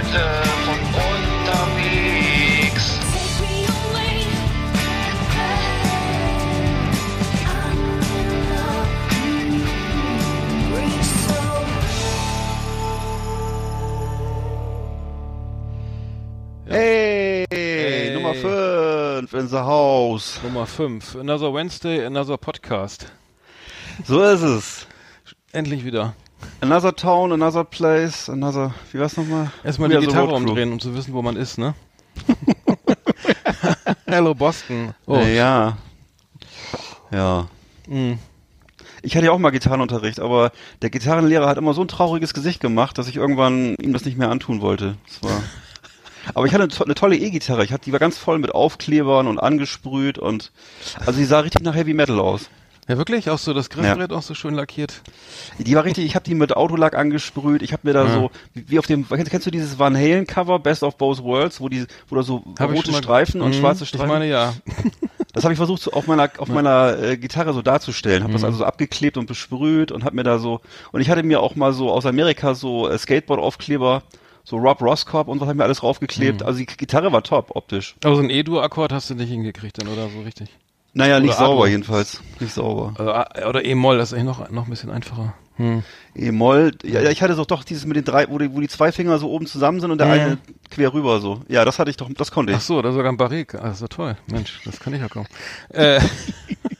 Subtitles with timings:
[0.00, 0.24] Leute
[0.64, 2.98] von unterwegs.
[16.66, 18.14] Hey, Hey.
[18.14, 20.40] Nummer 5 in the house.
[20.42, 21.16] Nummer 5.
[21.16, 23.12] Another Wednesday, another Podcast.
[24.06, 24.86] So ist es.
[25.52, 26.14] Endlich wieder.
[26.60, 29.50] Another town, another place, another, wie war's nochmal?
[29.64, 31.74] Erstmal die Gitarre umdrehen, um zu wissen, wo man ist, ne?
[34.06, 34.94] Hello Boston.
[35.06, 35.78] Oh, ja.
[37.10, 37.46] Ja.
[37.86, 38.18] mh.
[39.02, 42.60] Ich hatte ja auch mal Gitarrenunterricht, aber der Gitarrenlehrer hat immer so ein trauriges Gesicht
[42.60, 44.96] gemacht, dass ich irgendwann ihm das nicht mehr antun wollte.
[45.06, 45.42] Das war
[46.34, 47.64] aber ich hatte eine tolle E-Gitarre.
[47.64, 50.52] Ich hatte, die war ganz voll mit Aufklebern und angesprüht und
[50.98, 52.50] also die sah richtig nach Heavy Metal aus.
[52.90, 53.30] Ja, wirklich?
[53.30, 55.00] Auch so das Griffbrett auch so schön lackiert?
[55.58, 57.62] Die war richtig, ich habe die mit Autolack angesprüht.
[57.62, 58.12] Ich habe mir da Ja.
[58.12, 61.60] so, wie auf dem, kennst, kennst du dieses Van Halen Cover, Best of Both Worlds,
[61.60, 64.06] wo die, wo da so Hab rote Streifen und Mhm, schwarze Streifen.
[64.06, 64.54] Ich meine, ja.
[65.32, 68.24] das habe ich versucht so auf meiner, auf meiner äh, Gitarre so darzustellen.
[68.24, 68.46] Habe das Mhm.
[68.46, 70.60] also so abgeklebt und besprüht und habe mir da so,
[70.90, 74.02] und ich hatte mir auch mal so aus Amerika so äh, Skateboard-Aufkleber,
[74.42, 75.82] so Rob Roscorp und was habe ich mir alles Mhm.
[75.82, 76.42] draufgeklebt.
[76.42, 77.94] Also die Gitarre war top, optisch.
[78.02, 80.48] Aber so ein E-Dur-Akkord hast du nicht hingekriegt dann, oder so richtig?
[80.92, 81.68] Naja, nicht Oder sauber A-Dur.
[81.68, 82.20] jedenfalls.
[82.40, 82.94] Nicht sauber.
[82.98, 85.34] A- oder E-Moll, das ist eigentlich noch, noch ein bisschen einfacher.
[85.56, 85.82] Hm.
[86.16, 88.68] E-Moll, ja, ja, ich hatte doch doch dieses mit den drei, wo die, wo die
[88.68, 90.12] zwei Finger so oben zusammen sind und der Mhm.
[90.12, 90.38] eine
[90.70, 91.42] quer rüber so.
[91.48, 92.58] Ja, das hatte ich doch, das konnte ich.
[92.58, 93.54] Ach so, da sogar ein Barrik.
[93.54, 94.16] Ah, das ist ja toll.
[94.26, 95.26] Mensch, das kann ich ja kaum.
[95.68, 96.00] Äh,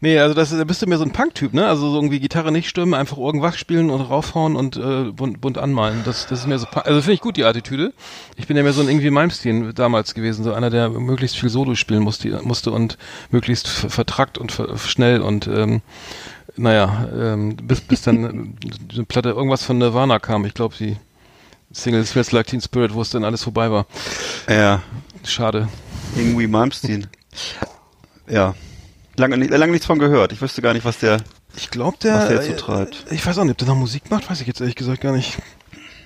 [0.00, 1.66] nee, also das, da bist du mir so ein Punk-Typ, ne?
[1.66, 5.58] Also so irgendwie Gitarre nicht stimmen, einfach irgendwas spielen und raufhauen und äh, bunt, bunt
[5.58, 6.02] anmalen.
[6.04, 7.92] Das, das ist mir so, also finde ich gut die Attitüde.
[8.36, 11.48] Ich bin ja mehr so ein irgendwie Malmsteen damals gewesen, so einer, der möglichst viel
[11.48, 12.98] Solo spielen musste, musste und
[13.30, 15.80] möglichst ver- vertrackt und ver schnell und ähm,
[16.56, 20.44] naja, ähm, bis, bis dann äh, eine Platte irgendwas von Nirvana kam.
[20.44, 20.96] Ich glaube, die
[21.70, 23.86] Single Smells Like Teen Spirit, wo es dann alles vorbei war.
[24.48, 24.82] Ja,
[25.24, 25.68] Schade.
[26.16, 27.06] irgendwie Malmsteen.
[28.28, 28.54] ja.
[29.18, 30.32] Lange, lange nichts von gehört.
[30.32, 31.18] Ich wüsste gar nicht, was der,
[31.56, 32.14] Ich glaube, der.
[32.14, 33.04] was der jetzt so äh, treibt.
[33.10, 35.12] Ich weiß auch nicht, ob der noch Musik macht, weiß ich jetzt ehrlich gesagt gar
[35.12, 35.38] nicht.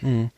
[0.00, 0.30] Hm.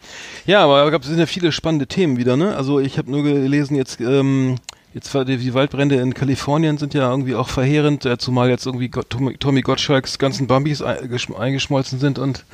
[0.44, 2.54] Ja, aber es sind ja viele spannende Themen wieder, ne?
[2.56, 4.56] Also ich habe nur gelesen, jetzt, ähm,
[4.92, 8.88] jetzt war die, Waldbrände in Kalifornien sind ja irgendwie auch verheerend, äh, zumal jetzt irgendwie
[8.88, 12.44] Gott, Tommy, Tommy Gottschalks ganzen Bambis eingeschm- eingeschmolzen sind und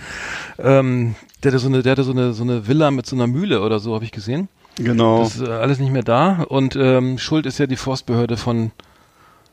[0.58, 3.26] ähm, der hatte so eine, der hatte so eine, so eine Villa mit so einer
[3.26, 4.48] Mühle oder so, habe ich gesehen.
[4.76, 5.24] Genau.
[5.24, 8.70] Das ist äh, alles nicht mehr da und ähm, Schuld ist ja die Forstbehörde von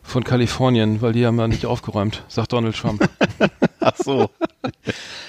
[0.07, 3.07] von Kalifornien, weil die haben ja nicht aufgeräumt, sagt Donald Trump.
[3.79, 4.29] Ach so.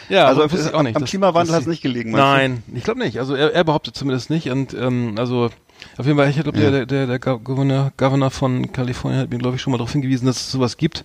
[0.08, 0.96] Ja, also aber ich auch nicht.
[0.96, 3.18] am dass- Klimawandel hat es nicht gelegen, Nein, ich glaube nicht.
[3.18, 4.48] Also er, er behauptet zumindest nicht.
[4.50, 5.50] Und ähm, also
[5.98, 6.70] auf jeden Fall, ich glaube, Ja.
[6.70, 9.92] der, der, der Gov- Governor, Governor von Kalifornien hat mir, glaube ich, schon mal darauf
[9.92, 11.04] hingewiesen, dass es sowas gibt.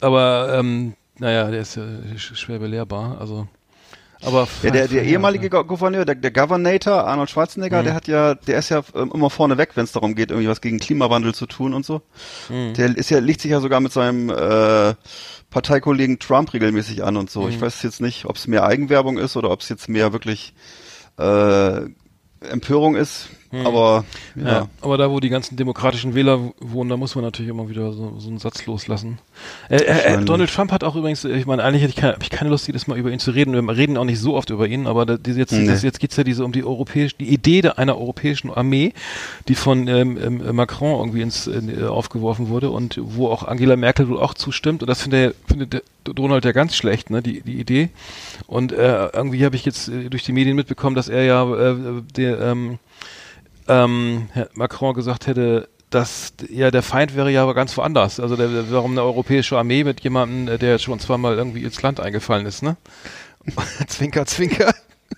[0.00, 1.82] Aber ähm, naja, der ist ja
[2.14, 3.16] sch- schwer belehrbar.
[3.20, 3.48] Also
[4.24, 4.48] aber?
[4.62, 7.84] Ja, der, der ja, ehemalige Go- Gouverneur, der, der Governator, Arnold Schwarzenegger, Mhm.
[7.84, 10.48] der hat ja, der ist ja ähm, immer vorne weg, wenn es darum geht, irgendwie
[10.48, 12.02] was gegen Klimawandel zu tun und so.
[12.48, 12.74] Mhm.
[12.74, 14.94] Der ist ja, liegt sich ja sogar mit seinem äh,
[15.50, 17.42] Parteikollegen Trump regelmäßig an und so.
[17.42, 17.48] Mhm.
[17.50, 20.54] Ich weiß jetzt nicht, ob es mehr Eigenwerbung ist oder ob es jetzt mehr wirklich
[21.18, 21.80] äh,
[22.40, 23.28] Empörung ist.
[23.52, 24.04] Aber
[24.36, 24.48] ja.
[24.48, 24.68] Ja.
[24.80, 28.14] aber da, wo die ganzen demokratischen Wähler wohnen, da muss man natürlich immer wieder so,
[28.18, 29.18] so einen Satz loslassen.
[29.68, 30.24] Äh, äh, äh.
[30.24, 32.68] Donald Trump hat auch übrigens, ich meine, eigentlich hätte ich keine, hab ich keine Lust,
[32.68, 33.52] jedes Mal über ihn zu reden.
[33.52, 35.66] Wir reden auch nicht so oft über ihn, aber da, diese jetzt, Nee.
[35.66, 38.92] das, jetzt geht's ja diese um die europäische, die Idee einer europäischen Armee,
[39.48, 43.74] die von ähm, ähm, Macron irgendwie ins in, äh, aufgeworfen wurde und wo auch Angela
[43.76, 44.82] Merkel wohl auch zustimmt.
[44.82, 47.88] Und das findet, findet Donald ja ganz schlecht, ne, die, die Idee.
[48.46, 51.76] Und äh, irgendwie habe ich jetzt äh, durch die Medien mitbekommen, dass er ja äh,
[52.16, 52.78] der ähm,
[53.70, 58.20] ähm, Herr Macron gesagt hätte, dass ja der Feind wäre ja aber ganz woanders.
[58.20, 61.80] Also der, der, warum eine europäische Armee mit jemandem, äh, der schon zweimal irgendwie ins
[61.82, 62.76] Land eingefallen ist, ne?
[63.88, 64.72] zwinker, zwinker.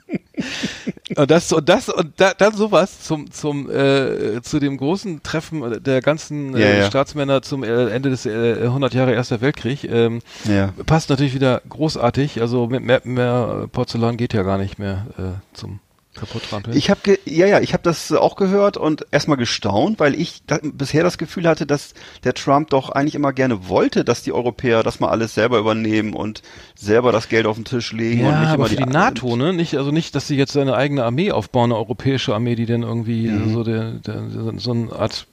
[1.16, 5.82] und das und das und da, dann sowas zum zum äh, zu dem großen Treffen
[5.82, 6.86] der ganzen äh, Ja, ja.
[6.86, 10.72] Staatsmänner zum äh, Ende des äh, 100 Jahre Erster Weltkrieg ähm, ja.
[10.86, 12.40] passt natürlich wieder großartig.
[12.40, 15.80] Also mit mehr, mehr Porzellan geht ja gar nicht mehr äh, zum
[16.14, 16.76] kaputttrampeln.
[16.76, 20.58] Ich habe ja ja, ich habe das auch gehört und erstmal gestaunt, weil ich da,
[20.62, 21.94] bisher das Gefühl hatte, dass
[22.24, 26.12] der Trump doch eigentlich immer gerne wollte, dass die Europäer das mal alles selber übernehmen
[26.14, 26.42] und
[26.74, 29.36] selber das Geld auf den Tisch legen und Ja, nicht aber immer für die NATO,
[29.36, 29.52] ne?
[29.52, 32.82] Nicht, also nicht, dass sie jetzt eine eigene Armee aufbauen, eine europäische Armee, die dann
[32.82, 33.52] irgendwie Mhm.
[33.52, 34.22] so der, der,
[34.58, 35.26] so eine Art,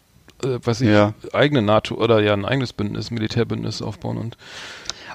[0.44, 1.14] äh, weiß ich, Ja.
[1.34, 4.38] eigene NATO oder ja ein eigenes Bündnis, Militärbündnis aufbauen und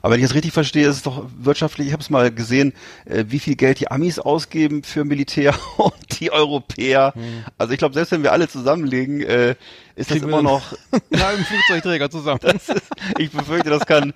[0.04, 2.74] Aber wenn ich das richtig verstehe, ist es doch wirtschaftlich, ich habe es mal gesehen,
[3.06, 7.14] äh, wie viel Geld die Amis ausgeben für Militär und die Europäer.
[7.56, 9.52] Also ich glaube, selbst wenn wir alle zusammenlegen, äh,
[9.96, 10.74] ist das Kriegen wir immer noch,
[11.08, 12.40] na, im Flugzeugträger zusammen.
[13.18, 14.12] ich befürchte, das kann,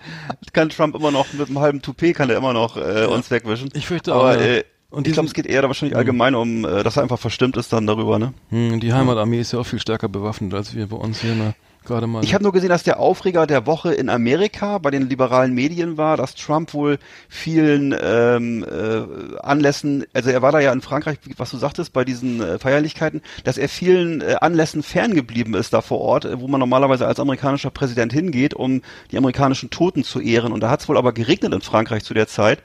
[0.53, 3.71] kann Trump immer noch mit einem halben Toupet kann er immer noch äh, uns wegwischen.
[3.73, 4.41] Ich fürchte Aber auch, ja.
[4.41, 7.19] äh, Und ich glaube, es geht eher da wahrscheinlich allgemein um, äh, dass er einfach
[7.19, 8.35] verstimmt ist dann darüber, ne?
[8.51, 11.55] Hm, die Heimatarmee ist ja auch viel stärker bewaffnet als wir bei uns hier mal
[11.85, 12.25] gerade mal.
[12.25, 15.97] Ich habe nur gesehen, dass der Aufreger der Woche in Amerika bei den liberalen Medien
[15.97, 16.99] war, dass Trump wohl
[17.29, 22.05] vielen ähm, äh, Anlässen, also er war da ja in Frankreich, was du sagtest, bei
[22.05, 26.49] diesen äh, Feierlichkeiten, dass er vielen äh, Anlässen ferngeblieben ist da vor Ort, äh, wo
[26.49, 30.53] man normalerweise als amerikanischer Präsident hingeht, um die amerikanischen Toten zu ehren.
[30.53, 32.63] Und da hat es wohl aber geregnet in Frankreich zu der Zeit.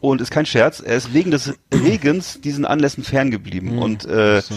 [0.00, 3.78] Und ist kein Scherz, er ist wegen des Regens diesen Anlässen ferngeblieben.
[3.78, 4.54] Und äh, so.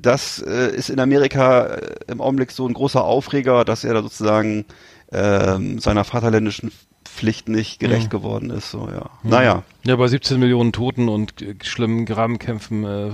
[0.00, 4.02] Das äh, ist in Amerika äh, im Augenblick so ein großer Aufreger, dass er da
[4.02, 4.64] sozusagen
[5.12, 6.72] ähm, seiner vaterländischen
[7.16, 8.70] Pflicht nicht gerecht geworden ist.
[8.70, 9.08] So ja.
[9.22, 9.62] Naja.
[9.84, 13.06] Ja, bei 17 Millionen Toten und äh, schlimmen Grabenkämpfen, äh,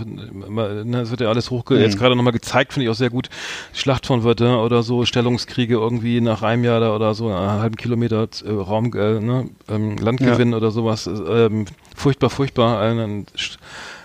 [0.47, 1.75] immer, ne, es wird ja alles hochge...
[1.75, 1.81] Mhm.
[1.83, 3.29] Jetzt gerade nochmal gezeigt, finde ich auch sehr gut.
[3.73, 7.77] Schlacht von Verdun oder so, Stellungskriege irgendwie nach einem Jahr da oder so, einen halben
[7.77, 11.07] Kilometer äh, Raum, äh, ne, ähm, Landgewinn oder sowas.
[11.07, 12.81] Ähm, furchtbar, furchtbar.
[12.81, 13.27] Ein, ein,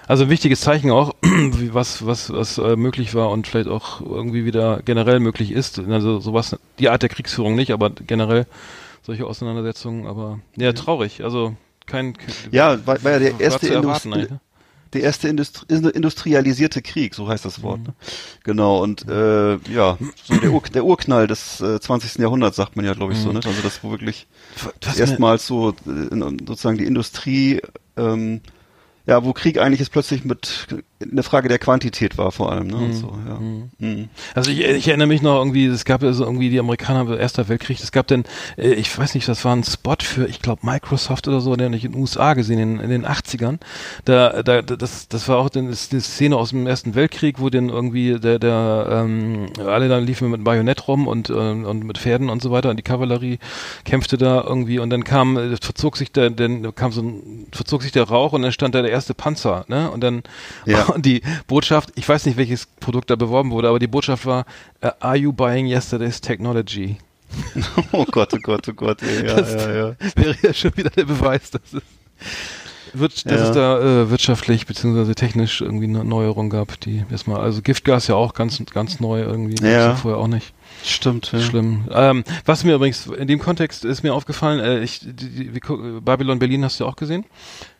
[0.07, 4.01] also ein wichtiges Zeichen auch, wie was, was, was äh, möglich war und vielleicht auch
[4.01, 5.79] irgendwie wieder generell möglich ist.
[5.79, 8.45] Also sowas, die Art der Kriegsführung nicht, aber generell
[9.03, 11.23] solche Auseinandersetzungen, aber ja, traurig.
[11.23, 11.55] Also
[11.85, 12.13] kein
[12.51, 14.39] Ja, war, war ja der erste, erwarten, Industri eigentlich, ne?
[14.93, 17.63] der erste Industri industrialisierte Krieg, so heißt das Mhm.
[17.63, 17.87] Wort.
[17.87, 17.93] Ne?
[18.43, 22.19] Genau, und äh, ja, so der, Ur der Urknall des äh, 20.
[22.19, 23.41] Jahrhunderts, sagt man ja, glaube ich, so, ne?
[23.45, 24.27] Also das wo wirklich
[24.85, 24.99] Mhm.
[24.99, 25.73] Erstmals so äh,
[26.45, 27.61] sozusagen die Industrie,
[27.97, 28.41] ähm,
[29.07, 30.67] ja, wo Krieg eigentlich jetzt plötzlich mit
[30.99, 32.77] eine Frage der Quantität war vor allem, ne?
[32.77, 33.39] Und so, ja.
[33.77, 34.09] Mhm.
[34.33, 37.47] Also ich, ich erinnere mich noch irgendwie, es gab ja so irgendwie die Amerikaner, Erster
[37.47, 38.23] Weltkrieg, es gab dann,
[38.57, 41.67] äh, ich weiß nicht, das war ein Spot für, ich glaube, Microsoft oder so, den
[41.67, 43.59] habe ich in den USA gesehen, in, in den 80ern.
[44.05, 48.19] Da, da, das, das war auch die Szene aus dem Ersten Weltkrieg, wo dann irgendwie
[48.19, 52.41] der, der ähm, alle dann liefen mit Bajonett rum und, ähm, und mit Pferden und
[52.41, 53.37] so weiter und die Kavallerie
[53.85, 57.83] kämpfte da irgendwie und dann kam, äh, verzog sich der, dann kam so ein, verzog
[57.83, 59.91] sich der Rauch und dann stand da der erste Panzer, ne?
[59.91, 60.23] Und dann
[60.65, 60.86] Ja.
[60.93, 64.45] und die Botschaft, ich weiß nicht, welches Produkt da beworben wurde, aber die Botschaft war,
[64.81, 66.97] äh, are you buying yesterday's technology?
[67.91, 69.95] Oh Gott, oh Gott, oh Gott, ey, ja, Das- ja, ja.
[70.15, 71.81] Wäre ja schon wieder der Beweis, dass es,
[72.93, 73.47] wird, dass Ja.
[73.49, 78.15] es da äh, wirtschaftlich beziehungsweise technisch irgendwie eine Neuerung gab, die erstmal, also Giftgas ja
[78.15, 79.95] auch ganz, ganz neu irgendwie, Ja.
[79.95, 80.53] vorher auch nicht.
[80.83, 81.39] Stimmt, ja.
[81.39, 81.85] Schlimm.
[81.91, 85.61] Ähm, was mir übrigens in dem Kontext ist mir aufgefallen, äh, ich, die, die,
[86.01, 87.25] Babylon Berlin hast du ja auch gesehen.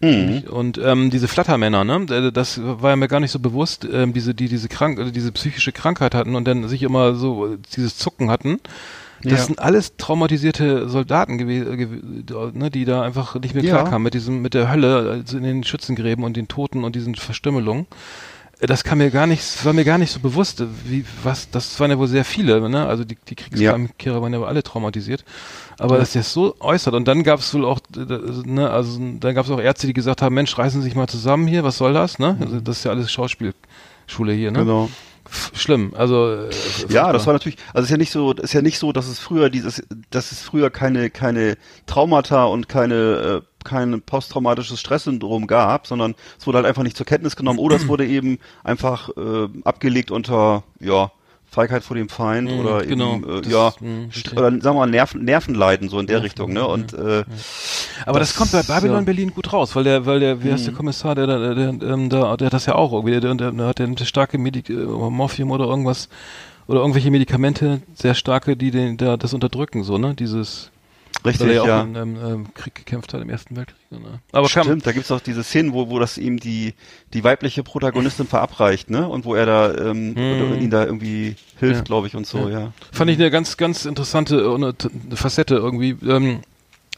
[0.02, 0.44] Mhm.
[0.50, 4.14] Und ähm, diese Flattermänner, ne, äh, das war ja mir gar nicht so bewusst, ähm,
[4.14, 7.58] diese, die diese krank, äh, diese psychische Krankheit hatten und dann sich immer so äh,
[7.76, 8.60] dieses Zucken hatten.
[9.24, 9.46] Das Ja.
[9.46, 13.72] sind alles traumatisierte Soldaten gewesen, ne, die da einfach nicht mehr Ja.
[13.76, 17.16] klarkamen mit diesem, mit der Hölle also in den Schützengräben und den Toten und diesen
[17.16, 17.88] Verstümmelungen.
[18.60, 21.92] Das kam mir gar nicht, war mir gar nicht so bewusst, wie, was, das waren
[21.92, 22.88] ja wohl sehr viele, ne?
[22.88, 25.24] Also die, die Kriegskehrer waren ja alle traumatisiert.
[25.78, 26.96] Aber dass das so äußert.
[26.96, 30.24] Und dann gab es wohl auch, ne, also dann gab es auch Ärzte, die gesagt
[30.24, 32.36] haben, Mensch, reißen Sie sich mal zusammen hier, was soll das, ne?
[32.40, 34.60] Also das ist ja alles Schauspielschule hier, ne?
[34.60, 34.90] Genau.
[35.54, 35.94] Schlimm.
[35.96, 36.50] Also äh,
[36.90, 38.92] Ja, das war natürlich, also es ist ja nicht so, es ist ja nicht so,
[38.92, 44.80] dass es früher dieses, dass es früher keine, keine Traumata und keine, äh, kein posttraumatisches
[44.80, 48.40] Stresssyndrom gab, sondern es wurde halt einfach nicht zur Kenntnis genommen oder es wurde eben
[48.64, 51.12] einfach äh, abgelegt unter, ja,
[51.50, 54.34] Feigheit vor dem Feind Mhm, oder genau, eben, äh, ja, mhm, st- richtig.
[54.34, 57.24] oder sagen wir mal Nerven, Nervenleiden, so in der Richtung, ne, und, äh,
[58.06, 59.02] Aber das, Das- kommt bei Babylon ja.
[59.02, 59.06] Mhm.
[59.06, 61.90] Berlin gut raus, weil der, weil der, wie heißt der Kommissar, der, der, der, der,
[61.90, 64.70] ähm, der, der hat das ja auch irgendwie, der, der, der hat der starke Medik
[64.70, 66.10] äh, Morphium oder irgendwas
[66.68, 70.70] oder irgendwelche Medikamente, sehr starke, die den, der, das unterdrücken, so, ne, dieses,
[71.28, 71.82] richtig, weil er ja auch ja.
[71.84, 74.20] im ähm, Krieg gekämpft hat, im Ersten Weltkrieg, ne.
[74.32, 76.74] Aber Stimmt, kam, da gibt's auch diese Szenen, wo, wo das ihm die,
[77.14, 79.08] die weibliche Protagonistin verabreicht, ne?
[79.08, 81.84] Und wo er da ähm, oder ihn da irgendwie hilft, Ja.
[81.84, 82.74] glaube ich, und so, ja.
[82.92, 84.74] fand ich eine ganz, ganz interessante äh, eine,
[85.08, 86.42] eine Facette irgendwie, ähm,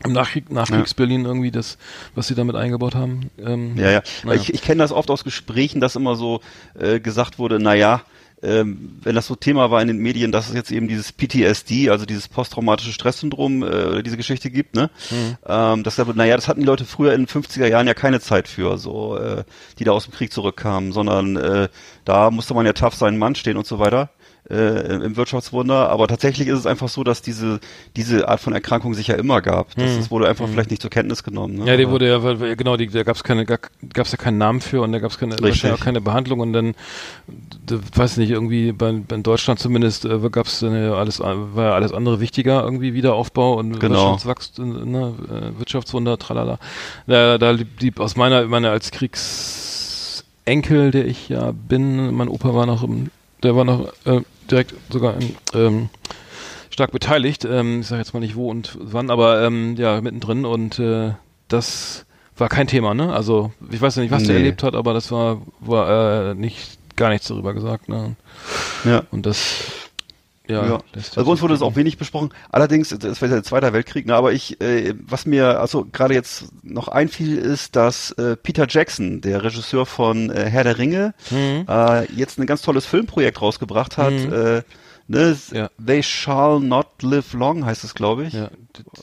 [0.06, 1.78] im Nachkrieg, Nachkriegs-Berlin irgendwie das,
[2.16, 3.30] was sie damit eingebaut haben.
[3.38, 4.02] Ähm, Ja, ja.
[4.24, 4.40] naja.
[4.40, 6.40] Ich, ich kenne das oft aus Gesprächen, dass immer so
[6.80, 8.02] äh, gesagt wurde, na ja,
[8.42, 11.90] ähm, wenn das so Thema war in den Medien, dass es jetzt eben dieses PTSD,
[11.90, 14.90] also dieses posttraumatische Stresssyndrom, äh, oder diese Geschichte gibt, ne?
[15.46, 18.20] Ähm, dass da, naja, das hatten die Leute früher in den 50er Jahren ja keine
[18.20, 19.44] Zeit für, so, äh,
[19.78, 21.70] die da aus dem Krieg zurückkamen, sondern äh,
[22.06, 24.10] da musste man ja tough seinen Mann stehen und so weiter.
[24.50, 27.60] Äh, im Wirtschaftswunder, aber tatsächlich ist es einfach so, dass diese
[27.96, 29.76] diese Art von Erkrankung sich ja immer gab.
[29.76, 31.56] Das, das wurde einfach vielleicht nicht zur Kenntnis genommen.
[31.60, 31.66] Ne?
[31.68, 33.60] Ja, die wurde ja, genau, die, da gab's keine, gar-
[33.94, 35.50] gab's ja keinen Namen für und da gab's keine, Richtig.
[35.50, 36.74] wahrscheinlich auch keine Behandlung und dann,
[37.28, 41.74] d- weiß nicht, irgendwie bei, in Deutschland zumindest äh, dann ja alles, an- war ja
[41.76, 44.14] alles andere wichtiger irgendwie Wiederaufbau und Genau.
[44.14, 46.58] Wirtschaftswachstum, ne, äh, Wirtschaftswunder, tralala.
[47.06, 52.66] Da, da blieb aus meiner, meiner als Kriegsenkel, der ich ja bin, mein Opa war
[52.66, 53.12] noch im,
[53.44, 55.16] der war noch äh, direkt sogar
[55.54, 55.90] ähm,
[56.70, 57.46] stark beteiligt.
[57.46, 61.14] Ähm, ich sage jetzt mal nicht wo und wann, aber ähm, ja, mittendrin und äh,
[61.48, 62.06] das
[62.38, 63.14] war kein Thema, ne?
[63.14, 64.42] Also ich weiß ja nicht, was der Nee.
[64.42, 68.16] erlebt hat, aber das war, war äh, nicht gar nichts darüber gesagt, ne?
[68.86, 69.04] Ja.
[69.12, 69.56] Und das
[70.50, 71.72] ja, Ja, also bei uns wurde es blicken.
[71.74, 72.30] auch wenig besprochen.
[72.52, 76.14] Allerdings, das war ja der Zweite Weltkrieg, ne, aber ich, äh, was mir also gerade
[76.14, 81.14] jetzt noch einfiel, ist, dass äh, Peter Jackson, der Regisseur von äh, Herr der Ringe,
[81.32, 81.66] Mhm.
[81.70, 84.12] äh, jetzt ein ganz tolles Filmprojekt rausgebracht hat.
[84.12, 84.34] Mhm.
[84.34, 84.62] Äh,
[85.08, 85.70] ne, Ja.
[85.86, 88.34] They Shall Not Live Long heißt es, glaube ich.
[88.34, 88.50] Ja,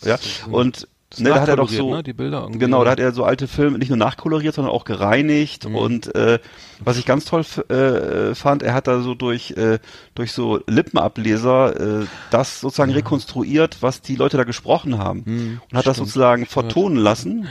[0.05, 0.17] Ja.
[0.17, 0.89] das- Und das
[1.19, 2.59] ne, da hat er doch so ne, die Bilder irgendwie.
[2.59, 5.75] Genau, da hat er so alte Filme nicht nur nachkoloriert, sondern auch gereinigt Mhm.
[5.77, 6.39] und äh,
[6.81, 9.79] was ich ganz toll äh, fand, er hat da so durch äh,
[10.15, 15.79] durch so Lippenableser äh, das sozusagen rekonstruiert, was die Leute da gesprochen haben Mhm, und
[15.79, 16.09] hat das stimmt.
[16.09, 17.49] sozusagen vertonen lassen.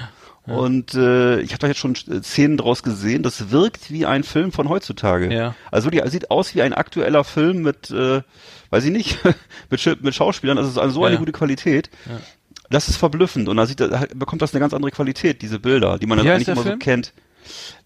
[0.48, 3.24] Und äh, ich habe da jetzt schon äh, Szenen draus gesehen.
[3.24, 5.34] Das wirkt wie ein Film von heutzutage.
[5.34, 5.56] Ja.
[5.72, 8.22] Also die sieht aus wie ein aktueller Film mit, äh,
[8.70, 9.18] weiß ich nicht,
[9.72, 10.60] mit, mit Schauspielern.
[10.60, 11.20] Also also so eine Ja.
[11.20, 11.90] gute Qualität.
[12.70, 15.98] Das ist verblüffend und da sieht, da bekommt das eine ganz andere Qualität, diese Bilder,
[16.00, 16.80] die man dann heißt eigentlich immer der so Film?
[16.80, 17.14] kennt.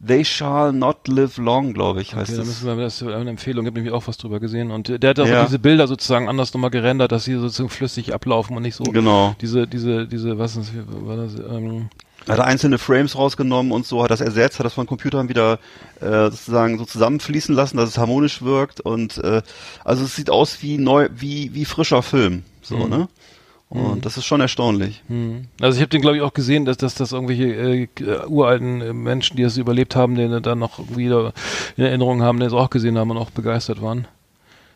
[0.05, 3.29] They shall not live long, glaube ich, heißt Okay, da müssen wir, das ist eine
[3.29, 5.43] Empfehlung, ich habe nämlich auch was drüber gesehen und der hat auch Ja.
[5.45, 9.35] diese Bilder sozusagen anders nochmal gerendert, dass sie sozusagen flüssig ablaufen und nicht so Genau.
[9.41, 11.89] diese, diese, diese, was ist, war das, ähm,
[12.29, 15.59] Hat er einzelne Frames rausgenommen und so, hat das ersetzt, hat das von Computern wieder
[15.99, 19.41] äh, sozusagen so zusammenfließen lassen, dass es harmonisch wirkt und äh,
[19.83, 22.89] also es sieht aus wie neu, wie wie frischer Film, so Mhm.
[22.89, 23.07] ne?
[23.69, 25.03] Und das ist schon erstaunlich.
[25.07, 25.45] hm.
[25.61, 28.81] also ich habe den glaube ich auch gesehen, dass, dass das irgendwelche äh, äh, uralten
[28.81, 31.33] äh, Menschen, die das überlebt haben, den dann noch wieder
[31.77, 34.07] in Erinnerung haben, die das auch gesehen haben und auch begeistert waren.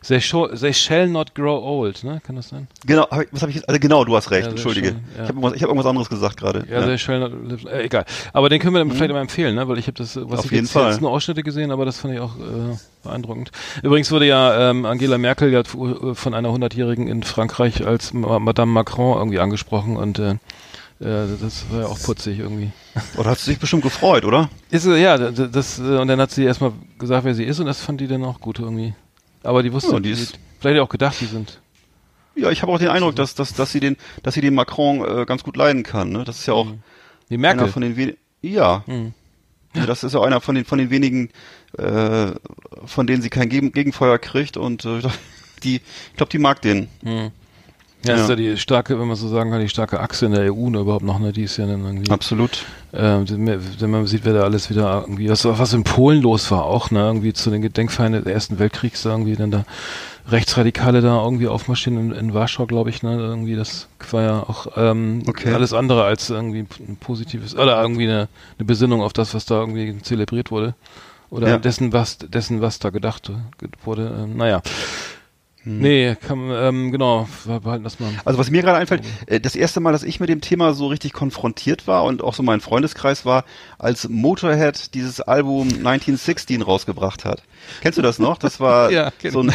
[0.06, 2.20] They, shall, they shall not grow old, ne?
[2.26, 2.68] Kann das sein?
[2.84, 3.68] Genau, hab ich, was habe ich jetzt?
[3.68, 4.88] Also genau, du hast recht, Ja, entschuldige.
[4.88, 5.22] schön, ja.
[5.22, 6.64] Ich habe irgendwas, hab irgendwas anderes gesagt gerade.
[6.70, 8.04] Ja, they shall not live, äh, egal.
[8.32, 9.66] Aber den können wir dann vielleicht mal empfehlen, ne?
[9.66, 10.32] Weil ich habe das, was Mhm.
[10.32, 10.90] Auf ich jeden jetzt, Fall.
[10.90, 13.50] jetzt nur Ausschnitte gesehen, aber das fand ich auch äh, beeindruckend.
[13.82, 15.76] Übrigens wurde ja ähm, Angela Merkel ja f-
[16.14, 20.32] von einer Hundertjährigen in Frankreich als Ma- Madame Macron irgendwie angesprochen und äh,
[21.00, 22.70] äh, das war ja auch putzig irgendwie.
[23.16, 24.48] Oder hat sie sich bestimmt gefreut, oder?
[24.70, 27.66] Ist sie- ja, das äh, und dann hat sie erstmal gesagt, wer sie ist und
[27.66, 28.94] das fand die dann auch gut irgendwie.
[29.44, 31.60] Aber die wusste, Ja, die die ist- vielleicht auch gedacht, die sind.
[32.34, 35.04] Ja, ich habe auch den Eindruck, dass, dass, dass sie den, dass sie den Macron
[35.20, 36.10] äh, ganz gut leiden kann.
[36.10, 36.24] Ne?
[36.24, 36.66] Das ist ja auch
[37.30, 37.68] Die einer Merkel.
[37.68, 38.18] von den wenigen.
[38.42, 38.82] Ja.
[38.86, 39.14] Mhm.
[39.76, 41.30] Ja, Das ist ja einer von den von den wenigen,
[41.78, 42.32] äh,
[42.86, 45.00] von denen sie kein Gegen Gegenfeuer kriegt und äh,
[45.62, 46.88] die, ich glaube, die mag den.
[48.04, 48.10] Hm.
[48.10, 48.28] Ja, ist Ja.
[48.30, 50.80] ja die starke, wenn man so sagen kann, die starke Achse in der EU ne,
[50.80, 51.32] überhaupt noch, ne?
[51.32, 52.10] Die ist ja dann irgendwie.
[52.10, 52.64] Absolut.
[52.92, 56.64] Ähm, wenn man sieht, wer da alles wieder irgendwie, was, was in Polen los war
[56.64, 59.64] auch, ne, irgendwie zu den Gedenkfeinden des Ersten Weltkriegs da irgendwie dann da
[60.28, 64.68] Rechtsradikale da irgendwie aufmarschieren in, in Warschau, glaube ich, ne, irgendwie, das war ja auch
[64.76, 65.52] ähm, Okay.
[65.52, 69.60] alles andere als irgendwie ein positives, oder irgendwie eine, eine Besinnung auf das, was da
[69.60, 70.74] irgendwie zelebriert wurde.
[71.30, 71.58] Oder Ja.
[71.58, 73.30] dessen, was, dessen, was da gedacht
[73.84, 74.24] wurde.
[74.24, 74.62] Ähm, naja.
[75.64, 75.78] Hm.
[75.80, 78.10] Nee, kann, ähm, genau, wir behalten das mal.
[78.24, 80.86] Also was mir gerade einfällt, äh, das erste Mal, dass ich mit dem Thema so
[80.88, 83.44] richtig konfrontiert war und auch so mein Freundeskreis war,
[83.78, 87.42] als Motorhead dieses Album 1916 rausgebracht hat.
[87.80, 88.36] Kennst du das noch?
[88.38, 89.52] Das war Ja, so ein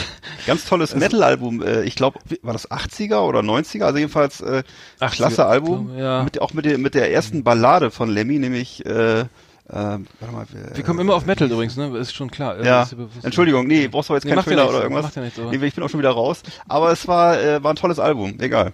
[0.48, 1.62] ganz tolles Metal-Album.
[1.62, 3.84] Äh, Ich glaube, war das 80er oder 90er?
[3.84, 4.64] Also jedenfalls äh,
[5.00, 5.96] 80er, klasse Album.
[5.98, 6.24] ja.
[6.24, 9.26] Mit, auch mit der, mit der ersten Ballade von Lemmy, nämlich äh,
[9.72, 11.96] ähm, warte mal, wer- Wir kommen immer auf Metal übrigens, ne?
[11.98, 12.64] Ist schon klar.
[12.64, 12.88] Ja.
[13.24, 15.04] Entschuldigung, nee, brauchst du jetzt Nee, keinen ja Trailer nichts, oder irgendwas?
[15.06, 16.42] macht ja nichts, aber- nee, ich bin auch schon wieder raus.
[16.68, 18.74] Aber es war, äh, war ein tolles Album, egal.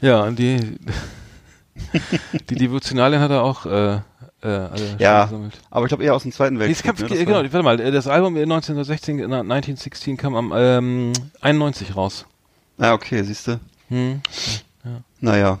[0.00, 0.76] Ja, und die,
[2.50, 4.00] die Devotionalien hat er auch äh, äh,
[4.42, 5.58] alle Ja, gesammelt.
[5.70, 6.84] aber ich glaube eher aus dem Zweiten Nee, Weltkrieg.
[6.96, 7.08] kam, ne?
[7.08, 11.96] Das genau, war- warte mal, äh, das Album 1916, na, 1916 kam am ähm, 91
[11.96, 12.26] raus.
[12.78, 13.60] Ah, okay, siehst du.
[13.88, 14.20] Hm,
[15.20, 15.58] Naja.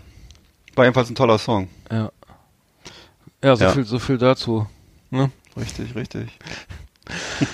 [0.74, 1.68] War jedenfalls ein toller Song.
[3.44, 3.54] Ja.
[3.56, 3.70] So Ja.
[3.70, 4.66] viel, so viel dazu.
[5.10, 5.30] Ne?
[5.56, 6.28] Richtig, richtig.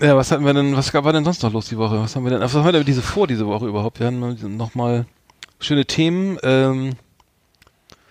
[0.00, 1.98] Ja, was hatten wir denn, was gab- war denn sonst noch los die Woche?
[2.00, 3.98] Was haben wir denn, was haben wir denn diese vor diese Woche überhaupt?
[3.98, 5.06] Wir hatten noch mal
[5.58, 6.92] schöne Themen, ähm,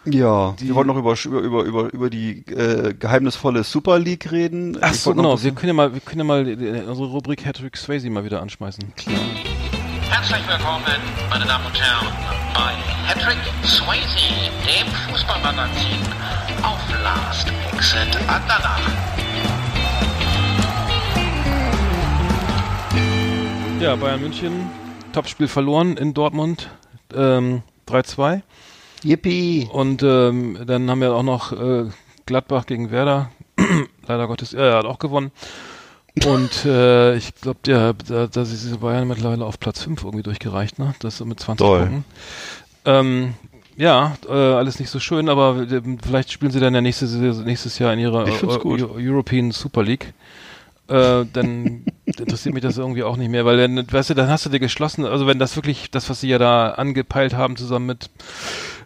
[0.04, 4.30] Ja, Die- wir wollten noch über, über, über, über, über die äh, geheimnisvolle Super League
[4.34, 4.78] reden.
[4.82, 5.42] Ach so, genau.
[5.42, 8.42] Wir können ja mal, wir können ja mal äh, unsere Rubrik Patrick Swayze mal wieder
[8.42, 8.94] anschmeißen.
[8.98, 9.16] Klar.
[10.10, 10.84] Herzlich willkommen,
[11.30, 12.08] meine Damen und Herren,
[12.58, 12.74] bei
[13.06, 16.02] Patrick Swayze, dem Fußballmagazin
[16.64, 18.82] auf Last Exit Andernach.
[23.80, 24.72] Ja, Bayern München,
[25.14, 26.70] Topspiel verloren in Dortmund,
[27.14, 28.42] ähm, 3-2.
[29.04, 29.70] Yippie!
[29.72, 31.86] Und ähm, dann haben wir auch noch äh,
[32.26, 33.30] Gladbach gegen Werder.
[34.08, 35.32] Leider Gottes, er hat auch gewonnen.
[36.26, 40.80] Und äh, ich glaube, ja, da, da ist Bayern mittlerweile auf Platz 5 irgendwie durchgereicht,
[40.80, 40.94] ne?
[41.00, 41.80] Das ist mit 20 Toll.
[41.80, 42.06] Punkten.
[42.86, 43.34] Ähm,
[43.76, 47.78] ja, äh, alles nicht so schön, aber äh, vielleicht spielen sie dann ja nächstes, nächstes
[47.80, 48.82] Jahr in ihrer Eu- gut.
[48.82, 50.14] Eu- European Super League.
[50.88, 54.46] Äh, dann interessiert mich das irgendwie auch nicht mehr, weil dann, weißt du, dann hast
[54.46, 57.88] du dir geschlossen, also wenn das wirklich, das, was sie ja da angepeilt haben, zusammen
[57.88, 58.10] mit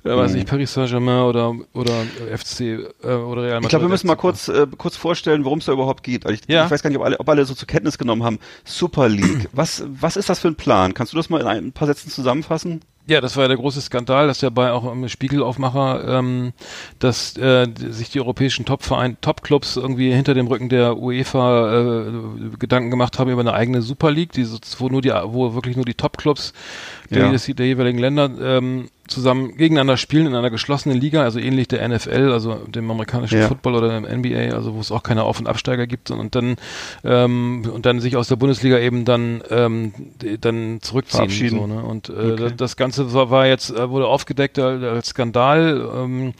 [0.03, 1.93] äh, weiß ich, Paris Saint-Germain oder, oder
[2.37, 3.63] FC äh, oder Real Madrid.
[3.63, 6.25] Ich glaube, wir müssen mal kurz, äh, kurz vorstellen, worum es da überhaupt geht.
[6.25, 6.65] Also Ich, Ja.
[6.65, 8.39] ich weiß gar nicht, ob alle, ob alle so zur Kenntnis genommen haben.
[8.63, 9.49] Super League.
[9.53, 10.93] Was, was ist das für ein Plan?
[10.93, 12.81] Kannst du das mal in ein paar Sätzen zusammenfassen?
[13.07, 16.53] Ja, das war ja der große Skandal, dass ja bei auch im Spiegelaufmacher, ähm,
[16.99, 22.03] dass äh, sich die europäischen Topverein, Topclubs irgendwie hinter dem Rücken der UEFA äh,
[22.59, 24.45] Gedanken gemacht haben über eine eigene Super League, die,
[24.77, 26.53] wo nur die, wo wirklich nur die Topclubs
[27.09, 27.31] der, Ja.
[27.31, 31.87] des- der jeweiligen Länder ähm, zusammen gegeneinander spielen in einer geschlossenen Liga, also ähnlich der
[31.87, 33.47] NFL, also dem amerikanischen Ja.
[33.47, 36.55] Football oder dem NBA, also wo es auch keine Auf- und Absteiger gibt und dann
[37.03, 39.93] ähm, und dann sich aus der Bundesliga eben dann ähm,
[40.39, 41.83] dann zurückziehen so, ne?
[41.83, 42.35] und äh, Okay.
[42.37, 46.33] das, das Ganze war, war jetzt äh, wurde aufgedeckt als Skandal ähm,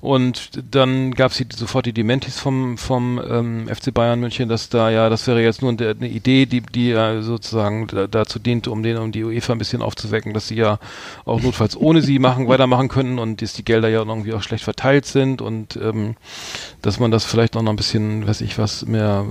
[0.00, 4.90] und dann gab es sofort die Dementis vom vom ähm, FC Bayern München, dass da
[4.90, 8.82] ja das wäre jetzt nur eine, Idee, die die ja sozusagen da, dazu dient, um
[8.82, 10.78] den um die UEFA ein bisschen aufzuwecken, dass sie ja
[11.24, 14.64] auch notfalls ohne sie machen weitermachen könnten und dass die Gelder ja irgendwie auch schlecht
[14.64, 16.16] verteilt sind und ähm,
[16.82, 19.24] dass man das vielleicht auch noch ein bisschen, weiß ich was, mehr,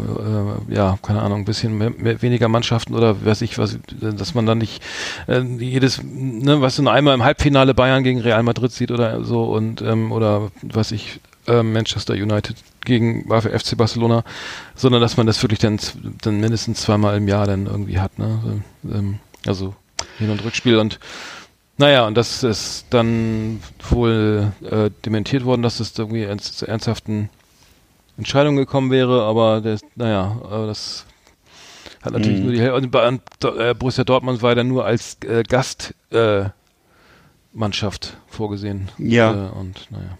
[0.70, 4.34] äh, ja, keine Ahnung, ein bisschen mehr, mehr, weniger Mannschaften oder weiß ich was, dass
[4.34, 4.82] man dann nicht
[5.28, 9.24] äh, jedes, ne, was du nur einmal im Halbfinale Bayern gegen Real Madrid sieht oder
[9.24, 14.24] so und ähm, oder was ich äh, Manchester United gegen FC Barcelona,
[14.76, 15.80] sondern dass man das wirklich dann,
[16.22, 18.62] dann mindestens zweimal im Jahr dann irgendwie hat, ne?
[18.86, 19.76] Ähm, also
[20.18, 21.00] Hin- und Rückspiel und
[21.78, 27.30] naja, und das ist dann wohl äh, dementiert worden, dass es irgendwie ernst, zu ernsthaften
[28.18, 31.06] Entscheidungen gekommen wäre, aber das, naja, aber das
[32.02, 32.44] hat natürlich Mhm.
[32.46, 32.76] nur die Hälfte.
[32.76, 36.46] Und bei- äh, Borussia Dortmund war dann nur als äh, Gast äh,
[38.28, 38.90] vorgesehen.
[38.98, 39.32] Ja.
[39.32, 40.18] Äh, und naja.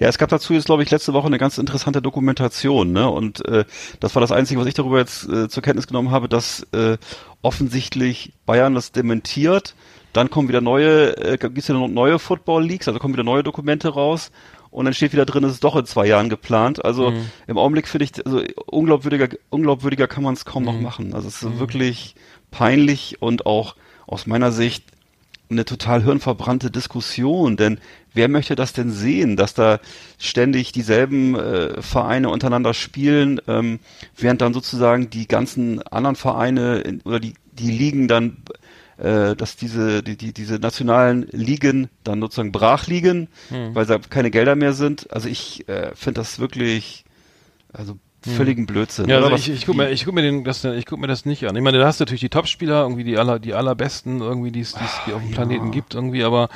[0.00, 3.10] Ja, es gab dazu jetzt, glaube ich, letzte Woche eine ganz interessante Dokumentation, ne?
[3.10, 3.64] Und äh,
[4.00, 6.96] das war das Einzige, was ich darüber jetzt äh, zur Kenntnis genommen habe, dass äh,
[7.42, 9.74] offensichtlich Bayern das dementiert.
[10.16, 13.22] Dann kommen wieder neue, äh, gibt es wieder noch neue Football Leagues, also kommen wieder
[13.24, 14.30] neue Dokumente raus.
[14.70, 16.84] Und dann steht wieder drin, es ist doch in zwei Jahren geplant.
[16.84, 17.30] Also Mhm.
[17.46, 20.82] im Augenblick finde ich, also unglaubwürdiger, unglaubwürdiger kann man es kaum noch Mhm.
[20.82, 21.14] machen.
[21.14, 22.14] Also es ist wirklich
[22.50, 23.76] peinlich und auch
[24.06, 24.84] aus meiner Sicht
[25.48, 27.78] eine total hirnverbrannte Diskussion, denn
[28.14, 29.78] wer möchte das denn sehen, dass da
[30.18, 33.78] ständig dieselben äh, Vereine untereinander spielen, ähm,
[34.16, 38.38] während dann sozusagen die ganzen anderen Vereine in, oder die die Ligen dann
[38.98, 44.30] äh, dass diese die, die diese nationalen Ligen dann sozusagen brach liegen, weil da keine
[44.30, 45.10] Gelder mehr sind.
[45.12, 47.04] Also ich äh, finde das wirklich
[47.72, 47.98] also
[48.30, 49.08] völligen Blödsinn.
[49.08, 51.26] Ja, also ich, ich guck mir, ich guck mir den, das, ich guck mir das
[51.26, 51.54] nicht an.
[51.54, 54.60] Ich meine, da hast du natürlich die Topspieler, irgendwie die aller, die allerbesten, irgendwie, die
[54.60, 56.48] es, die es die auf dem Planeten gibt, irgendwie, aber,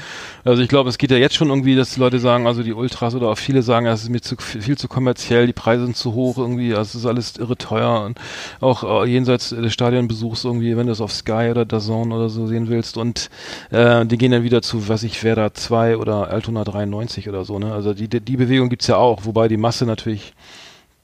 [0.45, 2.73] also ich glaube, es geht ja jetzt schon irgendwie, dass die Leute sagen, also die
[2.73, 5.97] Ultras oder auch viele sagen, es ist mir zu, viel zu kommerziell, die Preise sind
[5.97, 8.19] zu hoch, irgendwie, also es ist alles irre teuer und
[8.61, 12.47] auch äh, jenseits des Stadionbesuchs irgendwie, wenn du es auf Sky oder DAZN oder so
[12.47, 13.31] sehen willst und,
[13.71, 17.59] äh, die gehen dann wieder zu, was ich, Werder 2 oder Altona 93 oder so,
[17.59, 20.35] ne, also die, die die Bewegung gibt's ja auch, wobei die Masse natürlich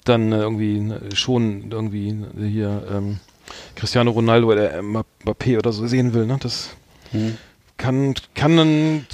[0.09, 3.19] dann äh, irgendwie äh, schon irgendwie äh, hier ähm,
[3.75, 6.39] Cristiano Ronaldo oder Mbappé oder so sehen will, ne?
[6.41, 6.71] Das
[7.13, 7.37] Hm.
[7.77, 9.07] kann kann dann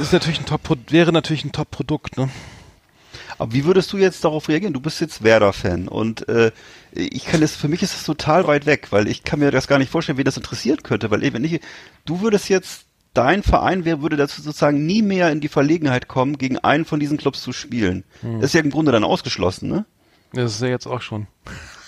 [0.00, 2.30] ist natürlich ein Top wäre natürlich ein Top Produkt, ne?
[3.38, 4.72] Aber wie würdest du jetzt darauf reagieren?
[4.72, 6.50] Du bist jetzt Werder-Fan und äh,
[6.92, 9.68] ich kann das, für mich ist das total weit weg, weil ich kann mir das
[9.68, 11.60] gar nicht vorstellen, wen das interessiert könnte, weil wenn ich,
[12.04, 16.36] du würdest jetzt, dein Verein wäre, würde dazu sozusagen nie mehr in die Verlegenheit kommen,
[16.38, 18.04] gegen einen von diesen Clubs zu spielen.
[18.20, 18.40] Hm.
[18.40, 19.84] Das ist ja im Grunde dann ausgeschlossen, ne?
[20.32, 21.26] Das ist ja jetzt auch schon.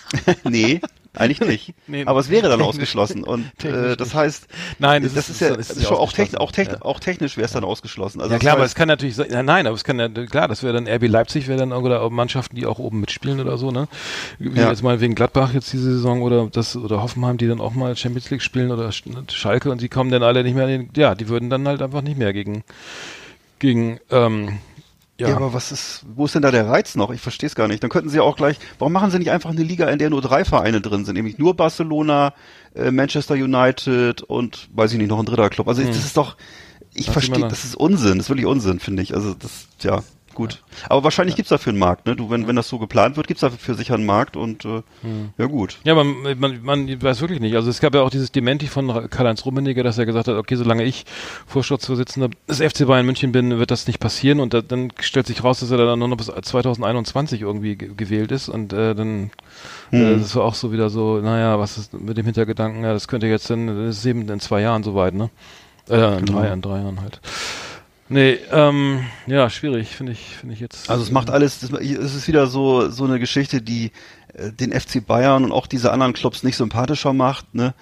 [0.43, 0.81] nee,
[1.13, 1.73] eigentlich nicht.
[1.87, 4.47] Nee, Aber es wäre dann ausgeschlossen und äh, das heißt,
[4.79, 6.41] Nein, das, das ist, ist- ja, ist ist schon auch, technisch, ausgeschlossen.
[6.41, 6.85] auch, technisch, Ja.
[6.85, 8.19] auch technisch wäre es dann ausgeschlossen.
[8.21, 10.09] Also ja klar, aber heißt- es kann natürlich sein, ja, nein, aber es kann ja,
[10.09, 13.57] klar, das wäre dann RB Leipzig, wäre dann oder Mannschaften, die auch oben mitspielen oder
[13.57, 13.87] so, ne?
[14.39, 14.69] Wie Ja.
[14.69, 17.95] jetzt mal wegen Gladbach jetzt diese Saison oder das, oder Hoffenheim, die dann auch mal
[17.95, 20.89] Champions League spielen oder Sch- Schalke und die kommen dann alle nicht mehr in den,
[20.95, 22.63] ja, die würden dann halt einfach nicht mehr gegen,
[23.59, 24.57] gegen, ähm,
[25.21, 25.35] ja, Ja.
[25.37, 27.11] aber was ist, wo ist denn da der Reiz noch?
[27.11, 27.81] Ich verstehe es gar nicht.
[27.83, 30.09] Dann könnten sie ja auch gleich, warum machen sie nicht einfach eine Liga, in der
[30.09, 31.15] nur drei Vereine drin sind?
[31.15, 32.33] Nämlich nur Barcelona,
[32.75, 35.67] äh, Manchester United und, weiß ich nicht, noch ein dritter Club.
[35.67, 36.37] Also ich- das ist doch,
[36.93, 39.13] ich verstehe, das ist Unsinn, das ist wirklich Unsinn, finde ich.
[39.15, 40.01] Also das, ja,
[40.33, 40.63] gut.
[40.89, 42.15] Aber wahrscheinlich gibt's dafür einen Markt, ne?
[42.15, 44.81] Du, wenn, wenn das so geplant wird, gibt's dafür sicher einen Markt und, äh,
[45.37, 45.79] ja gut.
[45.83, 47.55] Ja, man, man, man weiß wirklich nicht.
[47.55, 50.55] Also es gab ja auch dieses Dementi von Karl-Heinz Rummenigge, dass er gesagt hat, okay,
[50.55, 51.05] solange ich
[51.47, 54.39] Vorstandsvorsitzender des FC Bayern München bin, wird das nicht passieren.
[54.39, 57.91] Und da, dann stellt sich raus, dass er dann nur noch bis 2021 irgendwie ge
[57.95, 58.49] gewählt ist.
[58.49, 59.31] Und äh, dann
[59.91, 60.19] äh, Hm.
[60.21, 63.27] das war auch so wieder so, naja, was ist mit dem Hintergedanken, ja, das könnte
[63.27, 65.29] jetzt dann, das ist eben in zwei Jahren soweit, ne?
[65.89, 66.39] Äh, in Genau.
[66.39, 67.19] drei, in drei Jahren halt.
[68.11, 70.89] Nee, ähm, ja, schwierig, finde ich, finde ich jetzt.
[70.89, 73.93] Also es macht alles, es ist wieder so so eine Geschichte, die
[74.33, 77.55] äh, den FC Bayern und auch diese anderen Clubs nicht sympathischer macht.
[77.55, 77.73] Ne?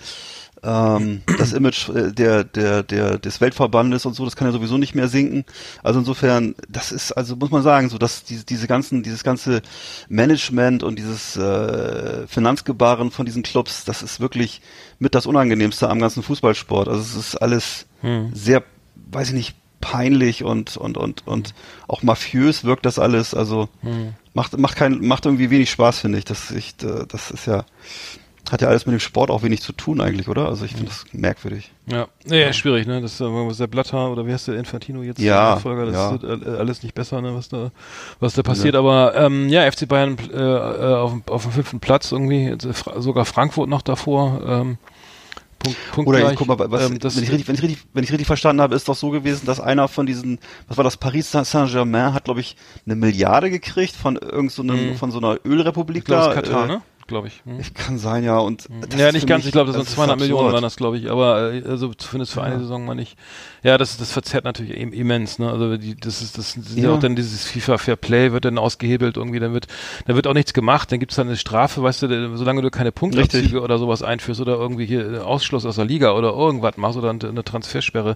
[0.62, 4.78] Ähm, das Image äh, der, der, der, des Weltverbandes und so, das kann ja sowieso
[4.78, 5.46] nicht mehr sinken.
[5.82, 9.64] Also insofern, das ist, also muss man sagen, so dass diese, diese ganzen, dieses ganze
[10.10, 14.62] Management und dieses äh, Finanzgebaren von diesen Clubs, das ist wirklich
[15.00, 16.88] mit das Unangenehmste am ganzen Fußballsport.
[16.88, 18.32] Also es ist alles Hm.
[18.34, 18.64] sehr,
[19.12, 21.54] weiß ich nicht, peinlich und und und und
[21.88, 23.34] auch mafiös wirkt das alles.
[23.34, 24.14] Also Hm.
[24.34, 26.26] macht macht kein macht irgendwie wenig Spaß finde ich.
[26.26, 27.64] Das ich äh, das ist ja
[28.52, 30.48] hat ja alles mit dem Sport auch wenig zu tun eigentlich, oder?
[30.48, 31.72] Also ich finde das merkwürdig.
[31.86, 33.00] Ja, ja, schwierig, ne?
[33.00, 35.20] Das ist was der Blatter oder wie heißt der Infantino jetzt?
[35.20, 36.12] Ja, Nachfolger, das ja.
[36.20, 37.36] wird äh, alles nicht besser, ne?
[37.36, 37.70] Was da,
[38.20, 38.74] was da passiert.
[38.76, 42.56] Aber ähm, ja, FC Bayern äh, äh, auf, dem- auf dem fünften Platz irgendwie,
[42.98, 44.42] sogar Frankfurt noch davor.
[44.48, 44.78] Ähm,
[45.60, 46.32] Punkt, Punkt Oder gleich.
[46.32, 48.62] ich guck mal, was, ähm, wenn, ich richtig, wenn, ich richtig, wenn ich richtig verstanden
[48.62, 52.24] habe, ist doch so gewesen, dass einer von diesen, was war das, Paris Saint-Germain hat,
[52.24, 54.96] glaube ich, eine Milliarde gekriegt von irgend so einem, Mhm.
[54.96, 56.36] von so einer Ölrepublik ich glaube, da.
[56.36, 56.82] das ist Katar, äh, ne?
[57.08, 57.42] Glaube ich.
[57.44, 57.60] Hm.
[57.60, 58.38] Ich kann sein, ja.
[58.38, 59.40] Und das ja, nicht ganz.
[59.44, 61.10] mich- ich glaube, das, sind ist 200 Millionen waren das, glaube ich.
[61.10, 63.18] Aber äh, also zumindest für eine Saison mal nicht.
[63.64, 65.40] Ja, das, das verzerrt natürlich im- immens.
[65.40, 65.50] Ne?
[65.52, 66.92] Also die, das ist, das sind ja.
[66.94, 69.40] Auch dann dieses FIFA Fair Play wird dann ausgehebelt irgendwie.
[69.40, 69.68] Dann wird,
[70.06, 70.92] dann wird auch nichts gemacht.
[70.92, 74.54] Dann gibt's dann eine Strafe, weißt du, solange du keine Punktabzüge oder sowas einführst oder
[74.56, 78.16] irgendwie hier äh, Ausschluss aus der Liga oder irgendwas machst oder eine Transfersperre,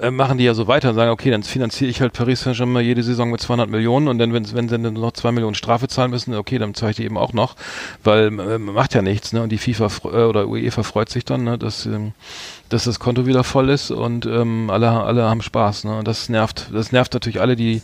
[0.00, 2.84] äh, machen die ja so weiter und sagen, okay, dann finanziere ich halt Paris Saint-Germain
[2.84, 5.88] jede Saison mit 200 Millionen und dann, wenn, wenn sie dann noch zwei Millionen Strafe
[5.88, 7.56] zahlen müssen, okay, dann zahle ich die eben auch noch,
[8.02, 9.42] weil äh, macht ja nichts, ne?
[9.42, 12.12] Und die FIFA äh, oder UEFA freut sich dann, ne, dass, ähm,
[12.68, 16.02] dass das Konto wieder voll ist und ähm, alle, alle haben Spaß, ne?
[16.04, 17.82] Das nervt, das nervt natürlich alle, die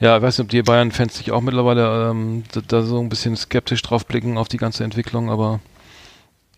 [0.00, 3.08] ja, ich weiß nicht, ob die Bayern-Fans sich auch mittlerweile ähm, da, da so ein
[3.08, 5.58] bisschen skeptisch drauf blicken auf die ganze Entwicklung, aber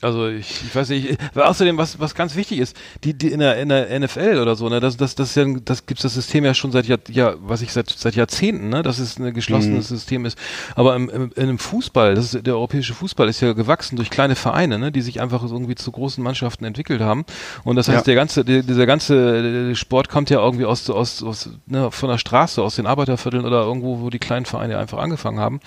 [0.03, 3.41] also ich, ich weiß nicht, ich, außerdem was was ganz wichtig ist, die, die in
[3.41, 6.45] der in der NFL oder so, ne, das das das ja das gibt's das System
[6.45, 9.89] ja schon seit Jahr, ja, was ich seit seit Jahrzehnten, ne, dass es ein geschlossenes
[9.89, 10.39] System ist,
[10.75, 14.11] aber im, im, in einem Fußball, das ist der europäische Fußball ist ja gewachsen durch
[14.11, 17.25] kleine Vereine, ne, die sich einfach irgendwie zu großen Mannschaften entwickelt haben
[17.65, 18.03] und das heißt, Ja.
[18.05, 22.09] der ganze der, dieser ganze äh, Sport kommt ja irgendwie aus aus, aus ne, von
[22.09, 25.61] der Straße, aus den Arbeitervierteln oder irgendwo, wo die kleinen Vereine einfach angefangen haben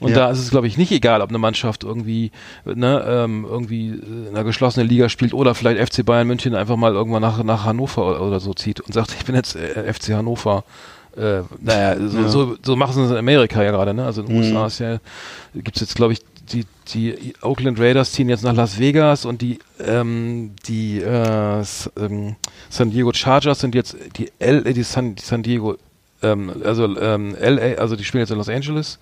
[0.00, 0.16] und Ja.
[0.16, 2.32] da ist es glaube ich nicht egal, ob eine Mannschaft irgendwie
[2.64, 6.92] ne, ähm, irgendwie in einer geschlossenen Liga spielt oder vielleicht FC Bayern München einfach mal
[6.92, 10.64] irgendwann nach, nach Hannover oder, so zieht und sagt, ich bin jetzt äh, FC Hannover.
[11.16, 12.28] Äh, naja, so, Ja.
[12.28, 14.04] so, so machen sie es in Amerika ja gerade, ne?
[14.04, 14.42] Also in den Mhm.
[14.42, 14.98] USA ist ja,
[15.54, 16.20] gibt's jetzt, glaube ich,
[16.52, 16.64] die,
[16.94, 21.62] die Oakland Raiders ziehen jetzt nach Las Vegas und die, ähm, die äh,
[22.00, 22.36] ähm,
[22.70, 25.76] San Diego Chargers sind jetzt die L, äh, die San, die San Diego,
[26.22, 28.98] ähm, also ähm, LA, also die spielen jetzt in Los Angeles.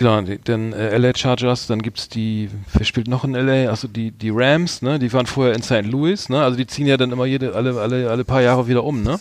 [0.00, 3.68] Genau, die, dann äh, LA Chargers, dann gibt's die, wer spielt noch in LA?
[3.68, 4.98] Also die, die Rams, ne?
[4.98, 5.84] Die waren vorher in St.
[5.84, 6.42] Louis, ne?
[6.42, 9.20] Also die ziehen ja dann immer jede, alle, alle, alle paar Jahre wieder um, ne?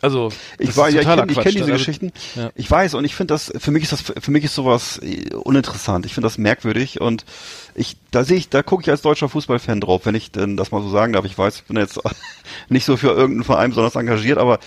[0.00, 2.12] Also, Ich war ja, ich kenne kenn diese Also, Geschichten.
[2.34, 2.50] ja.
[2.54, 5.34] Ich weiß und ich finde das für mich ist das für mich ist sowas äh,
[5.34, 6.06] uninteressant.
[6.06, 7.26] Ich finde das merkwürdig und
[7.74, 10.72] ich da sehe ich da gucke ich als deutscher Fußballfan drauf, wenn ich denn das
[10.72, 11.26] mal so sagen darf.
[11.26, 12.00] Ich weiß, ich bin jetzt
[12.70, 14.58] nicht so für irgendeinen Verein besonders engagiert, aber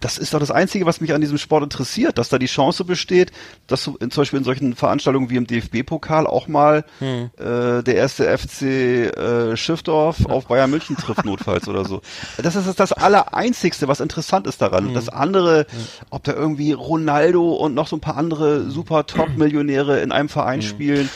[0.00, 2.84] das ist doch das Einzige, was mich an diesem Sport interessiert, dass da die Chance
[2.84, 3.30] besteht,
[3.66, 7.30] dass zum Beispiel in solchen Veranstaltungen wie im DFB-Pokal auch mal Hm.
[7.38, 12.00] äh, der erste FC äh, Schiffdorf auf Bayern München trifft notfalls oder so.
[12.38, 14.94] Das ist das, Allereinzigste, was interessant ist daran.
[14.94, 15.66] Das andere,
[16.10, 20.62] ob da irgendwie Ronaldo und noch so ein paar andere super Top-Millionäre in einem Verein
[20.62, 21.10] spielen.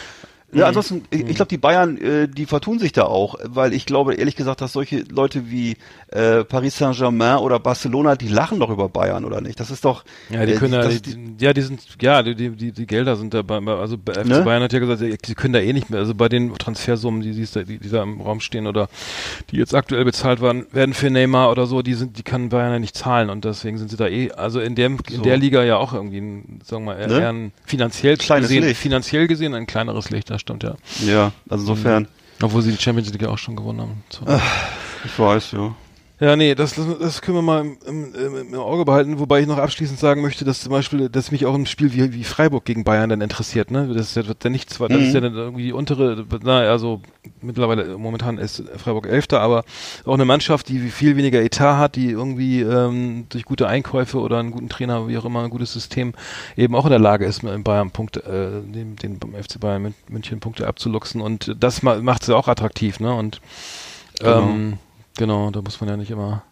[0.52, 3.86] Ja, ansonsten, ich, ich glaube, die Bayern, äh, die vertun sich da auch, weil ich
[3.86, 5.76] glaube, ehrlich gesagt, dass solche Leute wie
[6.08, 9.60] äh, Paris Saint-Germain oder Barcelona, die lachen doch über Bayern, oder nicht?
[9.60, 10.04] Das ist doch...
[10.28, 12.86] Ja, die äh, können ja, das- die, die, ja, die sind, ja, die, die, die,
[12.86, 14.42] Gelder sind da, bei, also FC Ne?
[14.42, 17.32] Bayern hat ja gesagt, sie können da eh nicht mehr, also bei den Transfersummen, die,
[17.32, 18.88] die, da- die, die da im Raum stehen oder
[19.52, 22.72] die jetzt aktuell bezahlt werden, werden für Neymar oder so, die sind, die kann Bayern
[22.72, 25.22] ja nicht zahlen und deswegen sind sie da eh, also in dem, in So.
[25.22, 27.28] der Liga ja auch irgendwie, ein, sagen wir mal, eher, Ne?
[27.28, 28.80] ein finanziell Kleines gesehen, Licht.
[28.80, 30.74] finanziell gesehen ein kleineres Licht, das stimmt ja.
[31.06, 32.08] ja, also insofern,
[32.42, 34.02] Obwohl sie die Champions League ja auch schon gewonnen haben.
[34.10, 34.24] So.
[35.04, 35.74] ich weiß, ja.
[36.20, 39.46] Ja, nee, das, das, das können wir mal im, im, im, Auge behalten, wobei ich
[39.46, 42.66] noch abschließend sagen möchte, dass zum Beispiel, dass mich auch ein Spiel wie, wie Freiburg
[42.66, 43.88] gegen Bayern dann interessiert, ne?
[43.88, 47.00] Das ist ja, wird ja nichts, das ist ja dann irgendwie die untere, na, also
[47.40, 49.64] mittlerweile, momentan ist Freiburg Elfter, aber
[50.04, 54.40] auch eine Mannschaft, die viel weniger Etat hat, die irgendwie ähm, durch gute Einkäufe oder
[54.40, 56.12] einen guten Trainer, wie auch immer, ein gutes System
[56.54, 59.94] eben auch in der Lage ist, mit Bayern Punkte, äh, den, den FC Bayern Mün-
[60.10, 63.14] München Punkte abzuluxen und das macht sie auch attraktiv, ne?
[63.14, 63.40] Und
[64.18, 64.50] Genau.
[64.50, 65.26] ähm, Genau, da
[65.62, 66.42] muss man ja nicht immer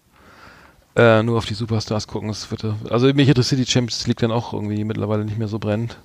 [0.97, 2.29] äh, nur auf die Superstars gucken.
[2.31, 5.49] Es wird, ja- also mich interessiert die Champions League dann auch irgendwie mittlerweile nicht mehr
[5.49, 5.97] so brennend.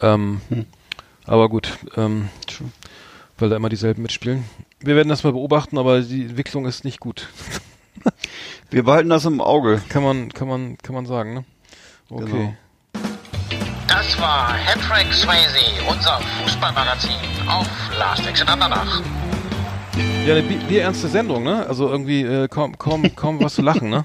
[0.00, 0.66] Ähm, Hm.
[1.24, 2.30] Aber gut, ähm,
[3.38, 4.44] weil da immer dieselben mitspielen.
[4.80, 7.28] Wir werden das mal beobachten, aber die Entwicklung ist nicht gut.
[8.70, 9.82] Wir behalten das im Auge.
[9.90, 11.44] Kann man, kann man, kann man sagen, ne?
[12.08, 12.24] Okay.
[12.30, 12.54] Genau.
[13.88, 17.10] Das war Hattrick Swayze, unser Fußballmagazin
[17.48, 17.66] auf
[17.98, 19.02] Last Exit Andernach.
[20.26, 21.66] Ja, eine bi- bierernste Sendung, ne?
[21.66, 24.04] Also irgendwie äh, kaum, kaum, kaum was zu lachen, ne?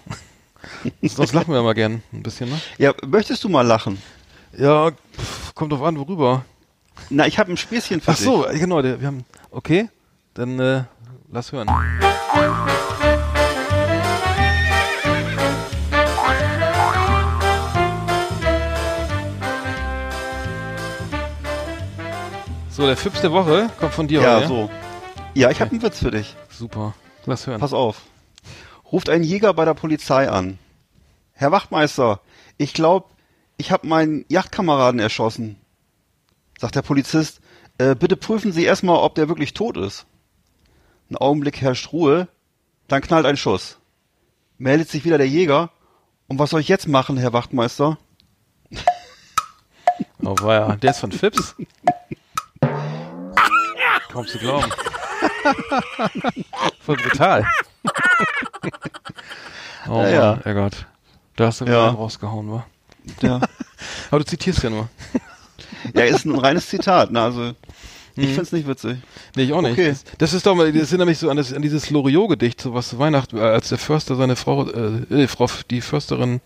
[1.01, 2.60] Sonst lachen wir immer gern ein bisschen, ne?
[2.77, 4.01] Ja, möchtest du mal lachen?
[4.58, 6.45] Ja, pff, kommt drauf an, worüber.
[7.10, 9.25] Na, ich habe ein Späßchen für Ach so, äh, genau, wir haben.
[9.51, 9.89] Okay,
[10.34, 10.84] dann äh,
[11.32, 11.67] lass hören.
[22.69, 24.27] So, der Fips der Woche kommt von dir, dich.
[24.27, 24.47] Ja, oder?
[24.47, 24.62] so.
[24.62, 24.69] Ja,
[25.34, 26.36] ich habe einen Witz für dich.
[26.50, 26.93] Super.
[27.26, 27.60] Lass hören.
[27.60, 28.02] Pass auf.
[28.91, 30.60] Ruft ein Jäger bei der Polizei an.
[31.34, 32.19] Herr Wachtmeister,
[32.58, 33.08] ich glaube,
[33.58, 35.56] ich habe meinen Yachtkameraden erschossen.
[36.60, 37.41] Sagt der Polizist,
[37.80, 40.06] äh, bitte prüfen Sie erstmal, ob der wirklich tot ist.
[41.10, 42.28] Ein Augenblick herrscht Ruhe,
[42.88, 43.80] dann knallt ein Schuss.
[44.58, 45.72] Meldet sich wieder der Jäger.
[46.28, 47.98] Und was soll ich jetzt machen, Herr Wachtmeister?
[50.24, 50.76] Oh, war ja.
[50.76, 51.56] Der ist von Fips.
[54.12, 54.72] Kaum zu glauben.
[56.86, 57.45] Voll brutal.
[59.89, 60.31] oh Ja, ja.
[60.31, 60.86] Mann, oh Gott.
[61.36, 61.89] Da hast du Ja.
[61.89, 62.65] rausgehauen, wa?
[63.21, 63.36] Ja,
[64.12, 64.88] Aber du zitierst ja nur.
[65.93, 67.12] ja ist ein reines Zitat.
[67.12, 67.21] Ne?
[67.21, 67.51] Also,
[68.15, 68.33] ich Mhm.
[68.36, 68.97] find's nicht witzig.
[69.36, 69.73] Nee, ich auch nicht.
[69.73, 69.89] Okay.
[69.89, 72.73] Das, das ist doch mal, das erinnert mich so an, das, an dieses Loriot-Gedicht, so
[72.73, 76.39] was zu Weihnachten, äh, als der Förster seine Frau, äh, äh, Frau, die Försterin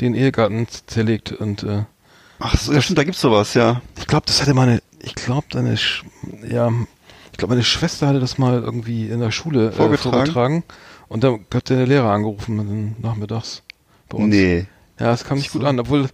[0.00, 1.84] den Ehegatten zerlegt und, äh,
[2.40, 3.80] Ach so, ja, stimmt, da gibt's sowas, ja.
[3.96, 6.02] ich glaube, das hatte meine, ich glaube, deine, Sch
[6.50, 6.72] ja,
[7.32, 10.12] ich glaube, meine Schwester hatte das mal irgendwie in der Schule äh, Vorgetragen?
[10.12, 10.64] vorgetragen
[11.08, 13.62] und da hat der Lehrer angerufen dann nachmittags
[14.08, 14.34] bei uns.
[14.34, 14.66] Nee.
[15.00, 16.08] Ja, es kam nicht gut an, obwohl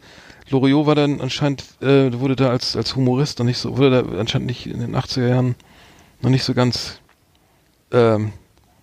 [0.51, 4.19] Loriot war dann anscheinend, äh, wurde da als, als Humorist noch nicht so, wurde da
[4.19, 5.55] anscheinend nicht in den 80er Jahren
[6.21, 7.01] noch nicht so ganz
[7.93, 8.33] ähm,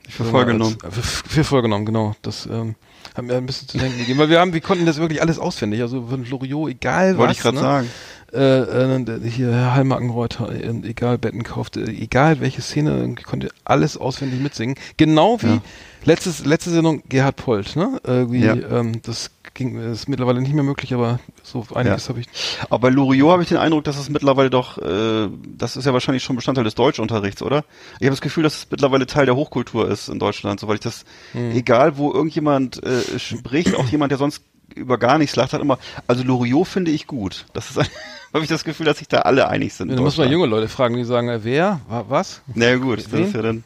[0.08, 0.78] für voll genommen.
[0.84, 2.16] Als, für, für voll genommen, genau.
[2.22, 2.76] Das ähm,
[3.16, 5.40] hat mir ein bisschen zu denken gegeben, weil wir haben, wir konnten das wirklich alles
[5.40, 5.82] auswendig.
[5.82, 7.38] Also von Loriot, egal Wollte was.
[7.38, 7.62] ich gerade ne?
[7.62, 7.90] sagen.
[8.36, 14.42] Äh, äh, hier Herr Hallmackenreuter, äh, egal Betten kaufte, egal welche Szene, konnte alles auswendig
[14.42, 14.76] mitsingen.
[14.98, 15.62] Genau wie Ja.
[16.04, 18.00] letztes, letzte Sendung Gerhard Polt, ne?
[18.06, 18.54] Irgendwie, Ja.
[18.56, 22.10] ähm, das ging, ist mittlerweile nicht mehr möglich, aber so einiges Ja.
[22.10, 22.26] habe ich.
[22.70, 25.94] Aber bei Loriot habe ich den Eindruck, dass es mittlerweile doch, äh, das ist ja
[25.94, 27.64] wahrscheinlich schon Bestandteil des Deutschunterrichts, oder?
[28.00, 30.82] Ich habe das Gefühl, dass es mittlerweile Teil der Hochkultur ist in Deutschland, soweit ich
[30.82, 31.52] das, Hm.
[31.52, 34.44] egal wo irgendjemand äh, spricht, auch jemand, der sonst
[34.74, 37.46] über gar nichts lacht, hat immer, also Loriot finde ich gut.
[37.54, 37.78] Das ist,
[38.34, 39.90] habe ich das Gefühl, dass sich da alle einig sind.
[39.90, 42.42] in Da muss man junge Leute fragen, die sagen, äh, wer, Wa- was?
[42.54, 43.64] Na ja, gut, das ist ja dann.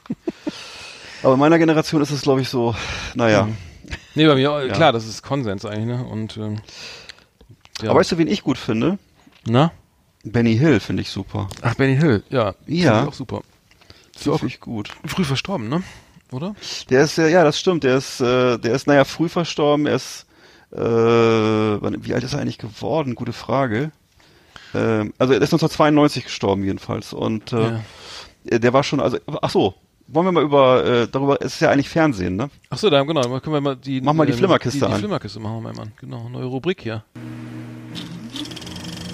[1.24, 2.76] Aber in meiner Generation ist es, glaube ich, so,
[3.16, 3.46] naja.
[3.46, 3.58] Hm.
[4.16, 4.74] Nee, bei mir, äh, Ja.
[4.74, 6.06] klar, das ist Konsens eigentlich, ne?
[6.06, 6.58] Und, ähm,
[7.82, 7.90] ja.
[7.92, 8.98] Aber weißt du, wen ich gut finde?
[9.46, 9.72] Na?
[10.24, 11.48] Benny Hill finde ich super.
[11.62, 12.54] Ach, Benny Hill, ja.
[12.68, 12.92] Ja.
[12.94, 13.42] Finde ich auch super.
[14.26, 14.90] Ja auch Finde ich gut.
[15.06, 15.82] früh verstorben, ne?
[16.32, 16.56] Oder?
[16.90, 17.84] Der ist ja, ja, das stimmt.
[17.86, 19.86] Der ist, äh, der ist, naja, früh verstorben.
[19.88, 20.26] Er ist,
[20.72, 23.16] äh, wie alt ist er eigentlich geworden?
[23.16, 23.92] Gute Frage.
[24.76, 27.14] Ähm, also er ist 1992 gestorben jedenfalls.
[27.14, 27.80] Und äh,
[28.52, 28.60] Ja.
[28.60, 29.74] der war schon, also, ach so,
[30.08, 32.50] wollen wir mal über, äh, darüber, es ist ja eigentlich Fernsehen, ne?
[32.70, 34.02] Ach so, da, genau, können wir mal die...
[34.02, 35.00] Mach mal die Flimmerkiste die, die an.
[35.00, 35.92] Flimmerkiste machen wir mal an.
[36.00, 37.04] Genau, neue Rubrik hier.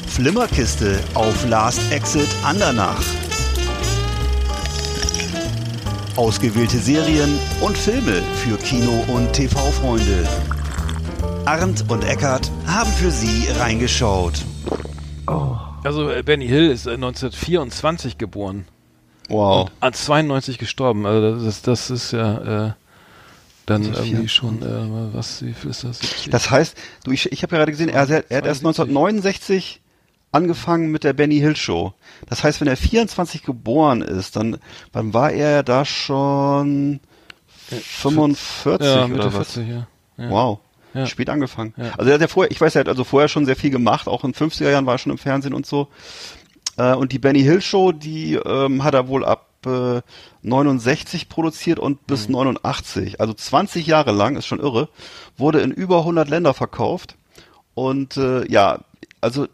[0.07, 3.01] Flimmerkiste auf Last Exit Andernach.
[6.15, 10.25] Ausgewählte Serien und Filme für Kino- und TV-Freunde.
[11.45, 14.34] Arndt und Eckart haben für Sie reingeschaut.
[15.84, 18.65] Also, äh, Benny Hill ist äh, 1924 geboren.
[19.29, 19.69] Wow.
[19.79, 21.05] An 92 gestorben.
[21.05, 22.71] Also, das ist, das ist ja, äh,
[23.65, 24.31] dann Also irgendwie 24.
[24.31, 25.99] schon, äh, was, wie viel ist das?
[25.99, 26.29] 70?
[26.31, 28.81] Das heißt, du, ich, ich habe ja gerade gesehen, er, hat- er hat erst 72.
[28.89, 29.81] 1969
[30.31, 31.93] angefangen mit der Benny Hill Show.
[32.27, 34.58] Das heißt, wenn er 24 geboren ist, dann,
[34.93, 36.99] wann war er da schon
[37.69, 39.53] 45 ja, oder Mitte was?
[39.53, 39.88] 40, ja.
[40.17, 40.29] ja.
[40.29, 40.60] Wow.
[40.95, 41.05] Ja.
[41.05, 41.73] Spät angefangen.
[41.77, 41.91] Ja.
[41.97, 44.08] Also er hat ja vorher, ich weiß, er hat also vorher schon sehr viel gemacht,
[44.08, 45.89] auch in 50er Jahren war er schon im Fernsehen und so.
[46.77, 50.01] Äh, und die Benny Hill Show, die ähm, hat er wohl ab äh,
[50.43, 52.05] 69 produziert und Mhm.
[52.08, 54.89] bis 89, also 20 Jahre lang, ist schon irre,
[55.38, 57.15] wurde in über 100 Länder verkauft.
[57.73, 58.79] Und äh, ja,
[59.25, 59.47] also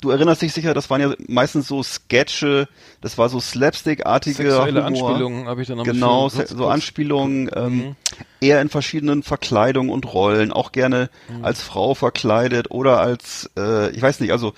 [0.00, 2.68] du erinnerst dich sicher, das waren ja meistens so Sketche,
[3.00, 5.10] das war so Slapstick-artige Sexuelle Humor.
[5.10, 7.96] Anspielungen habe ich dann Genau, so Anspielungen, ähm, Mhm.
[8.40, 11.44] eher in verschiedenen Verkleidungen und Rollen, auch gerne Mhm.
[11.44, 14.54] als Frau verkleidet oder als, äh, ich weiß nicht, also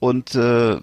[0.00, 0.80] und äh,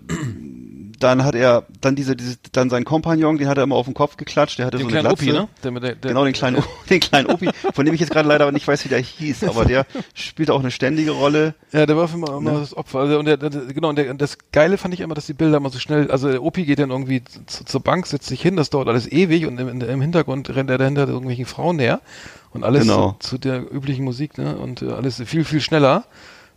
[1.00, 3.94] dann hat er dann diese, diese dann sein Kompagnon, den hat er immer auf den
[3.94, 5.24] Kopf geklatscht, der hatte Den so eine kleinen Glatze.
[5.24, 5.48] Opi, ne?
[5.64, 8.52] Der, der, der, Genau, den kleinen, den kleinen Opi, von dem ich jetzt gerade leider
[8.52, 11.56] nicht weiß, wie der hieß, aber der spielt auch eine ständige Rolle.
[11.72, 12.60] Ja, der war für immer, immer Ne?
[12.60, 13.00] das Opfer.
[13.00, 15.34] Also, und der, der, genau, und der, und das Geile fand ich immer, dass die
[15.34, 18.42] Bilder immer so schnell, also der Opi geht dann irgendwie zu, zur Bank, setzt sich
[18.42, 22.02] hin, das dauert alles ewig und im, im Hintergrund rennt er dahinter irgendwelchen Frauen her
[22.52, 23.16] und alles Genau.
[23.20, 24.58] zu, zu der üblichen Musik, ne?
[24.58, 26.06] Und äh, alles viel, viel schneller.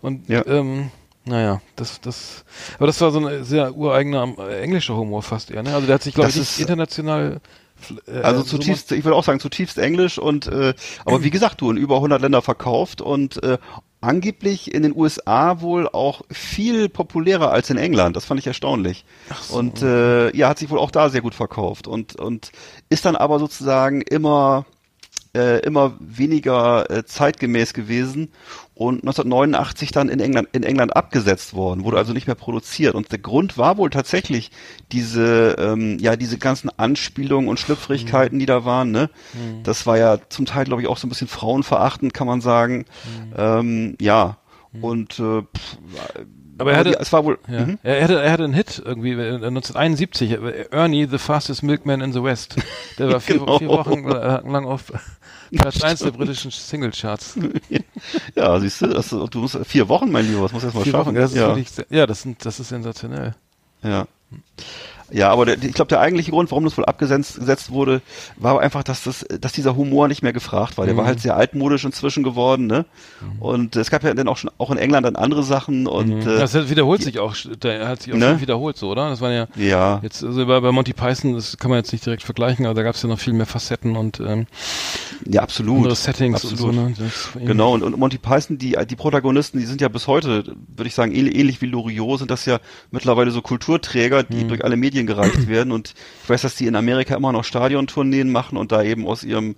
[0.00, 0.44] Und Ja.
[0.46, 0.90] ähm,
[1.24, 2.44] naja, das, das,
[2.78, 5.74] aber das war so ein sehr ureigener äh, englischer Humor fast eher, ne?
[5.74, 7.40] Also der hat sich, glaube ich, nicht ist- international
[8.06, 11.60] Äh, Also so zutiefst, ich würde auch sagen, zutiefst Englisch und äh, aber wie gesagt,
[11.60, 13.58] du in über 100 Länder verkauft und äh,
[14.00, 18.16] angeblich in den USA wohl auch viel populärer als in England.
[18.16, 19.04] Das fand ich erstaunlich.
[19.50, 22.50] Und äh, ja, hat sich wohl auch da sehr gut verkauft und und
[22.88, 24.64] ist dann aber sozusagen immer
[25.36, 28.30] äh, immer weniger äh, zeitgemäß gewesen
[28.82, 33.12] und 1989 dann in England in England abgesetzt worden, wurde also nicht mehr produziert und
[33.12, 34.50] der Grund war wohl tatsächlich
[34.90, 39.10] diese ähm, ja diese ganzen Anspielungen und Schlüpfrigkeiten, die da waren, ne?
[39.62, 42.84] Das war ja zum Teil glaube ich auch so ein bisschen frauenverachtend, kann man sagen.
[43.36, 44.38] Ähm, ja.
[44.80, 45.78] Und äh, pff,
[46.58, 47.66] Aber er hatte- die- es war wohl Ja.
[47.66, 47.78] mhm.
[47.82, 52.12] Er, hatte, er hatte einen Hit irgendwie äh, 1971, äh, Ernie, the fastest milkman in
[52.12, 52.56] the West.
[52.98, 53.58] Der war vier, Genau.
[53.58, 54.84] vier Wochen äh, lang auf
[55.54, 57.38] Platz 1 der britischen Singlecharts.
[58.34, 60.92] ja, siehst du, das, du musst vier Wochen, mein Lieber, das muss erst mal Vier
[60.92, 61.06] schaffen.
[61.08, 61.48] Wochen, das ja.
[61.48, 63.34] wirklich, ja, das, sind, das ist sensationell.
[63.82, 64.06] Ja.
[65.12, 68.00] Ja, aber der, ich glaube, der eigentliche Grund, warum das wohl abgesetzt gesetzt wurde,
[68.36, 70.86] war einfach, dass das, dass dieser Humor nicht mehr gefragt war.
[70.86, 70.98] Der Mhm.
[70.98, 72.86] war halt sehr altmodisch inzwischen geworden, ne?
[73.38, 76.38] Und es gab ja dann auch schon auch in England dann andere Sachen und äh,
[76.38, 78.30] Das wiederholt sich auch, der hat sich auch Ne?
[78.30, 79.10] schon wiederholt so, oder?
[79.10, 82.04] Das waren ja ja, jetzt, also bei, bei Monty Python, das kann man jetzt nicht
[82.06, 84.46] direkt vergleichen, aber da gab es ja noch viel mehr Facetten und ähm,
[85.26, 85.78] ja, absolut.
[85.78, 86.76] andere Settings absolut.
[86.76, 87.12] und so, ne?
[87.34, 90.44] War Genau, und, und Monty Python, die, die Protagonisten, die sind ja bis heute,
[90.74, 92.58] würde ich sagen, ähnlich, ähnlich wie Loriot, sind das ja
[92.90, 95.72] mittlerweile so Kulturträger, die durch alle Medien gereicht werden.
[95.72, 99.24] Und ich weiß, dass die in Amerika immer noch Stadiontourneen machen und da eben aus
[99.24, 99.56] ihrem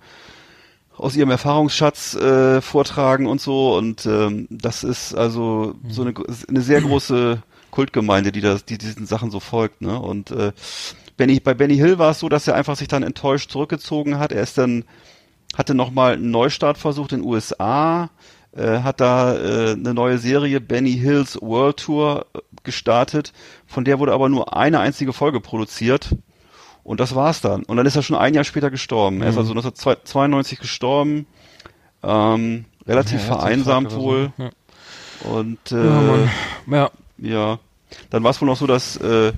[0.97, 3.75] aus ihrem Erfahrungsschatz äh, vortragen und so.
[3.75, 6.13] Und ähm, das ist also so eine,
[6.47, 9.81] eine sehr große Kultgemeinde, die das, die diesen Sachen so folgt.
[9.81, 9.99] Ne?
[9.99, 10.53] Und äh,
[11.17, 14.31] Benny, bei Benny Hill war es so, dass er einfach sich dann enttäuscht zurückgezogen hat.
[14.31, 14.85] Er ist dann
[15.55, 18.09] hatte nochmal einen Neustart versucht in den USA,
[18.55, 23.33] äh, hat da äh, eine neue Serie Benny Hills World Tour äh, gestartet,
[23.67, 26.15] von der wurde aber nur eine einzige Folge produziert.
[26.83, 27.63] Und das war's dann.
[27.63, 29.21] Und dann ist er schon ein Jahr später gestorben.
[29.23, 31.25] Er ist also 1992 gestorben,
[32.03, 34.31] ähm, relativ Ja, vereinsamt Herzinfarkt wohl.
[34.37, 35.77] oder und so.
[35.77, 36.27] Ja, äh,
[36.71, 37.59] ja, ja,
[38.11, 39.31] dann war es wohl noch so, dass, äh,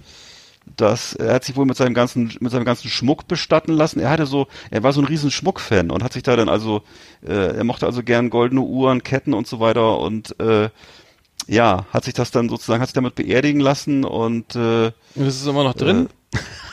[0.75, 3.99] dass er hat sich wohl mit seinem ganzen mit seinem ganzen Schmuck bestatten lassen.
[3.99, 6.81] Er hatte so, er war so ein riesen Schmuckfan und hat sich da dann also,
[7.25, 10.69] äh, er mochte also gern goldene Uhren, Ketten und so weiter und äh,
[11.47, 15.47] ja, hat sich das dann sozusagen, hat sich damit beerdigen lassen und äh, das ist
[15.47, 16.09] immer noch drin.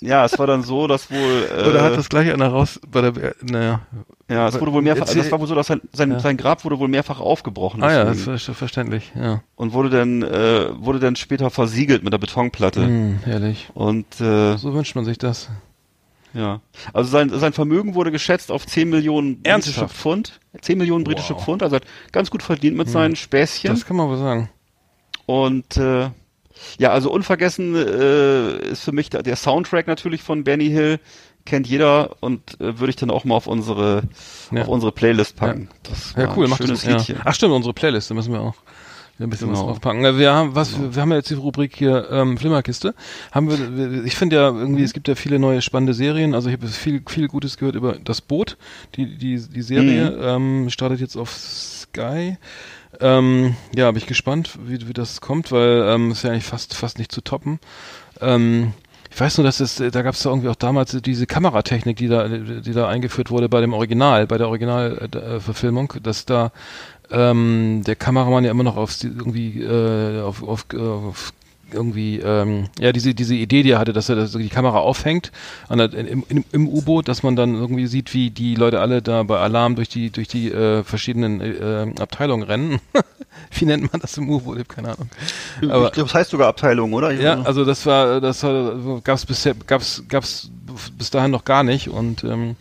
[0.00, 3.00] ja, es war dann so, dass wohl äh, Oder hat das gleich einer raus bei
[3.00, 3.80] der, naja.
[4.28, 6.20] ja, es wurde wohl mehrfach, also das war wohl so, dass sein, sein, Ja.
[6.20, 7.82] sein Grab wurde wohl mehrfach aufgebrochen.
[7.82, 9.42] Ah ja, das ist verständlich, ja.
[9.56, 13.68] und wurde dann äh, wurde dann später versiegelt mit der Betonplatte Hm, herrlich.
[13.74, 15.48] und äh, So wünscht man sich das.
[16.34, 16.60] Ja.
[16.94, 19.86] Also sein, sein Vermögen wurde geschätzt auf 10 Millionen britische?
[19.86, 20.40] Pfund.
[20.62, 21.40] 10 Millionen britische Wow.
[21.40, 21.44] Hm.
[21.44, 21.62] Pfund.
[21.62, 23.70] Also hat ganz gut verdient mit seinen Späßchen.
[23.70, 24.48] Das kann man wohl sagen.
[25.26, 26.08] Und äh,
[26.78, 30.98] ja, also unvergessen äh, ist für mich der, der Soundtrack natürlich von Benny Hill.
[31.44, 34.04] Kennt jeder und äh, würde ich dann auch mal auf unsere
[34.52, 34.62] Ja.
[34.62, 35.68] auf unsere Playlist packen.
[35.82, 36.90] Das Ja, cool, ein macht schönes das.
[36.90, 36.96] Ja.
[36.98, 37.16] Liedchen.
[37.24, 38.54] Ach stimmt, unsere Playlist, da müssen wir auch
[39.18, 39.70] ein bisschen was Genau.
[39.70, 40.04] draufpacken.
[40.04, 42.94] Äh, Wir haben was, wir haben ja jetzt die Rubrik hier ähm, Flimmerkiste.
[43.32, 46.34] Haben wir, ich finde ja irgendwie, es gibt ja viele neue spannende Serien.
[46.34, 48.56] Also ich habe viel, viel Gutes gehört über das Boot.
[48.96, 51.30] Die, die, die Serie ähm, startet jetzt auf
[51.92, 52.38] Sky.
[53.00, 56.74] Ähm, ja, bin ich gespannt, wie, wie das kommt, weil ähm, ist ja eigentlich fast,
[56.74, 57.58] fast nicht zu toppen.
[58.20, 58.72] Ähm,
[59.10, 62.08] ich weiß nur, dass es, äh, da gab es irgendwie auch damals diese Kameratechnik, die
[62.08, 66.50] da, die da eingeführt wurde bei dem Original, bei der Originalverfilmung, dass da
[67.10, 71.34] ähm, der Kameramann ja immer noch auf irgendwie äh, auf, auf, auf
[71.74, 75.32] irgendwie ähm, ja diese diese Idee, die er hatte, dass er das, die Kamera aufhängt
[75.68, 79.02] an der, im, im, im U-Boot, dass man dann irgendwie sieht, wie die Leute alle
[79.02, 82.80] da bei Alarm durch die durch die äh, verschiedenen äh, Abteilungen rennen.
[83.50, 84.58] wie nennt man das im U-Boot?
[84.58, 85.08] Ich habe keine Ahnung.
[85.70, 87.12] Aber ich glaube, das heißt sogar Abteilung, oder?
[87.12, 90.50] ja, also das war, das war, gab's bisher, gab's, gab's
[90.96, 92.56] bis dahin noch gar nicht und ähm,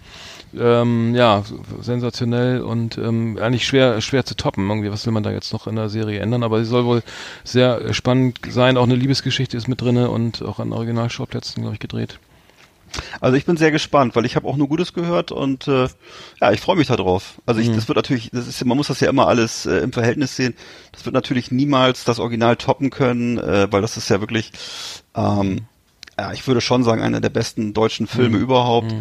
[0.58, 1.44] ähm, ja,
[1.82, 4.68] sensationell und ähm, eigentlich schwer, schwer zu toppen.
[4.70, 6.44] Irgendwie, was will man da jetzt noch in der Serie ändern?
[6.44, 7.04] Aber sie soll wohl
[7.44, 8.78] sehr spannend sein.
[8.78, 12.20] Auch eine Liebesgeschichte ist mit drinne und auch an Originalschauplätzen, glaube ich, gedreht.
[13.22, 15.88] Also ich bin sehr gespannt, weil ich habe auch nur Gutes gehört und äh,
[16.42, 17.36] ja, ich freue mich darauf.
[17.46, 17.76] Also ich, Mhm.
[17.76, 20.36] das wird natürlich, das ist, ja- man muss das ja immer alles äh, im Verhältnis
[20.36, 20.56] sehen.
[20.92, 24.52] Das wird natürlich niemals das Original toppen können, äh, weil das ist ja wirklich,
[25.16, 25.62] ähm,
[26.20, 28.94] ja, ich würde schon sagen, einer der besten deutschen Filme überhaupt.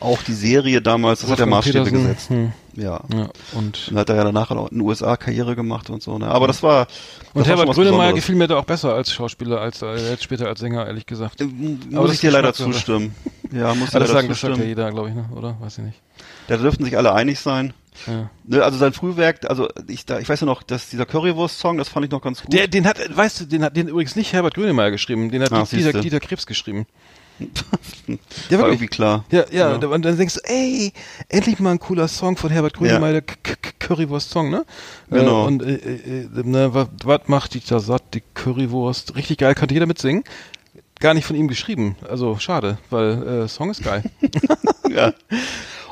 [0.00, 2.30] Auch die Serie damals, das hat ja Maßstäbe Petersen, gesetzt.
[2.30, 3.00] hm, Ja.
[3.12, 6.18] ja, und Und hat er ja danach auch in den USA Karriere gemacht und so.
[6.18, 6.28] Ne?
[6.28, 6.86] Aber das war.
[7.34, 10.60] und das Herbert Grönemeyer gefiel mir da auch besser als Schauspieler, als äh, später als
[10.60, 11.40] Sänger, ehrlich gesagt.
[11.40, 11.48] Äh,
[11.92, 13.14] Aber Muss ich dir leider zustimmen.
[13.50, 14.68] Ja, muss ich das, leider sagen, das sagt ja zustimmen.
[14.68, 15.28] jeder, glaube ich, ne?
[15.34, 15.56] oder?
[15.60, 16.00] Weiß ich nicht.
[16.46, 17.72] Da dürften sich alle einig sein.
[18.06, 18.30] Ja.
[18.44, 21.88] Ne, also sein Frühwerk, also ich, da, ich weiß ja noch, dass dieser Currywurst-Song, das
[21.88, 22.52] fand ich noch ganz gut.
[22.52, 25.50] Der, den hat, weißt du, den hat den übrigens nicht Herbert Grönemeyer geschrieben, den hat
[25.52, 26.00] Ach, Dieter.
[26.00, 26.86] Dieter Krebs geschrieben.
[27.38, 28.18] Ja, war
[28.48, 28.60] wirklich.
[28.60, 29.24] irgendwie klar.
[29.30, 30.92] Ja, ja, Und, dann denkst du, ey,
[31.28, 33.36] endlich mal ein cooler Song von Herbert Grönemeyer, K-
[33.78, 34.64] Currywurst-Song, ne?
[35.10, 35.44] Genau.
[35.44, 39.14] Äh, und äh, äh, ne, was, macht die da satt, die Currywurst?
[39.16, 40.24] Richtig geil, konnte jeder mitsingen.
[41.00, 41.94] Gar nicht von ihm geschrieben.
[42.08, 44.02] Also schade, weil äh, Song ist geil.
[44.90, 45.12] Ja.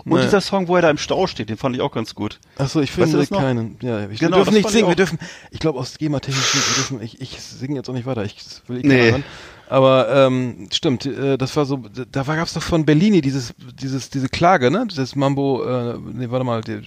[0.07, 2.39] Und dieser Song, wo er da im Stau steht, den fand ich auch ganz gut.
[2.57, 3.41] Achso, ich Weißt du finde das noch?
[3.41, 3.77] keinen.
[3.83, 5.19] Ja, ich, Genau, wir dürfen nicht singen, wir dürfen,
[5.51, 8.37] ich glaube aus GEMA-technischen, wir dürfen, ich, ich singe jetzt auch nicht weiter, ich
[8.69, 9.11] will eh Nee.
[9.11, 9.25] hören.
[9.69, 11.79] Aber ähm, stimmt, äh, das war so,
[12.13, 14.87] da gab es doch von Bellini dieses, dieses, diese Klage, ne?
[14.95, 16.83] Das Mambo, äh, nee, warte mal, die,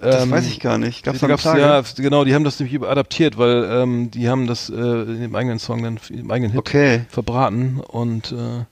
[0.00, 1.04] Das ähm, weiß ich gar nicht.
[1.04, 1.60] Gab's da gab's, Klage?
[1.60, 5.34] ja, genau, die haben das nämlich adaptiert, weil ähm, die haben das äh, in dem
[5.34, 7.02] eigenen Song dann, im eigenen Hit Okay.
[7.10, 8.64] verbraten und äh,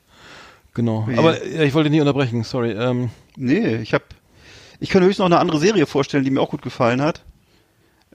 [0.73, 1.05] genau.
[1.07, 1.19] Wie?
[1.19, 2.73] Aber ja, ich wollte nicht unterbrechen, sorry.
[2.73, 4.05] Ähm, Nee, ich habe
[4.81, 7.23] ich kann höchstens noch eine andere Serie vorstellen, die mir auch gut gefallen hat.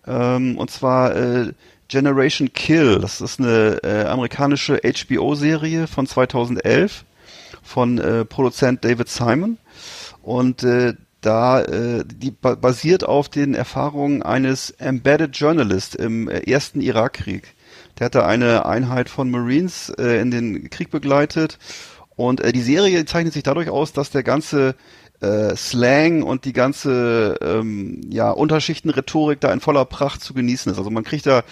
[0.07, 1.51] Ähm, und zwar äh,
[1.89, 2.99] Generation Kill.
[2.99, 7.03] Das ist eine äh, amerikanische HBO-Serie von 2011
[7.61, 9.57] von äh, Produzent David Simon.
[10.21, 16.39] Und äh, da äh, die ba basiert auf den Erfahrungen eines Embedded Journalist im äh,
[16.49, 17.55] ersten Irakkrieg.
[17.97, 21.59] Der hatte eine Einheit von Marines äh, in den Krieg begleitet
[22.15, 24.75] und äh, die Serie zeichnet sich dadurch aus, dass der ganze
[25.21, 30.77] äh, Slang und die ganze ähm, ja, Unterschichtenrhetorik da in voller Pracht zu genießen ist.
[30.77, 31.43] Also man kriegt da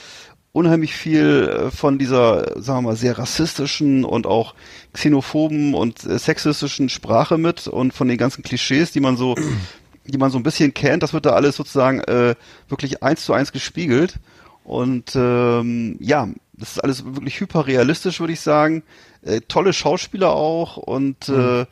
[0.58, 4.56] unheimlich viel äh, von dieser, sagen wir mal, sehr rassistischen und auch
[4.94, 9.36] xenophoben und äh, sexistischen Sprache mit und von den ganzen Klischees, die man so,
[10.06, 11.04] die man so ein bisschen kennt.
[11.04, 12.36] Das wird da alles sozusagen äh,
[12.70, 14.16] wirklich eins zu eins gespiegelt.
[14.64, 18.84] Und ähm, ja, das ist alles wirklich hyperrealistisch, würde ich sagen.
[19.22, 21.66] Äh, tolle Schauspieler auch und äh,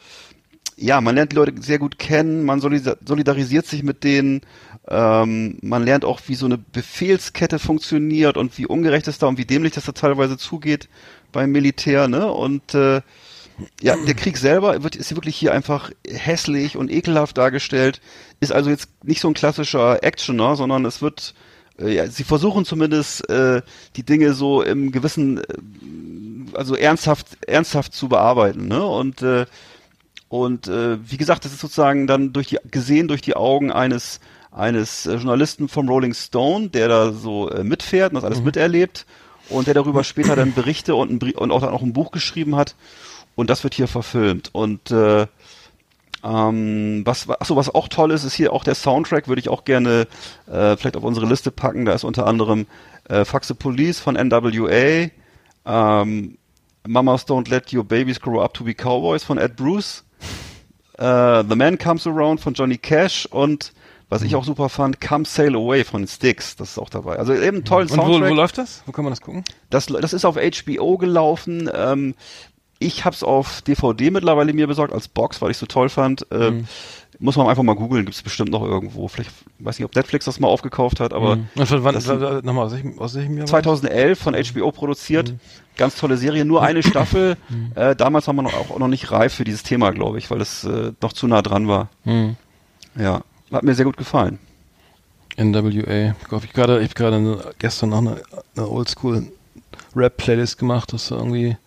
[0.77, 4.41] ja, man lernt die Leute sehr gut kennen, man solida- solidarisiert sich mit denen,
[4.87, 9.37] ähm, man lernt auch, wie so eine Befehlskette funktioniert und wie ungerecht es da und
[9.37, 10.89] wie dämlich das da teilweise zugeht
[11.31, 12.31] beim Militär, ne?
[12.31, 13.01] Und äh,
[13.81, 18.01] ja, der Krieg selber wird, ist wirklich hier einfach hässlich und ekelhaft dargestellt,
[18.41, 21.33] ist also jetzt nicht so ein klassischer Actioner, sondern es wird,
[21.79, 23.61] äh, ja, sie versuchen zumindest äh,
[23.95, 25.43] die Dinge so im gewissen, äh,
[26.53, 28.85] also ernsthaft, ernsthaft zu bearbeiten, ne?
[28.85, 29.45] Und äh,
[30.29, 34.19] und äh, wie gesagt, das ist sozusagen dann durch die gesehen durch die Augen eines
[34.51, 39.05] eines äh, Journalisten vom Rolling Stone, der da so äh, mitfährt und das alles miterlebt
[39.49, 42.55] und der darüber später dann Berichte und, ein, und auch dann auch ein Buch geschrieben
[42.55, 42.75] hat.
[43.35, 44.49] Und das wird hier verfilmt.
[44.53, 45.27] Und äh,
[46.23, 49.65] ähm, was achso, was auch toll ist, ist hier auch der Soundtrack, würde ich auch
[49.65, 50.07] gerne
[50.47, 51.85] äh, vielleicht auf unsere Liste packen.
[51.85, 52.65] Da ist unter anderem
[53.09, 55.09] äh, Fuck the Police von NWA,
[55.65, 56.37] ähm,
[56.87, 60.04] Mamas Don't Let Your Babies Grow Up to Be Cowboys von Ed Bruce,
[60.97, 63.73] äh, The Man Comes Around von Johnny Cash und
[64.07, 67.17] was ich auch super fand, Come Sail Away von den Sticks, das ist auch dabei.
[67.17, 68.29] Also eben einen tollen und wo, Soundtrack.
[68.29, 68.83] wo läuft das?
[68.85, 69.43] Wo kann man das gucken?
[69.71, 71.69] Das, das ist auf HBO gelaufen.
[71.73, 72.13] Ähm,
[72.77, 76.27] ich habe es auf DVD mittlerweile mir besorgt als Box, weil ich so toll fand.
[76.31, 76.67] Ähm,
[77.19, 79.07] Muss man einfach mal googeln, gibt es bestimmt noch irgendwo.
[79.07, 81.47] Vielleicht weiß nicht, ob Netflix das mal aufgekauft hat, aber Mhm.
[81.55, 81.95] Und von wann,
[82.43, 83.49] nochmal, aus welchem, aus welchem Jahr?
[83.51, 83.79] war das?
[83.81, 85.33] 2011 von HBO produziert.
[85.77, 87.37] Ganz tolle Serie, nur eine Staffel.
[87.75, 90.63] Äh, damals war man auch noch nicht reif für dieses Thema, glaube ich, weil es
[90.63, 91.89] äh, noch zu nah dran war.
[92.03, 92.35] Mhm.
[92.97, 94.39] Ja, hat mir sehr gut gefallen.
[95.37, 96.15] NWA.
[96.25, 98.21] Ich habe gerade, gestern noch eine,
[98.55, 99.27] eine Oldschool
[99.95, 100.93] Rap-Playlist gemacht.
[100.93, 101.57] Das irgendwie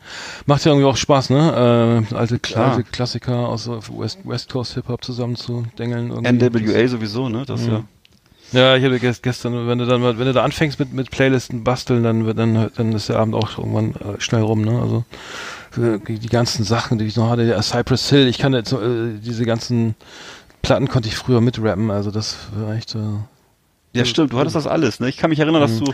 [0.47, 2.05] macht ja irgendwie auch Spaß, ne?
[2.11, 6.11] Äh, alte, alte Klassiker aus so West, West Coast Hip Hop zusammen zu dengeln.
[6.11, 6.69] irgendwie.
[6.73, 7.45] NWA sowieso, ne?
[7.47, 7.85] Das ja.
[8.53, 11.65] Ja, ich habe gest- gestern, wenn du dann wenn du da anfängst mit mit Playlisten
[11.65, 14.81] basteln, dann wird dann dann ist der Abend auch irgendwann äh, schnell rum, ne?
[14.81, 15.05] Also
[15.83, 19.19] äh, die ganzen Sachen, die ich noch hatte, ja, Cypress Hill, ich kann jetzt äh,
[19.23, 19.97] diese ganzen
[20.63, 22.99] Platten konnte ich früher mitrappen, also das war echt äh,
[23.95, 25.09] Ja, stimmt, du hattest das alles, ne?
[25.09, 25.93] Ich kann mich erinnern, dass du,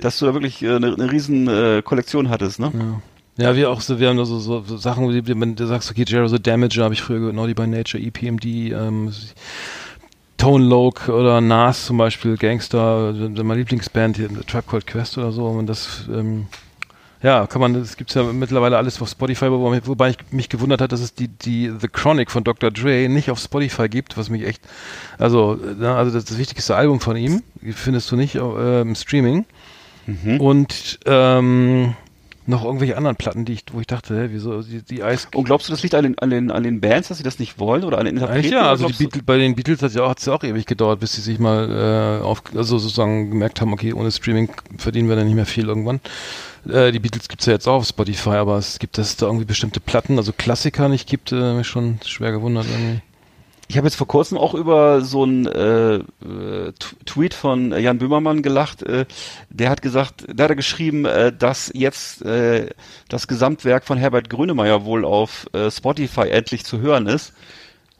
[0.00, 2.72] dass du da wirklich äh, eine, eine riesen äh, Kollektion hattest, ne?
[2.74, 3.02] Ja.
[3.36, 5.66] Ja, wir auch so, wir haben da so, so, so Sachen, wie die- wenn du
[5.66, 9.12] sagst, okay, Jero the Damager habe ich früher gehört, Naughty by Nature, EPMD, ähm,
[10.36, 15.46] Tone Loc oder Nas zum Beispiel, Gangster, meine Lieblingsband, hier, Tribe Called Quest oder so,
[15.46, 16.46] und das, ähm,
[17.24, 20.82] ja, kann man, das gibt's ja mittlerweile alles auf Spotify, wo, wobei ich mich gewundert
[20.82, 22.70] hat, dass es die, die The Chronic von Dr.
[22.70, 24.60] Dre nicht auf Spotify gibt, was mich echt,
[25.16, 29.46] also, na, also das, das wichtigste Album von ihm, findest du nicht äh, im Streaming.
[30.38, 31.94] Und ähm,
[32.46, 35.28] noch irgendwelche anderen Platten, die ich, wo ich dachte, hä, wieso, die, die Eis.
[35.34, 37.38] Und glaubst du, das liegt an den, an den, an den Bands, dass sie das
[37.38, 38.40] nicht wollen oder an den Interpreten?
[38.40, 40.66] Eigentlich ja, also Beatles, bei den Beatles hat es ja auch, hat's ja auch ewig
[40.66, 45.08] gedauert, bis sie sich mal äh, auf, also sozusagen gemerkt haben, okay, ohne Streaming verdienen
[45.08, 46.00] wir dann nicht mehr viel irgendwann.
[46.68, 49.26] Äh, die Beatles gibt's ja jetzt auch auf Spotify, aber es gibt, dass es da
[49.26, 53.00] irgendwie bestimmte Platten, also Klassiker nicht gibt, äh, mich schon schwer gewundert irgendwie.
[53.68, 56.72] Ich habe jetzt vor kurzem auch über so einen äh, äh,
[57.06, 58.82] Tweet von Jan Böhmermann gelacht.
[58.82, 59.06] Äh,
[59.48, 62.68] der hat gesagt, der hat geschrieben, äh, dass jetzt äh,
[63.08, 67.32] das Gesamtwerk von Herbert Grönemeyer wohl auf äh, Spotify endlich zu hören ist.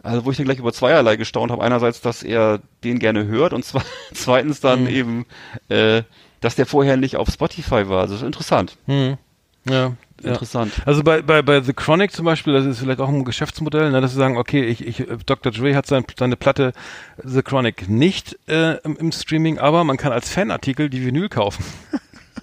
[0.02, 1.64] Also wo ich dann gleich über zweierlei gestaunt habe.
[1.64, 3.80] Einerseits, dass er den gerne hört und zwe
[4.12, 4.88] zweitens dann Mhm.
[4.88, 5.26] eben,
[5.70, 6.02] äh,
[6.42, 8.02] dass der vorher nicht auf Spotify war.
[8.02, 8.76] Also das ist interessant.
[8.84, 9.16] Hm.
[9.66, 9.94] Ja.
[10.22, 10.30] Ja.
[10.30, 10.72] Interessant.
[10.86, 14.00] Also bei, bei, bei The Chronic zum Beispiel, das ist vielleicht auch ein Geschäftsmodell, ne,
[14.00, 15.52] dass sie sagen, okay, ich, ich, Dr.
[15.52, 16.72] Dre hat sein, seine Platte
[17.22, 21.64] The Chronic nicht äh, im, im Streaming, aber man kann als Fanartikel die Vinyl kaufen.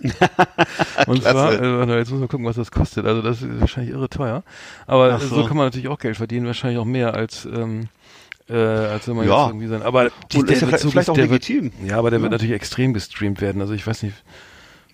[1.07, 3.05] Und zwar, äh, jetzt muss man gucken, was das kostet.
[3.05, 4.43] Also das ist wahrscheinlich irre teuer.
[4.87, 5.35] Aber so.
[5.35, 5.45] so.
[5.45, 7.87] kann man natürlich auch Geld verdienen, wahrscheinlich auch mehr als ähm,
[8.49, 9.41] äh, als wenn man Ja.
[9.43, 9.81] jetzt irgendwie sein.
[9.83, 11.71] Aber die, ist ja vielleicht- vielleicht auch der wird, legitim.
[11.85, 12.23] Ja, aber der Ja.
[12.23, 13.61] wird natürlich extrem gestreamt werden.
[13.61, 14.15] Also ich weiß nicht,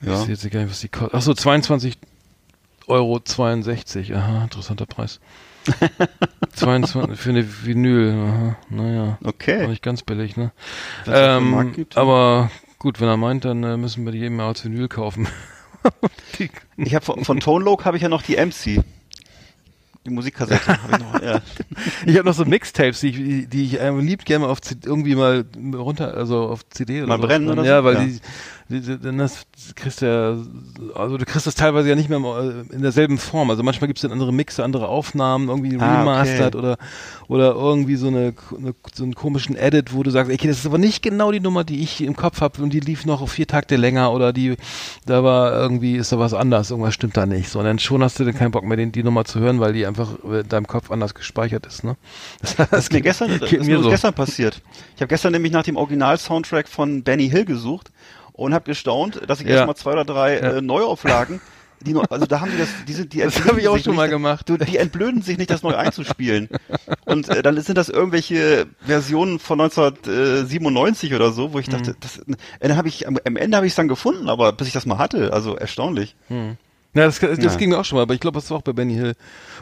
[0.02, 0.14] ich Ja.
[0.14, 1.14] weiß jetzt gar nicht, was die kostet.
[1.16, 1.98] Achso, 22
[2.88, 4.16] Euro 62.
[4.16, 5.20] Aha, interessanter Preis.
[6.56, 8.14] 22 für eine Vinyl.
[8.14, 9.18] Aha, naja.
[9.24, 9.68] Okay.
[9.68, 10.52] nicht ganz billig, ne?
[11.06, 14.88] Ähm, aber gut, wenn er meint, dann äh, müssen wir die eben mal als Vinyl
[14.88, 15.28] kaufen.
[16.76, 18.84] Ich habe von, von Tone habe ich ja noch die MC.
[20.06, 21.22] Die Musikkassette habe ich noch.
[21.22, 21.42] Ja.
[22.06, 23.10] ich habe noch so Mixtapes, die
[23.42, 27.08] ich, die ich ähm, lieb gerne auf C irgendwie mal runter, also auf CD oder
[27.16, 27.28] Mal so.
[27.28, 27.84] brennen oder Ja, so?
[27.86, 28.04] weil Ja.
[28.06, 28.20] die,
[28.70, 29.46] das
[29.76, 33.50] kriegst du ja, also du kriegst das teilweise ja nicht mehr im- in derselben Form.
[33.50, 36.58] Also manchmal gibt es dann andere Mixe, andere Aufnahmen, irgendwie Ah, remastered okay.
[36.58, 36.78] oder
[37.30, 40.66] oder irgendwie so eine, eine so einen komischen Edit, wo du sagst, okay, das ist
[40.66, 43.32] aber nicht genau die Nummer, die ich im Kopf habe und die lief noch auf
[43.32, 44.56] vier Takte länger oder die
[45.06, 47.50] da war irgendwie ist da was anders, irgendwas stimmt da nicht.
[47.50, 49.60] So, und dann schon hast du dann keinen Bock mehr, den, die Nummer zu hören,
[49.60, 51.84] weil die einfach in deinem Kopf anders gespeichert ist.
[51.84, 51.96] Ne?
[52.42, 53.90] Das, Das ist mir gestern, das mir so.
[53.90, 54.62] gestern passiert.
[54.96, 57.92] Ich habe gestern nämlich nach dem Original-Soundtrack von Benny Hill gesucht
[58.38, 59.56] und habe gestaunt, dass ich Ja.
[59.56, 60.52] erstmal zwei oder drei Ja.
[60.58, 61.42] äh, Neuauflagen,
[61.82, 63.84] die noch, also da haben die das, die sind, die Das habe ich auch sich
[63.84, 64.48] schon nicht, mal gemacht.
[64.50, 66.50] Du, die entblöden sich nicht, das neu einzuspielen.
[67.06, 71.96] Und äh, dann sind das irgendwelche Versionen von 1997 oder so, wo ich dachte, Mhm.
[72.00, 74.68] das, äh, dann habe ich am, am Ende habe ich es dann gefunden, aber bis
[74.68, 76.16] ich das mal hatte, also erstaunlich.
[76.30, 77.56] Ja, das, das Ja.
[77.56, 79.14] ging mir auch schon mal, aber ich glaube, das war auch bei Benny Hill.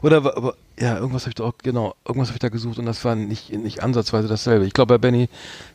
[0.01, 2.85] Oder aber ja, irgendwas habe ich da auch genau, irgendwas habe ich da gesucht und
[2.85, 4.65] das war nicht nicht ansatzweise dasselbe.
[4.65, 5.29] Ich glaube bei Benny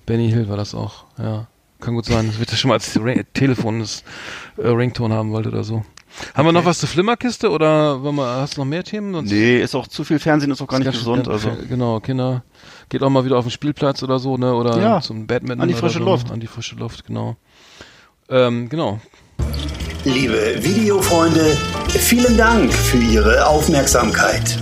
[0.07, 1.05] Benny Hill war das auch.
[1.19, 1.49] Ja,
[1.81, 2.27] kann gut sein.
[2.29, 2.99] Das wird ja schon mal als
[3.35, 4.05] Telefon das
[4.57, 5.85] äh, Ringtone haben wollte oder so.
[6.35, 9.15] Haben wir noch was zur Flimmerkiste oder wollen wir, hast du noch mehr Themen?
[9.15, 11.25] Sonst Nee, ist auch zu viel Fernsehen, ist auch gar nicht ganz gesund.
[11.27, 11.51] schön- Also.
[11.69, 12.43] Genau, Kinder
[12.89, 14.53] geht auch mal wieder auf den Spielplatz oder so, ne?
[14.55, 16.31] Oder Ja, zum Badminton an die oder frische so, Luft.
[16.33, 17.37] An die frische Luft, genau.
[18.29, 19.01] Ähm, genau.
[20.05, 21.57] Liebe Videofreunde,
[21.91, 24.59] vielen Dank für Ihre Aufmerksamkeit.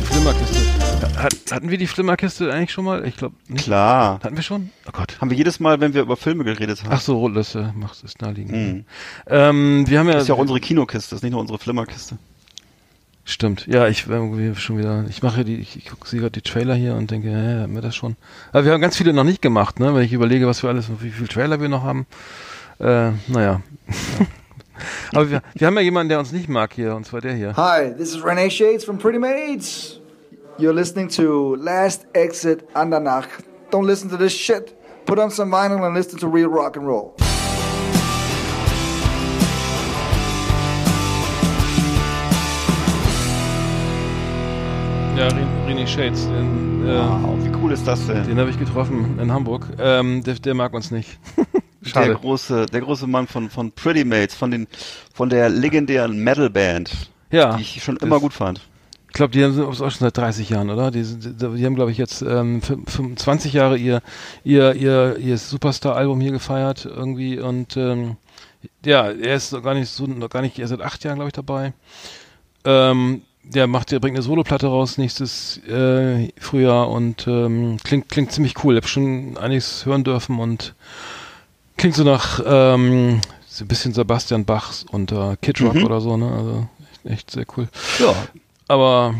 [0.00, 0.77] Die Flimmerkiste.
[1.18, 3.06] Hat, hatten wir die Flimmerkiste eigentlich schon mal?
[3.06, 3.64] Ich glaube nicht.
[3.64, 4.20] Klar.
[4.22, 4.70] Hatten wir schon?
[4.86, 5.20] Oh Gott.
[5.20, 6.90] Haben wir jedes Mal, wenn wir über Filme geredet haben.
[6.92, 8.52] Ach so, das äh, macht es naheliegend.
[8.52, 8.84] Mhm.
[9.26, 11.58] Ähm, wir haben ja, Das ist ja auch unsere Kinokiste, das ist nicht nur unsere
[11.58, 12.18] Flimmerkiste.
[13.24, 13.66] stimmt.
[13.66, 15.04] Ja, ich irgendwie schon wieder.
[15.08, 17.74] Ich mache die, ich, ich gucke sie gerade die Trailer hier und denke, hä, haben
[17.74, 18.16] wir das schon?
[18.52, 19.94] Aber wir haben ganz viele noch nicht gemacht, ne?
[19.94, 22.06] Wenn ich überlege, was wir alles, wie viele Trailer wir noch haben.
[22.78, 23.60] Äh, naja.
[25.12, 27.56] Aber wir, wir haben ja jemanden, der uns nicht mag hier, und zwar der hier.
[27.56, 29.98] Hi, this is Renee Shades from Pretty Maids.
[30.58, 33.28] You're listening to Last Exit Andernach.
[33.70, 34.74] Don't listen to this shit.
[35.06, 37.14] Put on some vinyl and listen to real rock and roll.
[45.16, 45.26] Ja,
[45.66, 48.24] René Shades, den, äh, Wow, wie cool ist das denn?
[48.24, 49.66] den habe ich getroffen in Hamburg.
[49.78, 51.18] Ähm, der, der mag uns nicht.
[51.80, 52.14] Der Schade.
[52.16, 54.66] große, der große Mann von, von Pretty Mates, von den,
[55.14, 57.56] von der legendären Metal-Band, Ja.
[57.56, 58.60] die ich schon das- immer gut fand.
[59.08, 60.90] Ich glaube, die haben sind auch schon seit 30 Jahren, oder?
[60.90, 64.00] Die, sind, die haben, glaube ich, jetzt ähm, fün- 25 Jahre ihr
[64.44, 68.16] ihr ihr ihr Superstar-Album hier gefeiert irgendwie und ähm,
[68.84, 71.16] ja, er ist noch gar nicht so, noch gar nicht, er ist seit acht Jahren,
[71.16, 71.72] glaube ich, dabei.
[72.64, 78.30] Ähm, der macht, der bringt eine Soloplatte raus nächstes äh, Frühjahr und ähm, klingt klingt
[78.32, 78.74] ziemlich cool.
[78.74, 80.74] Ich habe schon einiges hören dürfen und
[81.78, 85.84] klingt so nach ähm, so ein bisschen Sebastian Bachs und äh, Kid Rock Mhm.
[85.84, 86.30] oder so, ne?
[86.30, 87.68] Also echt, echt sehr cool.
[88.00, 88.14] Ja,
[88.68, 89.14] Aber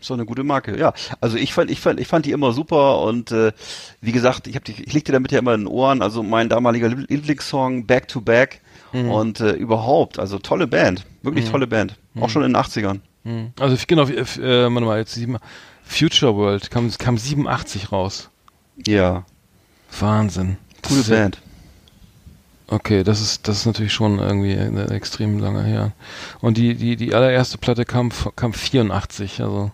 [0.00, 0.78] so eine gute Marke.
[0.78, 3.52] Ja, also ich fand, ich fand, ich fand die immer super und äh,
[4.00, 6.00] wie gesagt, ich habe die, ich leg dir damit ja immer in den Ohren.
[6.02, 8.60] Also mein damaliger Lieb- Lieblingssong Back to Back
[8.92, 12.98] und äh, überhaupt, also tolle Band, wirklich tolle Band, auch schon in den 80ern.
[13.24, 13.52] Hm.
[13.60, 15.36] Also genau, äh, warte mal, jetzt sieben,
[15.84, 18.30] Future World kam, kam 87 raus.
[18.86, 19.24] Ja,
[20.00, 20.56] Wahnsinn.
[20.88, 21.38] Coole Band.
[22.70, 25.92] Okay, das ist das ist natürlich schon irgendwie eine extrem lange her.
[26.40, 29.72] Und die die die allererste Platte kam kam 84, also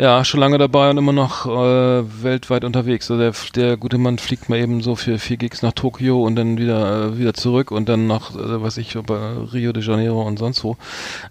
[0.00, 3.10] ja, schon lange dabei und immer noch äh, weltweit unterwegs.
[3.10, 6.36] Also der, der gute Mann fliegt mal eben so für vier Gigs nach Tokio und
[6.36, 9.18] dann wieder äh, wieder zurück und dann nach, äh, was ich, bei
[9.52, 10.76] Rio de Janeiro und sonst wo.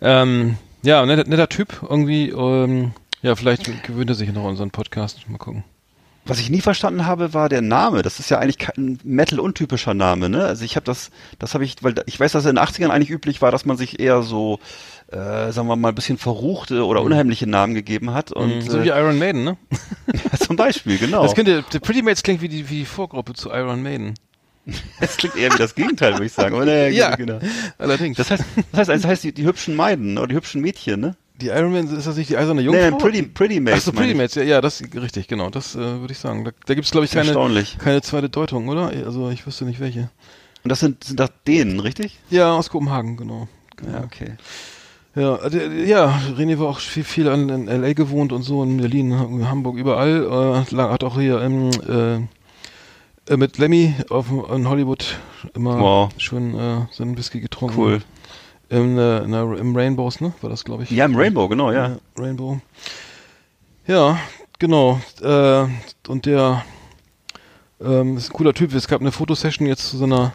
[0.02, 2.30] Ähm, ja, netter, netter Typ irgendwie.
[2.30, 2.92] Ähm,
[3.22, 5.28] ja, vielleicht gewöhnt er sich noch an unseren Podcast.
[5.30, 5.64] Mal gucken.
[6.30, 8.02] Was ich nie verstanden habe, war der Name.
[8.04, 10.44] Das ist ja eigentlich kein Metal-untypischer Name, ne?
[10.46, 11.10] Also ich habe das,
[11.40, 13.78] das habe ich, weil ich weiß, dass in den 80ern eigentlich üblich war, dass man
[13.78, 14.60] sich eher so,
[15.12, 18.32] äh, sagen wir mal, ein bisschen verruchte oder unheimliche Namen gegeben hat.
[18.32, 18.62] Und Mhm.
[18.62, 19.58] so wie äh, Iron Maiden, ne?
[20.40, 21.24] zum Beispiel, genau.
[21.24, 24.14] Das könnte, der Pretty Mates klingt wie die, wie die Vorgruppe zu Iron Maiden.
[25.00, 26.54] Das klingt eher wie das Gegenteil, würde ich sagen.
[26.54, 27.16] Aber naja, Ja.
[27.16, 27.40] genau.
[27.80, 28.18] Allerdings.
[28.18, 31.16] Das heißt, das heißt, das heißt die, die hübschen Maiden oder die hübschen Mädchen, ne?
[31.42, 32.90] Die Iron Maiden, ist das nicht die eiserne Jungfrau?
[32.92, 33.80] nee, Pretty, Pretty Mates.
[33.82, 34.18] Ach so, meine Pretty.
[34.18, 36.44] Mates, ja, ja, das richtig, genau, das äh, würde ich sagen.
[36.46, 37.34] Da, da gibt es, glaube ich, keine,
[37.80, 38.92] keine zweite Deutung, oder?
[39.06, 40.10] Also ich wüsste nicht welche.
[40.64, 42.20] Und das sind, sind das denen, richtig?
[42.30, 43.48] Ja, aus Kopenhagen, genau.
[43.92, 44.34] Ja, okay.
[45.16, 47.94] Ja, äh, ja, René war auch viel, viel an, in L.A.
[47.94, 50.66] gewohnt und so, in Berlin, in Hamburg, überall.
[50.72, 55.18] Äh, hat auch hier ähm, äh, äh, mit Lemmy auf, in Hollywood
[55.56, 56.10] immer Wow.
[56.18, 57.78] schön äh, seinen Whisky getrunken.
[57.78, 58.02] Cool.
[58.70, 60.34] Im, äh, Im Rainbows, ne?
[60.42, 60.92] War das, glaube ich.
[60.92, 61.98] Ja, im Rainbow, genau, ja.
[62.18, 62.60] Rainbow.
[63.88, 64.20] Ja,
[64.60, 65.02] genau.
[65.22, 65.66] Äh,
[66.08, 66.64] und der
[67.82, 68.74] ähm, ist ein cooler Typ.
[68.74, 70.34] Es gab eine Fotosession jetzt zu seiner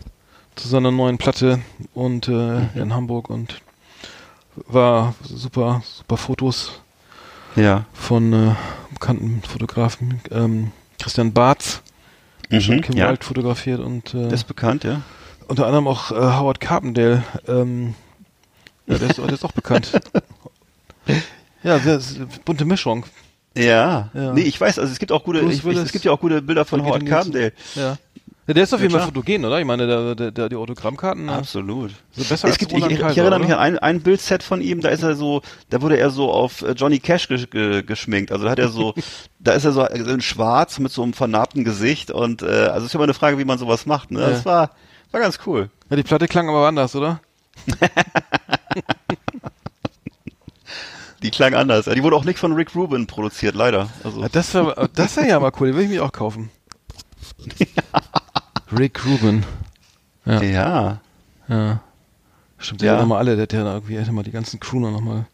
[0.57, 1.61] zu seiner neuen Platte
[1.95, 3.61] und äh, in Hamburg und
[4.69, 6.81] war super, super Fotos
[7.57, 7.87] Ja.
[7.93, 8.55] von äh,
[8.93, 10.21] bekannten Fotografen.
[10.31, 10.71] Ähm,
[11.01, 11.83] Christian Barth,
[12.61, 13.09] schon Mhm, Kim ja.
[13.09, 15.01] Wilde fotografiert und äh, Das ist bekannt, ja.
[15.49, 17.25] unter anderem auch äh, Howard Carpendale.
[17.49, 17.95] Ähm,
[18.87, 19.91] ja, der ist, der ist auch bekannt.
[21.63, 23.07] Ja, sehr, sehr bunte Mischung.
[23.57, 24.11] Ja.
[24.15, 24.33] Ja.
[24.33, 26.43] Nee, ich weiß, also es gibt auch gute, ich, ich, es gibt ja auch gute
[26.43, 27.33] Bilder von Howard Brigitte Nielsen.
[27.33, 27.91] Carpendale.
[27.93, 27.99] Ja.
[28.49, 29.61] ja der ist auf Ja, jeden Fall fotogen, oder?
[29.61, 31.27] Ich meine, der, der, der, die Autogrammkarten.
[31.27, 31.33] ne?
[31.33, 31.93] Absolut.
[32.13, 33.47] So besser es als gibt, ich, Roland ich, ich Kaiser, erinnere oder?
[33.47, 36.33] mich an ein, ein Bildset von ihm, da ist er so, da wurde er so
[36.33, 38.33] auf äh, Johnny Cash ge ge geschminkt.
[38.33, 38.93] Also da hat er so,
[39.39, 42.93] da ist er so in schwarz mit so einem vernarbten Gesicht und äh, also ist
[42.93, 44.11] ja immer eine Frage, wie man sowas macht.
[44.11, 44.19] Ne?
[44.21, 44.71] Das war,
[45.13, 45.71] war ganz cool.
[45.89, 47.21] Ja, die Platte klang aber anders, oder?
[51.23, 51.87] Die klang anders.
[51.87, 53.89] Die wurde auch nicht von Rick Rubin produziert, leider.
[54.03, 56.51] Also das wäre das wär ja mal cool, den würde ich mich auch kaufen.
[58.79, 59.45] Rick Rubin.
[60.27, 60.43] Ja.
[60.43, 61.01] ja.
[61.49, 61.81] Ja.
[62.59, 62.93] Stimmt, der Ja.
[62.95, 65.27] hat nochmal alle, der hat ja irgendwie, hätte mal die ganzen Crooner nochmal,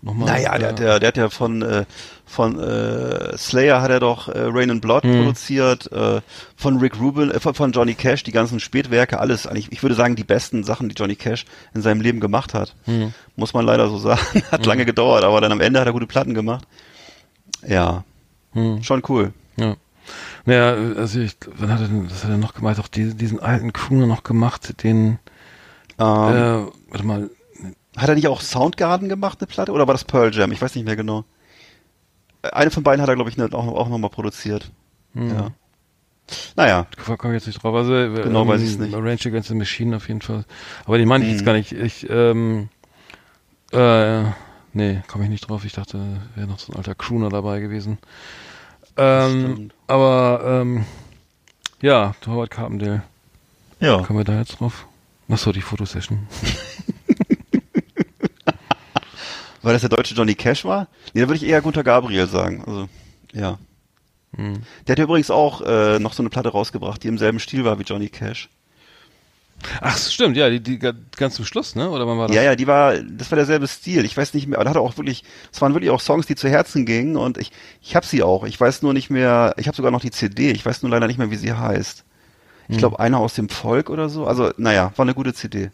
[0.00, 0.28] nochmal.
[0.28, 1.84] Naja, der, hat ja, der hat ja von, äh,
[2.32, 5.18] von äh, Slayer hat er doch äh, Rain and Blood Hm.
[5.18, 6.20] produziert, äh,
[6.56, 10.16] von Rick Rubin, äh, von, Johnny Cash, die ganzen Spätwerke, alles, eigentlich, ich würde sagen,
[10.16, 12.74] die besten Sachen, die Johnny Cash in seinem Leben gemacht hat.
[12.86, 13.12] Hm.
[13.36, 14.20] Muss man leider so sagen.
[14.50, 16.66] hat lange gedauert, aber dann am Ende hat er gute Platten gemacht.
[17.66, 18.04] Ja,
[18.54, 18.82] Hm.
[18.82, 19.32] schon cool.
[19.56, 19.76] Ja.
[20.44, 22.78] Naja, also ich, wann hat er denn, was hat er noch gemacht?
[22.80, 25.18] Auch die, diesen alten Crooner noch gemacht, den,
[25.98, 27.30] Ähm, äh, warte mal,
[27.96, 29.70] Hat er nicht auch Soundgarden gemacht, eine Platte?
[29.72, 30.50] Oder war das Pearl Jam?
[30.50, 31.24] Ich weiß nicht mehr genau.
[32.42, 34.70] Eine von beiden hat er, glaube ich, auch, auch nochmal produziert.
[35.14, 35.30] hm.
[35.34, 35.50] Ja.
[36.56, 37.74] Naja, Da komme ich jetzt nicht drauf.
[37.74, 38.94] Also, äh, Genau weiß ich's nicht.
[38.94, 40.44] Range Against the Machine auf jeden Fall.
[40.86, 41.44] Aber den meine ich jetzt Mhm.
[41.46, 41.72] gar nicht.
[41.72, 42.68] Ich, ähm,
[43.72, 44.22] äh,
[44.72, 45.64] nee, komme ich nicht drauf.
[45.64, 45.98] Ich dachte,
[46.34, 47.98] wäre noch so ein alter Crooner dabei gewesen.
[48.96, 49.74] Ähm, Stimmt.
[49.88, 50.84] aber, ähm,
[51.82, 53.02] ja, Howard Carpendale.
[53.80, 54.00] ja.
[54.02, 54.86] Kommen wir da jetzt drauf?
[55.28, 56.28] Achso, die Fotosession.
[59.62, 60.88] Weil das der deutsche Johnny Cash war?
[61.14, 62.64] Nee, da würde ich eher Gunter Gabriel sagen.
[62.66, 62.88] Also,
[63.32, 63.58] ja.
[64.36, 64.62] Hm.
[64.86, 67.64] Der hat ja übrigens auch äh, noch so eine Platte rausgebracht, die im selben Stil
[67.64, 68.48] war wie Johnny Cash.
[69.80, 71.88] Ach, stimmt, ja, die, die ga- ganz zum Schluss, ne?
[71.88, 72.34] Oder wann war das?
[72.34, 74.04] Ja, ja, die war, das war derselbe Stil.
[74.04, 76.26] Ich weiß nicht mehr, aber da hat er auch wirklich, es waren wirklich auch Songs,
[76.26, 78.42] die zu Herzen gingen und ich, ich habe sie auch.
[78.44, 80.50] Ich weiß nur nicht mehr, ich habe sogar noch die CD.
[80.50, 82.04] Ich weiß nur leider nicht mehr, wie sie heißt.
[82.68, 84.26] Ich glaube, einer aus dem Volk oder so.
[84.26, 85.70] Also, naja, war eine gute CD.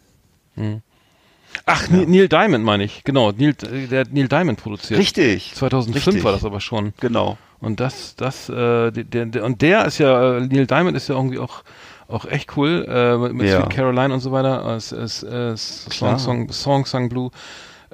[1.65, 3.03] Ach, Neil- Neil Diamond meine ich.
[3.03, 4.99] Genau, Neil, der hat Neil Diamond produziert.
[4.99, 5.53] Richtig.
[5.55, 6.23] 2005 Richtig.
[6.23, 6.93] war das aber schon.
[6.99, 7.37] Genau.
[7.59, 11.15] Und das, das, äh, der, der, und der ist ja, äh, Neil Diamond ist ja
[11.15, 11.63] irgendwie auch,
[12.07, 13.61] auch echt cool, äh, mit, mit Ja.
[13.61, 16.17] Sweet Caroline und so weiter, es, es, es, Song.
[16.19, 17.29] Song, Song, Song Blue.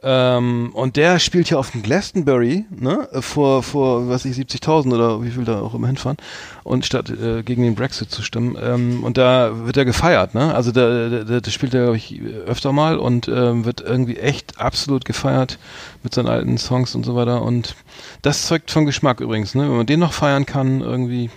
[0.03, 5.23] Ähm, und der spielt ja auf dem Glastonbury, ne, vor, vor, was ich, 70.000 oder
[5.23, 6.17] wie viel da auch immer hinfahren,
[6.63, 8.57] und statt äh, gegen den Brexit zu stimmen.
[8.61, 12.19] Ähm, und da wird er gefeiert, ne, also da, da, da, spielt er, glaube ich,
[12.45, 15.57] öfter mal und ähm, wird irgendwie echt absolut gefeiert
[16.03, 17.41] mit seinen alten Songs und so weiter.
[17.41, 17.75] Und
[18.21, 21.29] das zeugt von Geschmack übrigens, ne, wenn man den noch feiern kann, irgendwie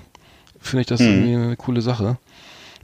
[0.61, 1.07] finde ich das Mhm.
[1.07, 2.19] irgendwie eine coole Sache.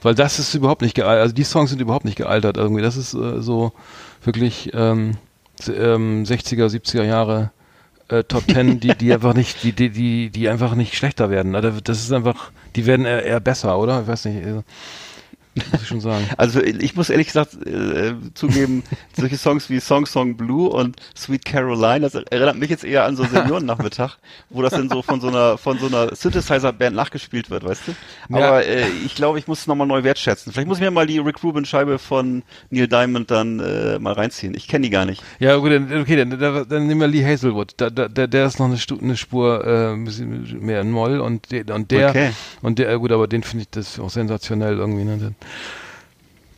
[0.01, 2.81] Weil das ist überhaupt nicht gealtert, also die Songs sind überhaupt nicht gealtert irgendwie.
[2.81, 3.71] Das ist äh, so
[4.23, 5.17] wirklich ähm,
[5.67, 7.51] ähm, 60er, 70er Jahre
[8.07, 11.55] äh, Top 10, die, die einfach nicht, die, die, die, die einfach nicht schlechter werden.
[11.55, 14.01] Also Das ist einfach, die werden eher, eher besser, oder?
[14.01, 14.45] Ich weiß nicht.
[15.71, 16.25] Muss ich schon sagen.
[16.37, 18.83] Also ich muss ehrlich gesagt äh, zugeben,
[19.17, 23.15] solche Songs wie Song Song Blue und Sweet Caroline, das erinnert mich jetzt eher an
[23.15, 24.17] so Seniorennachmittag,
[24.49, 27.91] wo das dann so von so einer von so einer Synthesizer-Band nachgespielt wird, weißt du?
[28.29, 28.47] Ja.
[28.47, 30.51] Aber äh, ich glaube, ich muss es nochmal neu wertschätzen.
[30.51, 34.13] Vielleicht muss ich mir mal die Rick Rubin Scheibe von Neil Diamond dann äh, mal
[34.13, 34.53] reinziehen.
[34.55, 35.23] Ich kenne die gar nicht.
[35.39, 37.73] Ja, gut, dann, okay, dann, dann, dann nehmen wir Lee Hazelwood.
[37.77, 40.91] Da, da, der, der ist noch eine, Stu eine Spur äh, ein bisschen mehr in
[40.91, 42.31] Moll und der, und der, Okay.
[42.61, 45.03] und der, äh, gut, aber den finde ich das auch sensationell irgendwie.
[45.03, 45.33] Ne?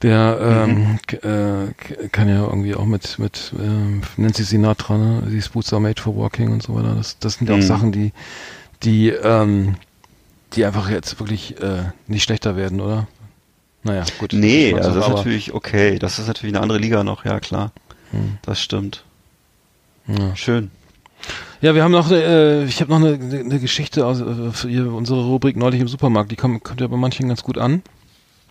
[0.03, 5.23] Der, ähm, k- äh, kann ja irgendwie auch mit mit ähm, Nancy Sinatra, ne?
[5.27, 6.93] These Boots are made for walking und so weiter.
[6.93, 7.63] Das, das sind ja auch Mhm.
[7.63, 8.11] Sachen, die
[8.83, 9.75] die ähm,
[10.53, 13.07] die einfach jetzt wirklich äh, nicht schlechter werden, oder?
[13.83, 14.33] Naja, gut.
[14.33, 15.97] Nee, Geschmackssache, also das ist natürlich okay.
[15.99, 17.71] Das ist natürlich eine andere Liga noch, ja klar.
[18.11, 18.38] Hm.
[18.43, 19.03] Das stimmt.
[20.07, 20.35] Ja.
[20.35, 20.69] Schön.
[21.61, 24.23] Ja, wir haben noch, äh, ich habe noch eine, eine Geschichte aus äh,
[24.81, 26.29] unsere Rubrik neulich im Supermarkt.
[26.31, 27.81] Die kommt, kommt ja bei manchen ganz gut an.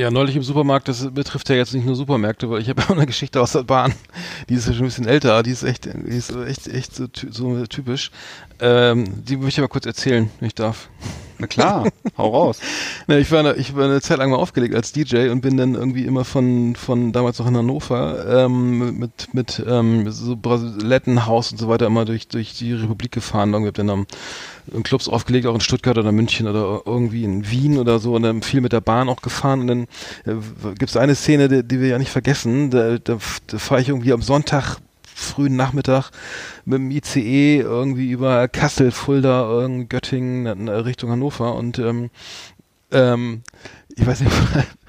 [0.00, 2.96] Ja, neulich im Supermarkt, das betrifft ja jetzt nicht nur Supermärkte, weil ich habe auch
[2.96, 3.92] eine Geschichte aus der Bahn,
[4.48, 7.06] die ist ja schon ein bisschen älter, die ist echt, die ist echt, echt so,
[7.28, 8.10] so typisch.
[8.60, 10.88] Ähm, die möchte ich mal kurz erzählen, wenn ich darf.
[11.40, 11.88] Na klar,
[12.18, 12.60] hau raus.
[13.06, 15.74] Na, ich war, ich war eine Zeit lang mal aufgelegt als DJ und bin dann
[15.74, 21.58] irgendwie immer von, von damals noch in Hannover ähm, mit, mit ähm, so Brasilettenhaus und
[21.58, 23.54] so weiter immer durch, durch die Republik gefahren.
[23.54, 24.06] Irgendwie hab dann am,
[24.70, 28.22] in Clubs aufgelegt, auch in Stuttgart oder München oder irgendwie in Wien oder so und
[28.22, 29.82] dann viel mit der Bahn auch gefahren und dann
[30.26, 33.16] äh, gibt's eine Szene, die, die wir ja nicht vergessen, da, da,
[33.46, 34.76] da fahre ich irgendwie am Sonntag
[35.20, 36.10] frühen Nachmittag
[36.64, 39.42] mit dem ICE irgendwie über Kassel, Fulda,
[39.88, 42.10] Göttingen, äh, Richtung Hannover und ähm,
[42.92, 43.42] ähm,
[43.96, 44.32] ich weiß nicht,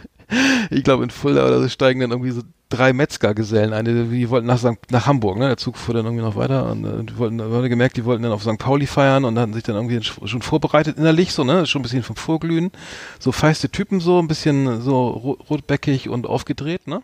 [0.69, 4.47] ich glaube in Fulda oder so steigen dann irgendwie so drei Metzgergesellen ein, die, wollten
[4.47, 4.91] nach, St.
[4.91, 5.47] nach Hamburg, ne?
[5.47, 8.23] Der Zug fuhr dann irgendwie noch weiter und äh, die wollten, da gemerkt, die wollten
[8.23, 8.57] dann auf St.
[8.57, 11.65] Pauli feiern und hatten sich dann irgendwie schon vorbereitet innerlich, so, ne?
[11.65, 12.71] Schon ein bisschen vom Vorglühen.
[13.19, 17.01] So feiste Typen so, ein bisschen so ro- rotbäckig und aufgedreht, ne?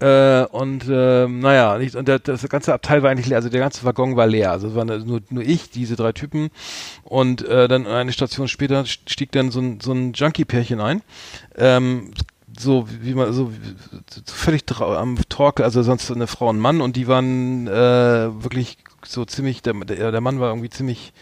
[0.00, 3.60] Äh, und ähm, naja, nicht, und der, das ganze Abteil war eigentlich leer, also der
[3.60, 4.50] ganze Waggon war leer.
[4.50, 6.50] Also es waren nur, nur ich, diese drei Typen.
[7.04, 11.02] Und äh, dann eine Station später stieg dann so ein, so ein Junkie-Pärchen ein.
[11.56, 12.10] Ähm,
[12.58, 13.52] so wie man so
[14.26, 17.72] völlig am Torkel, also sonst eine Frau und Mann und die waren äh,
[18.42, 21.12] wirklich so ziemlich, der, der Mann war irgendwie ziemlich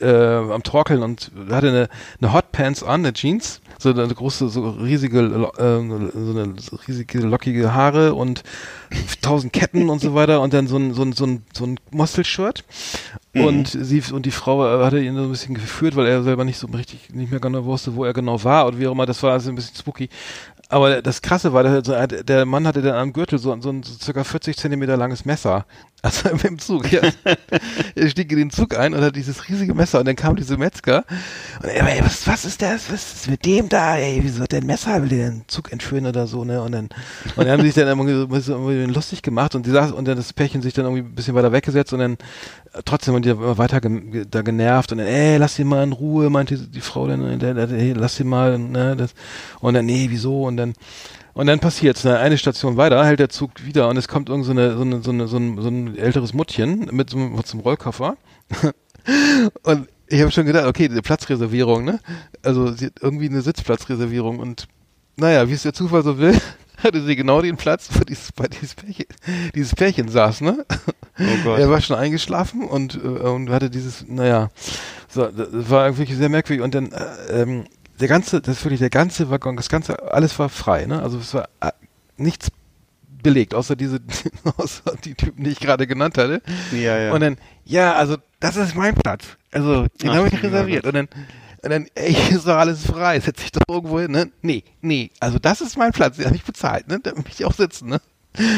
[0.00, 1.88] äh, am Torkeln und hatte eine,
[2.20, 6.54] eine Hotpants an, eine Jeans, so eine große, so riesige, äh, so eine
[6.86, 8.42] riesige lockige Haare und
[9.22, 11.80] tausend Ketten und so weiter und dann so ein so ein so ein, so ein
[11.90, 12.64] Mostelshirt
[13.34, 16.44] und sie und die Frau äh, hatte ihn so ein bisschen geführt, weil er selber
[16.44, 19.06] nicht so richtig nicht mehr genau wusste, wo er genau war und wie auch immer.
[19.06, 20.08] Das war also ein bisschen spooky.
[20.70, 23.92] Aber das Krasse war, der, der Mann hatte dann am Gürtel so, so ein so
[24.00, 25.66] circa 40 Zentimeter langes Messer.
[26.02, 27.00] Also im Zug, ja.
[27.94, 30.56] er stieg in den Zug ein und hat dieses riesige Messer und dann kam diese
[30.56, 31.04] Metzger
[31.62, 32.90] und er, ey, was, was ist das?
[32.90, 33.96] Was ist mit dem da?
[33.96, 35.02] Ey, wieso hat der ein Messer?
[35.02, 36.62] Will der den Zug entführen oder so, ne?
[36.62, 36.88] Und dann,
[37.36, 40.32] und haben sie sich dann irgendwie irgendwie lustig gemacht und die saß, und dann das
[40.32, 42.12] Pärchen sich dann irgendwie ein bisschen weiter weggesetzt und dann
[42.72, 45.84] äh, trotzdem und die immer weiter ge da genervt und dann, ey, lass ihn mal
[45.84, 49.14] in Ruhe, meinte die Frau dann, der, hey, lass ihn mal, ne, das,
[49.60, 50.44] und dann, nee, wieso?
[50.44, 50.74] Und dann,
[51.34, 54.44] und dann passiert's, ne, eine Station weiter, hält der Zug wieder und es kommt irgend
[54.46, 57.36] so eine, so eine, so eine, so ein, so ein älteres Muttchen mit so, einem-
[57.36, 58.16] mit so einem Rollkoffer.
[59.62, 62.00] und ich habe schon gedacht, okay, die Platzreservierung, ne?
[62.42, 64.66] Also sie hat irgendwie eine Sitzplatzreservierung und
[65.16, 66.36] naja, wie es der Zufall so will,
[66.82, 69.06] hatte sie genau den Platz, wo dieses, bei dieses Pärchen,
[69.54, 70.64] dieses Pärchen saß, ne?
[71.18, 71.58] Oh Gott.
[71.60, 74.50] Er war schon eingeschlafen und, äh, und hatte dieses, naja,
[75.08, 77.64] so, das war wirklich sehr merkwürdig und dann, äh, ähm,
[78.00, 81.02] der ganze, das ist wirklich der ganze Waggon, das ganze, alles war frei, ne?
[81.02, 81.70] Also es war äh,
[82.16, 82.50] nichts
[83.22, 84.00] belegt, außer diese,
[84.56, 86.42] außer die Typen, die ich gerade genannt hatte.
[86.72, 87.12] Ja, ja.
[87.12, 89.24] Und dann, ja, also das ist mein Platz.
[89.52, 90.86] Also, den habe ich reserviert.
[90.86, 91.08] Und dann,
[91.62, 94.30] und dann, ey, ist doch alles frei, setz dich doch irgendwo hin, ne?
[94.42, 97.00] Nee, nee, also das ist mein Platz, den habe ich bezahlt, ne?
[97.02, 98.00] Da möchte ich auch sitzen, ne?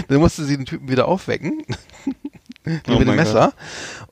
[0.09, 1.63] Dann musste sie den Typen wieder aufwecken.
[2.65, 3.55] Oh mit dem mein Messer.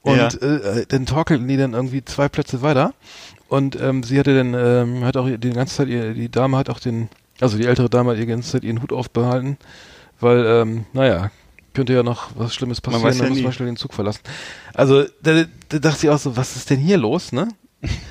[0.00, 0.26] Und Ja.
[0.26, 2.94] äh, dann torkelten die dann irgendwie zwei Plätze weiter.
[3.50, 6.70] Und ähm, sie hatte dann, ähm, hat auch die ganze Zeit, ihr, die Dame hat
[6.70, 7.08] auch den,
[7.40, 9.58] also die ältere Dame hat die ganze Zeit ihren Hut aufbehalten,
[10.20, 11.32] weil, ähm, naja,
[11.74, 13.42] könnte ja noch was Schlimmes passieren, ja dann muss nie.
[13.42, 14.20] man schnell den Zug verlassen.
[14.72, 17.48] Also da, da dachte ich auch so, was ist denn hier los, ne?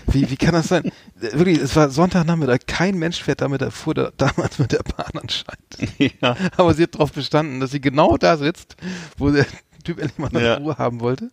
[0.07, 0.91] Wie, wie kann das sein?
[1.15, 6.11] Wirklich, es war Sonntagnachmittag, kein Mensch fährt damit, fuhr da, damals mit der Bahn anscheinend.
[6.21, 6.35] ja.
[6.57, 8.75] Aber sie hat darauf bestanden, dass sie genau da sitzt,
[9.17, 9.45] wo der
[9.85, 10.55] Typ endlich mal eine Ja.
[10.57, 11.29] Ruhe haben wollte.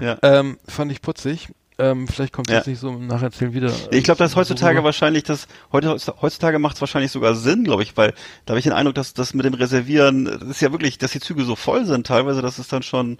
[0.00, 0.18] ja.
[0.22, 1.48] Ähm, fand ich putzig.
[1.80, 2.56] Ähm, vielleicht kommt Ja.
[2.56, 3.70] jetzt nicht so im Nacherzählen wieder.
[3.92, 7.84] Ich glaube, das heutzutage worüber- wahrscheinlich das heute heutzutage macht es wahrscheinlich sogar Sinn, glaube
[7.84, 8.14] ich, weil
[8.46, 11.12] da habe ich den Eindruck, dass das mit dem Reservieren, das ist ja wirklich, dass
[11.12, 13.16] die Züge so voll sind teilweise, das ist dann schon.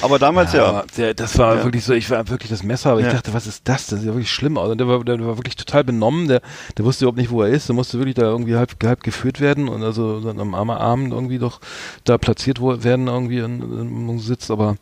[0.00, 0.64] Aber damals ja.
[0.66, 1.64] aber Der, das war Ja.
[1.64, 3.14] wirklich so, ich war wirklich das Messer, aber ich Ja.
[3.14, 3.88] dachte, was ist das?
[3.88, 4.58] Das ist ja wirklich schlimm.
[4.58, 6.40] Also der war, der war wirklich total benommen, der,
[6.76, 9.40] der wusste überhaupt nicht, wo er ist, der musste wirklich da irgendwie halb, halb geführt
[9.40, 11.60] werden und also dann am Abend irgendwie doch
[12.04, 14.76] da platziert werden irgendwie in, in, im Sitz, aber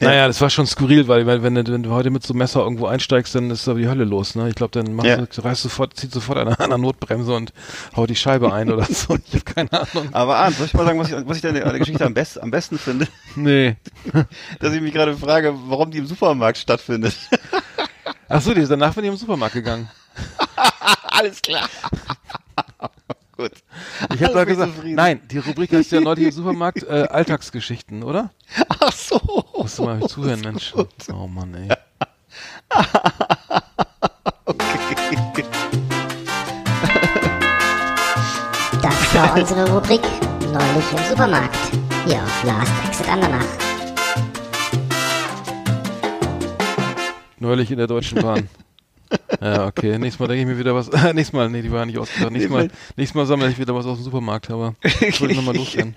[0.00, 0.08] Ja.
[0.08, 2.38] naja, das war schon skurril, weil wenn, wenn, du- wenn du heute mit so einem
[2.38, 4.48] Messer irgendwo einsteigst, dann ist da die Hölle los, ne?
[4.48, 5.16] Ich glaube, dann machst Ja.
[5.16, 7.52] du, reißt sofort, zieht sofort einer an der Notbremse und
[7.96, 9.16] haut die Scheibe ein oder so.
[9.26, 10.08] Ich habe keine Ahnung.
[10.12, 12.40] Aber Arndt, soll ich mal sagen, was ich, was ich an der Geschichte am, best,
[12.40, 13.08] am besten finde?
[13.34, 13.76] Nee.
[14.60, 17.16] Dass ich mich gerade frage, warum die im Supermarkt stattfindet.
[18.28, 19.88] Ach so, die ist danach bin ich im Supermarkt gegangen.
[21.10, 21.68] Alles klar.
[23.38, 23.52] Gut.
[24.12, 24.96] Ich habe da gesagt, zufrieden.
[24.96, 28.30] nein, die Rubrik heißt ja neulich im Supermarkt äh, Alltagsgeschichten, oder?
[28.80, 29.20] Ach so.
[29.56, 30.74] Musst du mal zuhören, Mensch.
[31.12, 31.68] Oh Mann, ey.
[38.82, 40.02] Das war unsere Rubrik
[40.52, 41.56] Neulich im Supermarkt.
[42.06, 43.44] Hier auf Last Exit Andernach.
[47.38, 48.48] Neulich in der Deutschen Bahn.
[49.40, 49.98] Ja, okay.
[49.98, 50.90] Nächstes Mal denke ich mir wieder was.
[51.14, 52.30] nächstes Mal, nee, die war nicht ausgedacht.
[52.32, 55.56] Nächstes Mal, nächstes Mal sammle ich wieder was aus dem Supermarkt, aber ich wollte nochmal
[55.56, 55.94] loswerden.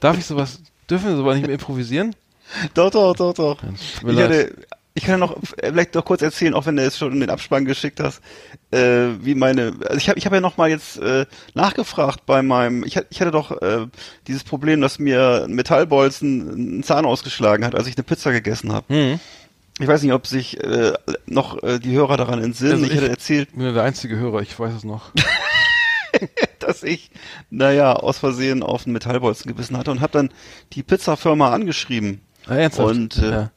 [0.00, 2.14] Darf ich sowas, dürfen wir sowas nicht mehr improvisieren?
[2.74, 3.58] Doch, doch, doch, doch.
[4.06, 4.54] Ich, hatte,
[4.94, 7.20] ich kann ja noch äh, vielleicht noch kurz erzählen, auch wenn du es schon in
[7.20, 8.20] den Abspann geschickt hast,
[8.72, 11.24] äh, wie meine, also ich habe ich hab ja noch mal jetzt äh,
[11.54, 13.86] nachgefragt bei meinem, ich, hatte- ich hatte doch äh,
[14.26, 18.72] dieses Problem, dass mir ein Metallbolzen einen Zahn ausgeschlagen hat, als ich eine Pizza gegessen
[18.72, 18.84] habe.
[18.92, 19.20] Hm.
[19.80, 20.92] Ich weiß nicht, ob sich äh,
[21.26, 22.72] noch äh, die Hörer daran entsinnen.
[22.72, 25.10] Also ich, ich- hatte erzählt, Ich bin ja der einzige Hörer, ich weiß es noch.
[26.58, 27.10] dass ich,
[27.50, 30.30] naja, aus Versehen auf einen Metallbolzen gebissen hatte und habe dann
[30.74, 32.20] die Pizzafirma angeschrieben.
[32.46, 32.90] Ah, ernsthaft?
[32.90, 33.50] Und äh, ja.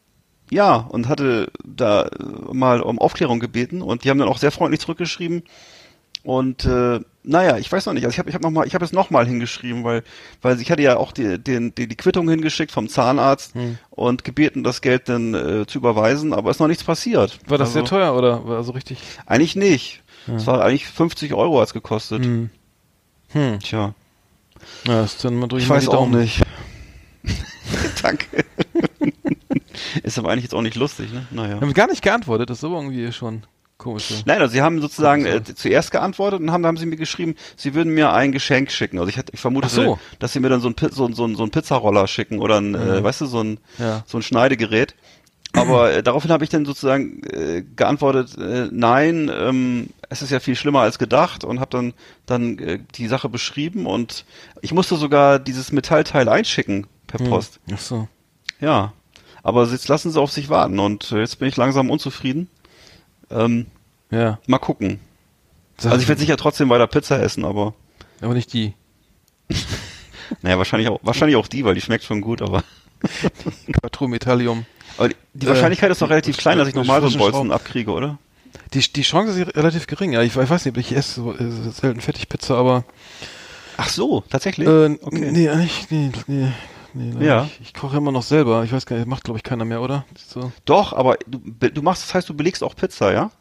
[0.51, 2.07] Ja, und hatte da
[2.51, 5.43] mal um Aufklärung gebeten und die haben dann auch sehr freundlich zurückgeschrieben.
[6.26, 8.04] Und äh, naja, ich weiß noch nicht.
[8.04, 10.04] Also ich habe ich hab noch mal, ich habe es noch mal hingeschrieben, weil
[10.42, 13.78] weil ich hatte ja auch die, den, die, die Quittung hingeschickt vom Zahnarzt Hm.
[13.92, 17.38] und gebeten, das Geld dann äh, zu überweisen, aber ist noch nichts passiert.
[17.48, 18.98] War das also, sehr teuer oder war so richtig?
[19.28, 20.02] Eigentlich nicht.
[20.28, 22.26] Es war eigentlich 50 Euro hat's gekostet.
[22.26, 22.50] Hm.
[23.30, 23.60] Hm.
[23.60, 23.94] Tja,
[24.88, 26.42] Ja, ist dann mal drück ich weiß auch nicht.
[28.02, 28.26] Danke.
[30.04, 31.28] ist aber eigentlich jetzt auch nicht lustig, ne?
[31.30, 31.62] Naja.
[31.62, 33.44] Haben gar nicht geantwortet, das ist aber irgendwie schon
[33.78, 34.24] komisch.
[34.26, 37.74] Nein, also sie haben sozusagen äh, zuerst geantwortet und haben, haben sie mir geschrieben, sie
[37.74, 38.98] würden mir ein Geschenk schicken.
[39.00, 40.00] Also ich, hätte- ich vermute, so.
[40.20, 42.74] dass sie mir dann so ein, Pi- so, so, so ein Pizzaroller schicken oder ein,
[42.76, 44.04] äh, weißt du, so ein, Ja.
[44.08, 44.96] so ein Schneidegerät.
[45.54, 50.42] Aber äh, daraufhin habe ich dann sozusagen äh, geantwortet, äh, nein, ähm, es ist ja
[50.42, 51.94] viel schlimmer als gedacht und habe dann
[52.26, 54.26] dann äh, die Sache beschrieben und
[54.62, 57.30] ich musste sogar dieses Metallteil einschicken per Hm.
[57.30, 57.60] Post.
[57.74, 58.08] Ach so.
[58.60, 58.92] Ja,
[59.44, 62.50] aber jetzt lassen sie auf sich warten und äh, jetzt bin ich langsam unzufrieden.
[63.32, 63.68] Ähm,
[64.12, 64.40] Ja.
[64.48, 65.00] Mal gucken.
[65.78, 67.74] Sag- Also ich werde sicher trotzdem weiter Pizza essen, aber
[68.22, 68.74] aber nicht die.
[70.42, 72.64] naja, wahrscheinlich auch, wahrscheinlich auch die, weil die schmeckt schon gut, aber,
[73.82, 74.66] Quattro Metallium.
[74.98, 77.52] aber die, die Äh, Wahrscheinlichkeit ist doch relativ klein, dass ich nochmal so einen Bolzen
[77.52, 78.18] abkriege, oder?
[78.74, 80.14] Die, die Chance ist relativ gering.
[80.14, 82.86] Ja, ich, ich weiß nicht, ich esse so, äh, selten Fertigpizza, aber
[83.78, 84.68] Ach so, tatsächlich?
[84.68, 85.32] äh, okay.
[85.32, 86.52] nee, eigentlich, nee, nee,
[86.96, 87.43] nee, leider Ja.
[87.43, 87.60] nicht.
[87.62, 88.64] Ich koche immer noch selber.
[88.64, 90.06] Ich weiß gar nicht, macht glaube ich keiner mehr, oder?
[90.16, 90.52] So.
[90.66, 91.39] Doch, aber du,
[91.70, 93.32] du machst, das heißt, du belegst auch Pizza, ja?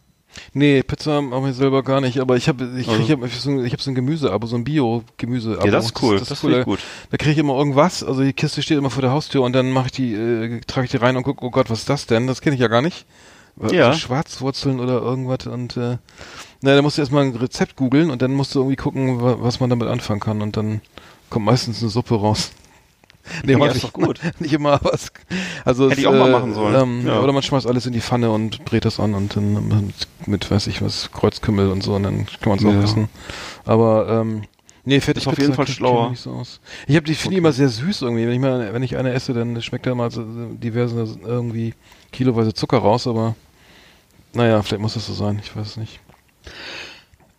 [0.53, 3.51] Nee, Pizza mache ich selber gar nicht, aber ich habe ich, Also- ich ich so,
[3.51, 5.59] ein- ich hab so ein Gemüseabo, so ein Bio-Gemüse.
[5.65, 6.81] Ja, das ist cool, das finde ich gut.
[7.13, 9.71] Da kriege ich immer irgendwas, also die Kiste steht immer vor der Haustür und dann
[9.71, 12.07] mache ich die, äh, trage ich die rein und gucke, oh Gott, was ist das
[12.07, 12.27] denn?
[12.27, 13.07] Das kenne ich ja gar nicht.
[13.71, 13.93] Ja.
[13.93, 15.99] So Schwarzwurzeln oder irgendwas und äh,
[16.63, 19.37] na, da musst du erstmal ein Rezept googeln und dann musst du irgendwie gucken, wa
[19.39, 20.81] was man damit anfangen kann und dann
[21.31, 22.51] kommt meistens eine Suppe raus.
[23.45, 24.21] Nee, Ja, häufig ist doch gut.
[24.39, 25.13] Nicht immer, aber es,
[25.65, 26.75] also Hätte es, ich auch mal äh, machen sollen.
[26.75, 27.21] Ähm, Ja.
[27.21, 30.51] Oder man schmeißt alles in die Pfanne und brät das an und dann mit, mit
[30.51, 32.83] weiß ich was, Kreuzkümmel und so und dann kann man es auch Ja.
[32.83, 33.09] essen.
[33.65, 34.43] Aber ähm,
[34.85, 36.11] nee, fertig Ist auf jeden Fall schlauer.
[36.11, 36.61] Nicht so aus.
[36.87, 38.27] Ich habe die finde ich immer sehr süß irgendwie.
[38.27, 41.75] Wenn ich mal, wenn ich eine esse, dann schmeckt da mal so diverse irgendwie
[42.13, 43.35] kiloweise Zucker raus, aber
[44.35, 46.01] naja, vielleicht muss das so sein, ich weiß es nicht.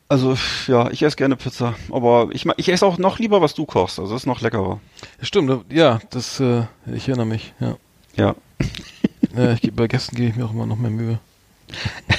[0.08, 0.38] Also,
[0.68, 4.00] ja, ich esse gerne Pizza, aber ich, ich esse auch noch lieber, was du kochst,
[4.00, 4.80] also das ist noch leckerer.
[5.20, 7.76] Stimmt, ja, das, äh, ich erinnere mich, ja.
[8.16, 8.36] Ja.
[9.36, 11.20] ja ich, bei Gästen gebe ich mir auch immer noch mehr Mühe.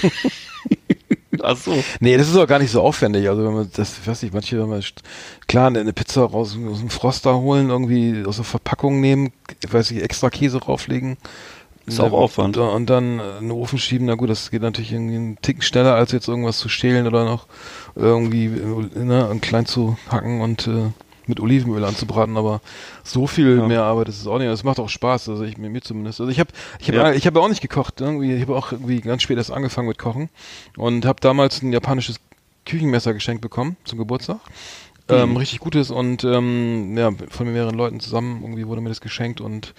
[1.42, 1.82] Ach so.
[2.00, 3.28] Nee, das ist auch gar nicht so aufwendig.
[3.28, 4.82] Also wenn man das, ich weiß nicht, manche, wenn man
[5.46, 9.32] klar eine Pizza raus aus dem Froster holen, irgendwie aus der Verpackung nehmen,
[9.62, 11.18] ich weiß nicht, extra Käse rauflegen,
[11.86, 12.56] Ist auch Aufwand.
[12.56, 15.62] Und dann äh, in den Ofen schieben, na gut, das geht natürlich irgendwie einen Ticken
[15.62, 17.46] schneller, als jetzt irgendwas zu schälen oder noch
[17.94, 20.90] irgendwie äh, ne, klein zu hacken und äh,
[21.28, 22.60] mit Olivenöl anzubraten, aber
[23.02, 23.66] so viel Ja.
[23.66, 24.48] mehr Arbeit ist es auch nicht.
[24.48, 26.20] Das macht auch Spaß, also ich mir, mir zumindest.
[26.20, 27.12] Also ich habe ich habe Ja.
[27.12, 29.98] ich habe auch nicht gekocht, irgendwie ich habe auch irgendwie ganz spät erst angefangen mit
[29.98, 30.28] Kochen
[30.76, 32.20] und habe damals ein japanisches
[32.64, 34.38] Küchenmesser geschenkt bekommen zum Geburtstag.
[35.08, 39.40] Ähm, richtig gutes und ähm, ja, von mehreren Leuten zusammen irgendwie wurde mir das geschenkt
[39.40, 39.72] und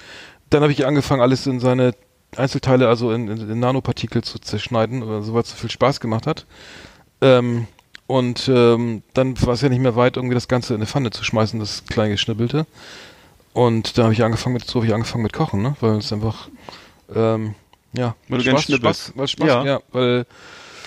[0.49, 1.93] dann habe ich angefangen, alles in seine
[2.35, 6.27] Einzelteile, also in, in, in Nanopartikel zu zerschneiden, äh, soweit es so viel Spaß gemacht
[6.27, 6.45] hat.
[7.21, 7.67] Ähm,
[8.05, 11.11] und ähm, dann war es ja nicht mehr weit, irgendwie das Ganze in eine Pfanne
[11.11, 12.65] zu schmeißen, das kleine Geschnibbelte.
[13.53, 15.75] Und da habe ich angefangen mit, so habe ich angefangen mit Kochen, ne?
[15.81, 16.47] Weil es einfach,
[17.13, 17.55] ähm,
[17.93, 18.63] ja, Weil Spaß.
[18.63, 19.65] Spaß, weil Spaß, Ja.
[19.65, 20.25] ja, weil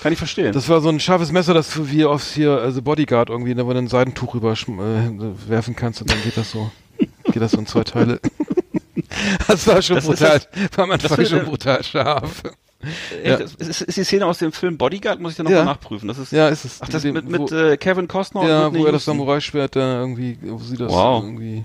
[0.03, 0.53] Kann ich verstehen.
[0.53, 3.73] das war so ein scharfes Messer, das wie auf hier, also Bodyguard irgendwie, da wo
[3.73, 6.71] du ein Seidentuch rüber äh, werfen kannst und dann geht das so,
[7.25, 8.21] geht das so in zwei Teile.
[9.49, 12.43] Das war schon Das ist brutal, das- war am das Anfang ist, schon brutal scharf.
[13.25, 15.65] Das ist, ist die Szene aus dem Film Bodyguard, muss ich dann nochmal Ja.
[15.67, 16.09] nachprüfen.
[16.09, 16.79] Das ist, Ja, ist es.
[16.81, 19.05] ach, das Dem- mit, wo- mit äh, Kevin Costner ja, und wo Whitney er das.
[19.05, 21.23] Samurai-Schwert da irgendwie, wo sie das Wow.
[21.25, 21.65] irgendwie,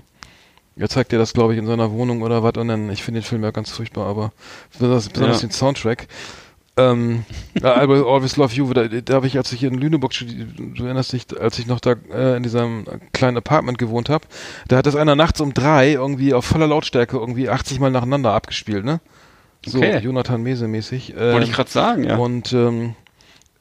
[0.76, 3.20] er zeigt dir das, glaube ich, in seiner Wohnung oder was und dann, ich finde
[3.20, 4.32] den Film ja ganz furchtbar, aber
[4.72, 5.48] besonders, besonders Ja.
[5.48, 6.06] den Soundtrack.
[6.78, 7.24] Ähm,
[7.56, 10.46] I Will Always Love You, da, da habe ich, als ich in Lüneburg, studi-
[10.76, 14.26] du erinnerst dich, als ich noch da äh, in diesem kleinen Apartment gewohnt habe,
[14.68, 18.32] da hat das einer nachts um drei irgendwie auf voller Lautstärke irgendwie 80 Mal nacheinander
[18.34, 19.00] abgespielt, ne?
[19.64, 19.98] So Okay.
[19.98, 21.14] Jonathan Mese mäßig.
[21.16, 22.16] Wollte Ähm, ich gerade sagen, ja.
[22.18, 22.94] und ähm,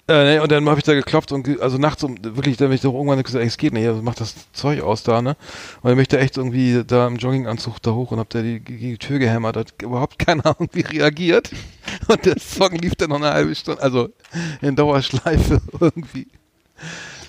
[0.07, 2.67] äh, nee, und dann habe ich da geklopft und ge also nachts um wirklich, dann
[2.67, 5.21] bin ich doch irgendwann gesagt, ey, es geht nicht, also mach das Zeug aus da,
[5.21, 5.35] ne?
[5.81, 8.43] Und dann bin ich da echt irgendwie da im Jogginganzug da hoch und hab da
[8.43, 11.49] die, gegen die Tür gehämmert, hat überhaupt keiner irgendwie reagiert.
[12.07, 14.09] Und der Song lief dann noch eine halbe Stunde, also
[14.61, 16.27] in Dauerschleife irgendwie.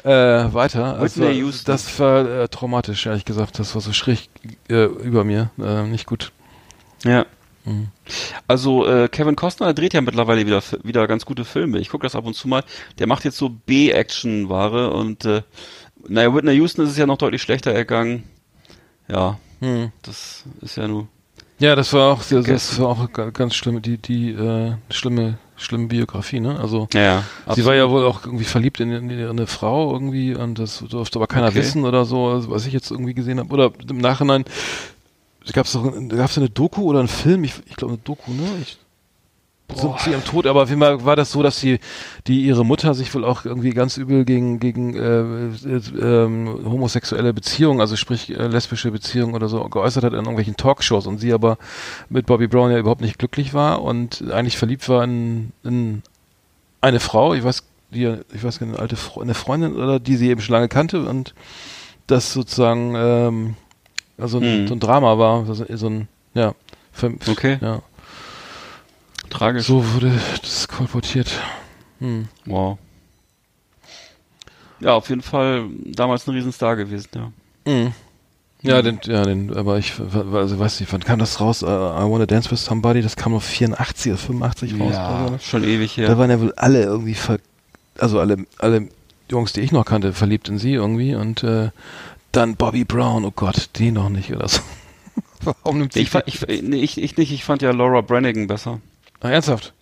[0.05, 0.99] Äh, weiter.
[0.99, 1.25] Also,
[1.65, 3.59] das war äh, traumatisch, ehrlich gesagt.
[3.59, 4.29] Das war so schräg
[4.69, 5.51] äh, über mir.
[5.59, 6.31] Äh, nicht gut.
[7.05, 7.27] Ja.
[7.67, 7.89] Mhm.
[8.47, 11.79] Also äh, Kevin Costner dreht ja mittlerweile wieder wieder ganz gute Filme.
[11.81, 12.63] Ich gucke das ab und zu mal.
[12.99, 15.43] Der macht jetzt so B-Action-Ware und äh,
[16.09, 18.25] naja, Whitney Houston ist es ja noch deutlich schlechter ergangen.
[19.09, 19.91] Ja, Hm.
[20.03, 21.09] das ist ja nur.
[21.59, 25.39] Ja, das war auch, das, das war auch ga- ganz schlimm, die, die, äh, schlimme,
[25.57, 26.61] schlimme Biografie, ne?
[26.61, 27.19] Also, Ja, ja.
[27.47, 27.67] sie absolut.
[27.69, 31.19] war ja wohl auch irgendwie verliebt in, in, in eine Frau irgendwie und das durfte
[31.19, 31.57] aber keiner Okay.
[31.57, 33.49] wissen oder so, also, was ich jetzt irgendwie gesehen habe.
[33.55, 34.45] Oder im Nachhinein
[35.53, 37.45] gab es doch, gab es eine Doku oder einen Film?
[37.45, 38.45] Ich, ich glaube eine Doku, ne?
[38.61, 38.79] Ich,
[39.75, 41.81] sind zu ihrem Tod, aber auf jeden Fall war das so, dass sie,
[42.27, 47.35] die ihre Mutter sich wohl auch irgendwie ganz übel gegen gegen äh, äh, ähm, homosexuelle
[47.35, 51.33] Beziehungen, also sprich äh, lesbische Beziehungen oder so geäußert hat in irgendwelchen Talkshows und sie
[51.33, 51.59] aber
[52.09, 56.03] mit Bobby Brown ja überhaupt nicht glücklich war und eigentlich verliebt war in, in
[56.81, 60.17] eine Frau, ich weiß, die ich weiß nicht, eine alte Fre eine Freundin oder die
[60.17, 61.35] sie eben schon lange kannte und
[62.07, 63.57] das sozusagen ähm,
[64.19, 64.67] also Mhm.
[64.69, 66.55] so ein Drama war, so, ein ja,
[66.93, 67.59] für, Okay.
[67.61, 67.83] ja.
[69.31, 69.67] Tragisch.
[69.67, 70.13] So wurde
[70.43, 71.31] das kolportiert.
[71.99, 72.29] Hm.
[72.45, 72.79] Wow.
[74.81, 77.33] Ja, auf jeden Fall damals ein Riesenstar gewesen, ja.
[77.73, 77.93] Mhm.
[78.63, 79.93] Ja, den, ja, den, aber ich,
[80.33, 81.63] also weiß nicht, wann kam das raus?
[81.63, 84.95] Uh, I Wanna Dance with Somebody, das kam noch 84 oder 85 raus.
[84.95, 85.39] oder so.
[85.39, 86.09] schon ewig her.
[86.09, 87.39] Da waren ja wohl alle irgendwie, ver
[87.99, 88.89] also alle, alle
[89.31, 91.71] Jungs, die ich noch kannte, verliebt in sie irgendwie und äh,
[92.37, 94.61] dann Bobby Brown, oh Gott, die noch nicht oder so.
[95.63, 98.47] Warum nimmt sie ich, fa- ich, nee, ich, ich nicht, ich fand ja Laura Branigan
[98.47, 98.81] besser.
[99.21, 99.73] Ah, ernsthaft?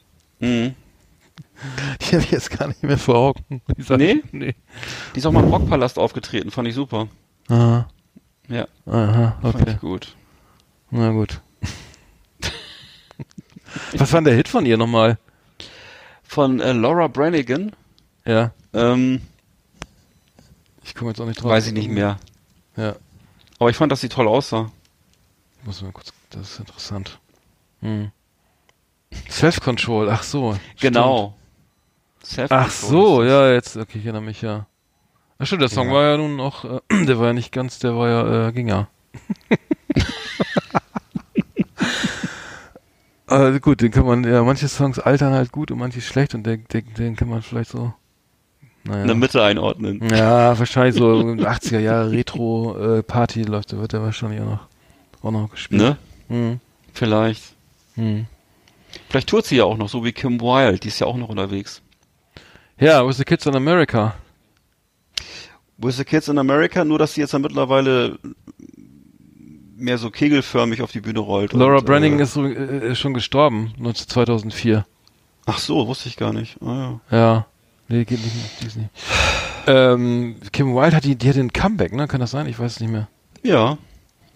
[0.41, 0.75] Mhm.
[2.01, 3.63] Die habe ich jetzt gar nicht mehr vor Augen.
[3.77, 4.23] Die sah- Nee?
[4.33, 4.55] Nee.
[5.15, 7.09] Die ist auch mal im Rockpalast aufgetreten, fand ich super.
[7.49, 7.89] Aha.
[8.49, 9.71] Ja, Aha, fand okay.
[9.73, 10.15] ich gut.
[10.91, 11.41] Na gut.
[13.97, 15.19] Was war denn der Hit von ihr nochmal?
[16.23, 17.73] Von äh, Laura Branigan,
[18.27, 19.21] Ja, ähm,
[20.85, 21.51] ich komme jetzt auch nicht drauf.
[21.51, 22.19] weiß ich nicht mehr.
[22.77, 22.97] Ja,
[23.59, 24.71] Aber ich fand, dass sie toll aussah.
[25.65, 27.19] muss mal kurz, das ist interessant.
[27.81, 28.11] Hm.
[29.31, 30.57] Self-Control, ach so.
[30.81, 31.35] Genau.
[32.27, 32.51] Stimmt.
[32.51, 34.67] Ach so, ja, jetzt, okay, ich erinnere mich ja.
[35.39, 35.95] Ach stimmt, der Song Ja.
[35.95, 38.69] war ja nun auch, äh, der war ja nicht ganz, der war ja, äh, ging
[38.69, 38.89] ja.
[43.27, 46.45] Also gut, den kann man, ja, manche Songs altern halt gut und manche schlecht und
[46.45, 47.95] den, den, den kann man vielleicht so,
[48.85, 49.03] naja.
[49.03, 50.01] In der Mitte einordnen.
[50.11, 54.69] Ja, wahrscheinlich so in den 80er Jahre Retro-Party läuft, da wird der wahrscheinlich auch noch,
[55.23, 55.81] auch noch gespielt.
[55.83, 55.97] Ne?
[56.29, 56.61] Hm.
[56.93, 57.43] Vielleicht.
[57.95, 58.27] Hm.
[59.09, 60.79] Vielleicht tourt sie ja auch noch, so wie Kim Wilde.
[60.79, 61.83] Die ist ja auch noch unterwegs.
[62.79, 64.15] Ja, With the Kids in America.
[65.79, 68.19] With the Kids in America, nur dass sie jetzt ja mittlerweile
[69.77, 71.53] mehr so kegelförmig auf die Bühne rollt.
[71.53, 74.87] Laura und, Branning äh, ist, so, äh, ist schon gestorben, 19 2004.
[75.47, 76.61] Ach so, wusste ich gar nicht.
[76.63, 77.47] Ah, Ja.
[77.95, 78.91] Nee, geht nicht, die ist nicht.
[79.69, 82.09] Ähm, Kim Wilde hat die, die hat den Comeback, ne?
[82.09, 82.47] Kann das sein?
[82.49, 83.09] Ich weiß es nicht mehr.
[83.43, 83.79] ja.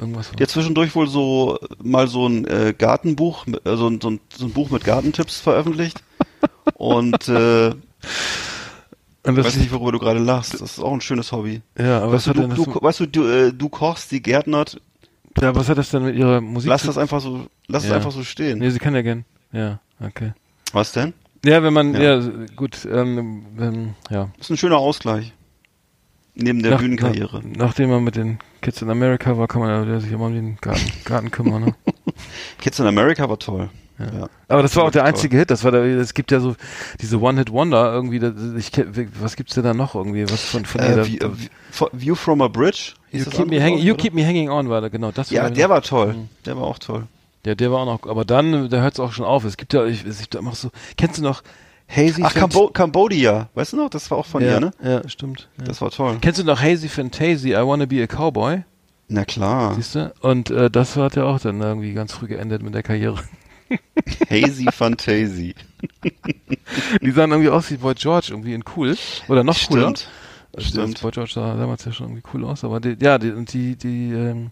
[0.00, 0.30] Irgendwas.
[0.30, 4.20] Der hat zwischendurch wohl so mal so ein äh, Gartenbuch, äh, so, ein, so, ein,
[4.40, 6.04] ein Buch mit Gartentipps veröffentlicht.
[6.74, 7.78] Und äh, Und
[9.26, 10.54] ich das weiß nicht, worüber du gerade lachst.
[10.54, 11.62] Das ist auch ein schönes Hobby.
[11.76, 14.22] ja, aber was Weißt du, hat, du, du, weißt du, du, äh, du kochst, die
[14.22, 14.80] gärtnert,
[15.40, 17.96] ja, was hat das denn mit ihrer Musik lass das einfach so, lass es Ja.
[17.96, 18.60] einfach so stehen.
[18.60, 19.24] Nee, sie kann ja gern.
[19.50, 20.32] Ja, okay.
[20.72, 21.12] Was denn?
[21.44, 22.30] Ja, wenn man, ja, Ja.
[22.56, 24.28] gut, ähm, ähm, ja.
[24.36, 25.32] Das ist ein schöner Ausgleich.
[26.34, 27.40] Neben der Nach- Bühnenkarriere.
[27.44, 30.34] Nach, nachdem man mit den Kids in America war, kann man ja sich immer um
[30.34, 31.64] den Garten, Garten kümmern.
[31.64, 31.74] Ne?
[32.60, 33.70] Kids in America war toll.
[33.98, 34.28] Ja.
[34.46, 35.08] Aber das war auch der Toll.
[35.08, 35.50] einzige Hit.
[35.50, 36.54] Das war der, es gibt ja so
[37.00, 38.20] diese One-Hit-Wonder irgendwie.
[38.20, 38.70] Das, ich,
[39.20, 40.22] was gibt's denn da noch irgendwie?
[40.30, 40.80] Was von, von?
[40.80, 42.92] Äh, Da- View, äh, View from a Bridge?
[43.10, 45.10] You keep, me Wort, you keep me hanging on war da genau.
[45.10, 46.14] Das Ja, war der war toll.
[46.46, 47.08] Der war auch toll.
[47.46, 48.10] Ja, der war auch noch.
[48.10, 49.44] Aber dann, da hört es auch schon auf.
[49.44, 50.70] Es gibt ja, ich, es gibt immer so.
[50.96, 51.42] Kennst du noch
[51.88, 52.22] Hazy?
[52.24, 53.48] Ach, Cambo Cambodia.
[53.54, 53.90] Weißt du noch?
[53.90, 54.70] Das war auch von ja, ihr, ne?
[54.82, 55.48] Ja, stimmt.
[55.58, 55.64] Ja.
[55.64, 56.18] Das war toll.
[56.20, 57.52] Kennst du noch Hazy Fantasy?
[57.52, 58.64] I Wanna Be a Cowboy?
[59.08, 59.74] Na klar.
[59.74, 60.12] Siehst du?
[60.20, 63.18] Und äh, das hat ja auch dann irgendwie ganz früh geendet mit der Karriere.
[64.30, 65.54] Hazy Fantasy.
[67.02, 68.96] Die sahen irgendwie aus wie Boy George, irgendwie in cool.
[69.28, 69.82] Oder noch cooler.
[69.96, 70.08] Stimmt.
[70.54, 70.94] Also Stimmt.
[70.94, 73.76] Das Boy George sah damals ja schon irgendwie cool aus, aber die, ja, die, die,
[73.76, 74.48] die, ähm, äh,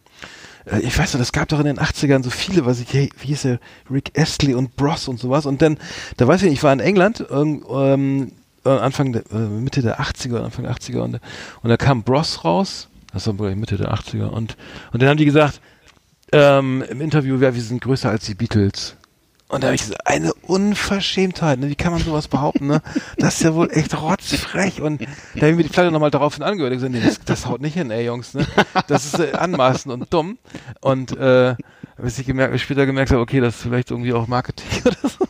[0.82, 3.28] ich weiß noch, es gab doch in den 80ern so viele, was ich, hey, wie
[3.28, 3.60] hieß der,
[3.90, 5.46] Rick Astley und Bros und sowas.
[5.46, 5.78] Und dann,
[6.16, 8.32] da weiß ich nicht, ich war in England, ähm,
[8.64, 11.20] äh, Anfang der, äh, Mitte der 80er, Anfang der 80er und,
[11.62, 14.56] und da kam Bros raus, das war Mitte der 80er und,
[14.92, 15.60] und dann haben die gesagt,
[16.32, 18.95] ähm, im Interview, ja, wir sind größer als die Beatles.
[19.48, 21.68] Und da habe ich gesagt, eine Unverschämtheit, ne?
[21.68, 22.82] Wie kann man sowas behaupten, ne?
[23.16, 24.82] Das ist ja wohl echt rotzfrech.
[24.82, 27.46] Und da habe ich mir die Platte nochmal daraufhin angehört und gesagt, nee, das, das
[27.46, 28.44] haut nicht hin, ey Jungs, ne?
[28.88, 30.38] Das ist äh, anmaßend und dumm.
[30.80, 31.54] Und äh,
[31.98, 35.24] bis ich gemerkt, später gemerkt habe, okay, das ist vielleicht irgendwie auch Marketing oder so.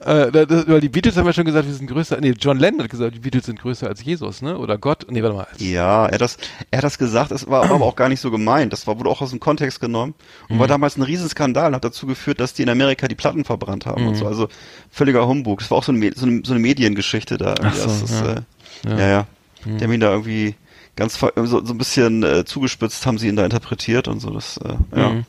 [0.00, 2.18] äh, da- das, weil die Beatles haben ja schon gesagt, wir sind größer.
[2.20, 4.56] Nee, John Lennon hat gesagt, die Beatles sind größer als Jesus, ne?
[4.56, 5.06] Oder Gott.
[5.10, 5.46] Nee, warte mal.
[5.58, 6.38] Ja, er hat das,
[6.70, 8.72] er hat das gesagt, es war aber auch gar nicht so gemeint.
[8.72, 10.14] Das war, wurde auch aus dem Kontext genommen
[10.48, 10.60] und Mhm.
[10.60, 13.86] war damals ein Riesenskandal und hat dazu geführt, dass die in Amerika die Platten verbrannt
[13.86, 14.08] haben Mhm.
[14.08, 14.26] und so.
[14.26, 14.48] Also
[14.90, 15.60] völliger Humbug.
[15.60, 17.54] Das war auch so eine, so eine, so eine Mediengeschichte da.
[17.74, 18.32] so, das ist, ja.
[18.32, 18.40] Äh,
[18.84, 18.98] Ja.
[18.98, 19.26] ja, ja.
[19.64, 20.54] Die haben ihn da irgendwie
[20.96, 21.30] ganz so,
[21.64, 24.30] so ein bisschen äh, zugespitzt, haben sie ihn da interpretiert und so.
[24.30, 25.08] Das, äh, ja.
[25.10, 25.24] Mhm.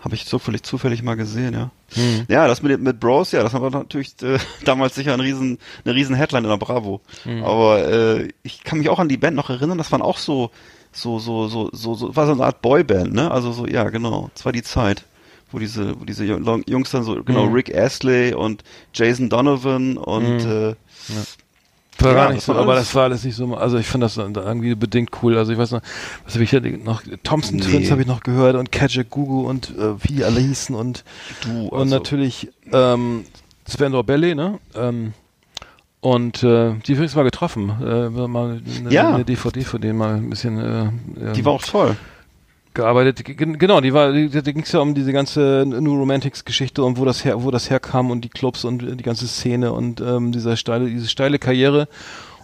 [0.00, 1.70] Habe ich zufällig, zufällig mal gesehen, ja.
[1.96, 2.26] Mhm.
[2.28, 5.94] Ja, das mit, mit Bros, ja, das war natürlich äh, damals sicher ein riesen, eine
[5.94, 7.00] riesen Headline in der Bravo.
[7.24, 7.42] Mhm.
[7.42, 10.50] Aber äh, ich kann mich auch an die Band noch erinnern, das waren auch so,
[10.92, 13.30] so, so, so, so, so war so eine Art Boyband, ne?
[13.30, 15.04] Also so, ja, genau, das war die Zeit,
[15.50, 17.52] wo diese, wo diese Jung- Jungs dann so, genau, Mhm.
[17.54, 18.62] Rick Astley und
[18.94, 20.50] Jason Donovan und Mhm.
[20.50, 20.74] äh,
[21.98, 24.02] War Ja, gar nicht das so, aber das war alles nicht so, also ich fand
[24.04, 25.36] das irgendwie bedingt cool.
[25.38, 25.80] Also ich weiß noch,
[26.24, 27.62] was habe ich da noch, Thompson Nee.
[27.62, 31.04] Twins habe ich noch gehört und Kajak Gugu und äh, wie die alle hießen und,
[31.42, 33.24] du, und also, natürlich ähm,
[33.66, 34.58] Sven Belly, ne?
[34.74, 35.12] Ähm,
[36.00, 37.70] und äh, die übrigens mal getroffen.
[37.80, 39.14] Äh, mal eine, Ja.
[39.14, 41.96] eine DVD von denen mal ein bisschen äh, die ähm, war auch toll.
[42.76, 43.24] Gearbeitet.
[43.36, 47.04] Genau, die war, da ging es ja um diese ganze New Romantics Geschichte und wo
[47.04, 50.56] das her, wo das herkam und die Clubs und die ganze Szene und ähm, dieser
[50.56, 51.88] steile, diese steile Karriere.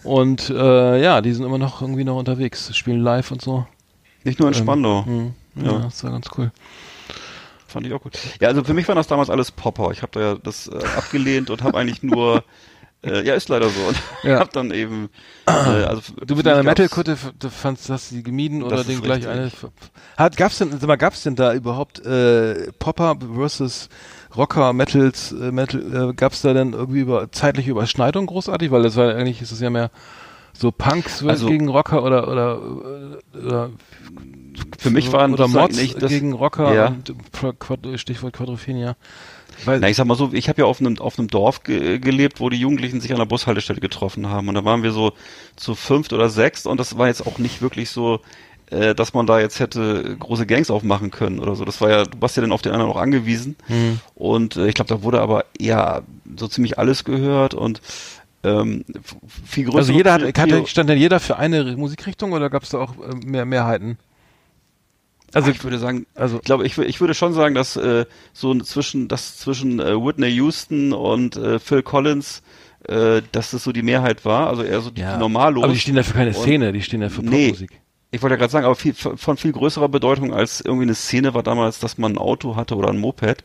[0.03, 3.65] Und äh, ja, die sind immer noch irgendwie noch unterwegs, spielen live und so.
[4.25, 5.03] Nicht nur in Ähm, Spandau.
[5.03, 5.33] Mhm.
[5.55, 5.79] Ja, Ja.
[5.79, 6.51] das war ganz cool.
[7.67, 8.17] Fand ich auch gut.
[8.41, 9.91] Ja, also für mich waren das damals alles Popper.
[9.91, 12.43] Ich habe da ja das äh, abgelehnt und habe eigentlich nur
[13.03, 13.81] äh, ja, ist leider so.
[13.87, 14.39] Und Ja.
[14.39, 15.09] hab dann eben
[15.47, 17.17] äh, also Du mit deiner Metal-Kutte,
[17.49, 19.51] fandst, hast du die gemieden oder den gleich eine?
[20.17, 23.89] Hat, gab's denn, sag mal, gab's denn da überhaupt äh, Popper versus
[24.35, 28.71] Rocker, Metals, äh, Metal, äh, gab's da denn irgendwie über zeitliche Überschneidung großartig?
[28.71, 29.91] Weil das war eigentlich ist es ja mehr
[30.55, 32.59] so Punks Also- gegen Rocker oder oder
[33.33, 33.69] oder
[34.77, 36.87] Für mich waren oder Mods nicht das- gegen Rocker Ja.
[36.87, 37.13] und
[37.99, 38.95] Stichwort Quadrophenia.
[39.65, 41.99] Weil, Na, ich sag mal so, ich habe ja auf einem auf einem Dorf ge
[41.99, 45.13] gelebt, wo die Jugendlichen sich an der Bushaltestelle getroffen haben und da waren wir so
[45.55, 48.19] zu fünft oder sechst und das war jetzt auch nicht wirklich so,
[48.69, 51.65] äh, dass man da jetzt hätte große Gangs aufmachen können oder so.
[51.65, 53.99] Das war ja, du warst ja dann auf den anderen auch angewiesen Hm.
[54.15, 56.01] und äh, ich glaube, da wurde aber ja
[56.37, 57.81] so ziemlich alles gehört und
[58.43, 58.83] ähm,
[59.45, 59.77] viel größer.
[59.77, 63.15] also jeder hat, hatte, stand denn jeder für eine Musikrichtung oder gab's da auch äh,
[63.25, 63.97] mehr Mehrheiten?
[65.33, 68.53] Also ich würde sagen, Also ich glaube, ich, ich würde schon sagen, dass äh, so
[68.59, 72.41] zwischen das zwischen äh, Whitney Houston und äh, Phil Collins,
[72.87, 75.63] äh, dass das so die Mehrheit war, also eher so die, die Normalos.
[75.63, 77.47] aber die stehen ja für keine Und- Szene, die stehen ja für Nee.
[77.49, 77.81] Popmusik.
[78.11, 81.33] Ich wollte ja gerade sagen, aber viel, von viel größerer Bedeutung als irgendwie eine Szene
[81.33, 83.43] war damals, dass man ein Auto hatte oder ein Moped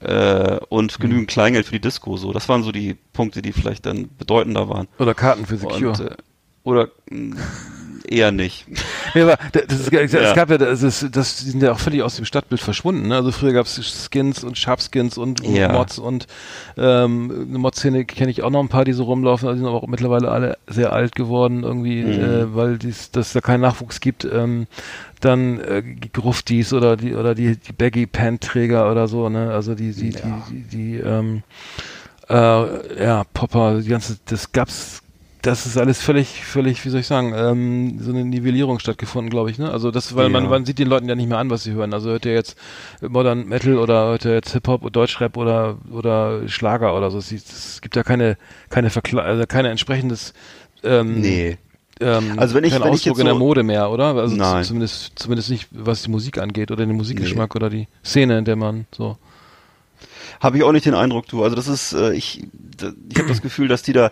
[0.00, 1.02] äh, und Mhm.
[1.02, 2.16] genügend Kleingeld für die Disco.
[2.16, 4.88] So, das waren so die Punkte, die vielleicht dann bedeutender waren.
[4.98, 6.10] Oder Karten für The Und, Cure.
[6.12, 6.16] äh,
[6.64, 7.36] oder mh,
[8.10, 8.66] eher nicht.
[9.12, 10.34] Ja, aber das, das, es Ja.
[10.34, 13.08] gab ja, das, ist, das die sind ja auch völlig aus dem Stadtbild verschwunden.
[13.08, 13.16] Ne?
[13.16, 15.72] Also früher gab es Skins und Sharpskins und Ja.
[15.72, 16.28] Mods und
[16.76, 19.68] ähm, eine Mod-Szene kenne ich auch noch ein paar, die so rumlaufen, also die sind
[19.68, 22.20] aber auch mittlerweile alle sehr alt geworden irgendwie, Mhm.
[22.22, 24.24] äh, weil dies, dass da keinen Nachwuchs gibt.
[24.24, 24.68] Ähm,
[25.20, 29.50] dann äh, die Gruftis oder die oder die, die Baggy Pant Träger oder so, ne?
[29.52, 31.42] Also die die die die, die ähm,
[32.28, 35.02] äh, ja Popper, die ganze das gab's
[35.42, 39.50] das ist alles völlig, völlig, wie soll ich sagen, ähm, so eine Nivellierung stattgefunden, glaube
[39.50, 39.70] ich, ne?
[39.72, 40.50] Also das, weil man, Ja.
[40.50, 41.94] man sieht den Leuten ja nicht mehr an, was sie hören.
[41.94, 42.58] Also hört ihr jetzt
[43.00, 47.18] Modern Metal oder hört ihr jetzt Hip-Hop, Deutschrap oder, oder Schlager oder so.
[47.18, 48.36] Es, es gibt ja keine,
[48.68, 50.34] keine Verkle also keine entsprechendes,
[50.82, 51.56] ähm, Nee.
[52.00, 54.14] ähm, Also wenn ich- kein wenn ich jetzt in der so- Mode mehr, oder?
[54.16, 54.64] Also Nein.
[54.64, 58.56] zumindest, zumindest nicht, was die Musik angeht oder den Musikgeschmack oder die Szene, in der
[58.56, 59.16] man so.
[60.40, 61.42] Habe ich auch nicht den Eindruck, du.
[61.44, 62.42] Also das ist, äh, ich,
[63.10, 64.10] ich habe das Gefühl, dass die da,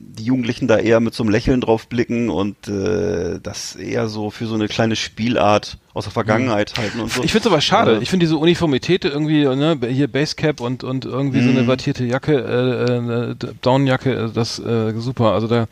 [0.00, 4.30] die Jugendlichen da eher mit so einem Lächeln drauf blicken und äh, das eher so
[4.30, 7.24] für so eine kleine Spielart aus der Vergangenheit halten und so.
[7.24, 7.96] Ich finde es aber schade.
[7.96, 11.66] Äh, Ich finde diese Uniformität irgendwie, ne, hier Basecap und, und irgendwie so eine Mhm.
[11.66, 15.32] wattierte Jacke, äh, äh, Downjacke, äh, das äh, super.
[15.32, 15.66] Also da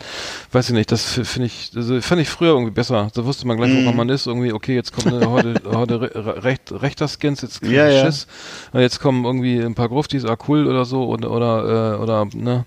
[0.51, 3.09] weiß ich nicht, das finde ich, also fand ich früher irgendwie besser.
[3.15, 3.85] Da wusste man gleich, Mhm.
[3.85, 4.27] woran man ist.
[4.27, 7.77] Irgendwie, okay, jetzt kommt eine heute, heute re re- recht, rechter Skins, jetzt krieg ich
[7.77, 8.05] Ja, ja.
[8.07, 8.27] Schiss.
[8.73, 12.27] Und jetzt kommen irgendwie ein paar Gruftis, ah cool oder so oder oder äh, oder
[12.35, 12.65] ne.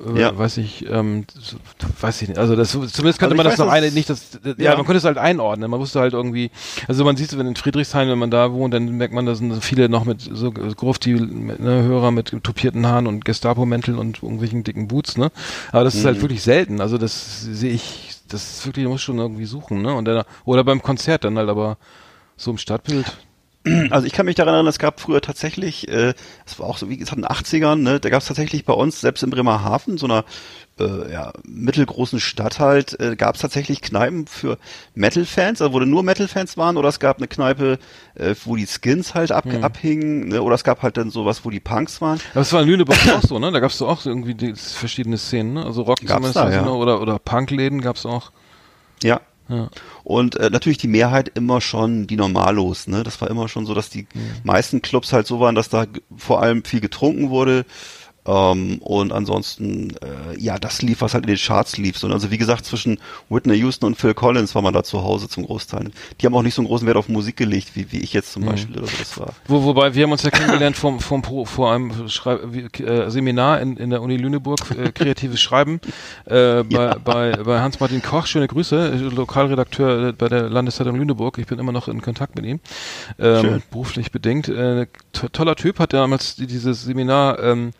[0.00, 0.36] Äh, Ja.
[0.38, 1.24] Weiß ich, ähm,
[2.00, 2.38] weiß ich nicht.
[2.38, 4.76] Also das zumindest könnte Also man das noch eine, nicht das, ja, Ja.
[4.76, 5.70] man könnte es halt einordnen.
[5.70, 6.50] Man wusste halt irgendwie,
[6.88, 9.34] also man sieht es, wenn in Friedrichshain, wenn man da wohnt, dann merkt man, da
[9.34, 14.64] sind viele noch mit so Grufti, ne, Hörer mit tupierten Haaren und Gestapo-Mänteln und irgendwelchen
[14.64, 15.30] dicken Boots, ne?
[15.72, 16.06] Aber das ist Mhm.
[16.06, 16.80] halt wirklich selten.
[16.80, 19.92] Also das sehe ich, das ist wirklich, man muss schon irgendwie suchen, ne?
[19.94, 21.76] Und dann, oder beim Konzert dann halt, aber
[22.36, 23.12] so im Stadtbild.
[23.90, 26.14] Also ich kann mich daran erinnern, es gab früher tatsächlich, äh,
[26.44, 28.72] es war auch so wie gesagt in den 80ern, ne, da gab es tatsächlich bei
[28.72, 30.24] uns, selbst in Bremerhaven, so einer
[30.80, 34.58] äh, ja, mittelgroßen Stadt halt, äh, gab es tatsächlich Kneipen für
[34.94, 37.78] Metal-Fans, also wo nur Metal-Fans waren, oder es gab eine Kneipe,
[38.16, 39.62] äh, wo die Skins halt ab, Hm.
[39.62, 42.18] abhingen, ne, oder es gab halt dann sowas, wo die Punks waren.
[42.32, 43.52] Aber es war in Lüneburg auch so, ne?
[43.52, 45.64] Da gab es auch so irgendwie die, verschiedene Szenen, ne?
[45.64, 46.62] Also Rock Gab's da, also, ja.
[46.64, 46.72] ne?
[46.72, 48.32] oder, oder Punkläden gab es auch.
[49.02, 49.20] Ja.
[49.52, 49.68] Ja.
[50.02, 53.02] Und äh, natürlich die Mehrheit immer schon die Normalos, ne?
[53.02, 54.06] Das war immer schon so, dass die
[54.44, 55.84] meisten Clubs halt so waren, dass da
[56.16, 57.66] vor allem viel getrunken wurde.
[58.24, 62.00] Ähm, und ansonsten, äh, ja, das lief, was halt in den Charts lief.
[62.04, 65.28] Und also wie gesagt, zwischen Whitney Houston und Phil Collins war man da zu Hause
[65.28, 65.90] zum Großteil.
[66.20, 68.32] Die haben auch nicht so einen großen Wert auf Musik gelegt, wie, wie ich jetzt
[68.32, 69.34] zum Beispiel oder so das war.
[69.48, 73.10] Wo, wobei wir haben uns ja kennengelernt vom, vom Pro, vor einem Schrei wie- äh,
[73.10, 75.80] Seminar in, in der Uni Lüneburg, äh, kreatives Schreiben,
[76.26, 81.58] äh, bei, bei, bei Hans-Martin Koch, schöne Grüße, Lokalredakteur bei der Landeszeitung Lüneburg, ich bin
[81.58, 82.60] immer noch in Kontakt mit ihm,
[83.18, 84.48] ähm, beruflich bedingt.
[84.48, 87.72] Äh, to toller Typ, hat damals die- dieses Seminar ähm,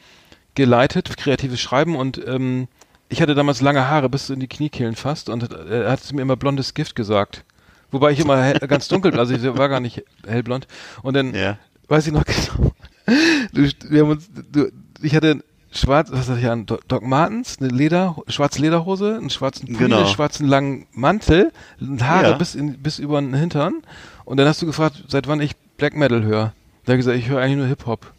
[0.55, 2.69] geleitet, kreatives Schreiben und ähm,
[3.09, 6.23] ich hatte damals lange Haare bis in die Kniekehlen fast und äh, er hat mir
[6.23, 7.45] immer blondes Gift gesagt.
[7.91, 10.67] Wobei ich immer hell, ganz dunkel, also ich war gar nicht hellblond.
[11.03, 11.59] Und dann Ja.
[11.89, 12.73] weiß ich noch genau.
[13.53, 14.71] Du, wir haben uns, du,
[15.03, 15.43] ich hatte
[15.73, 16.65] schwarz, was hatte ich an?
[16.65, 19.99] Do- Doc Martens, eine Leder, schwarze Lederhose, einen schwarzen Pulli, Genau.
[19.99, 21.53] einen schwarzen langen Mantel,
[22.01, 22.37] Haare Ja.
[22.39, 23.83] bis in, bis über den Hintern.
[24.25, 26.55] Und dann hast du gefragt, seit wann ich Black Metal höre.
[26.87, 28.11] Da hab ich gesagt, ich höre eigentlich nur Hip Hop.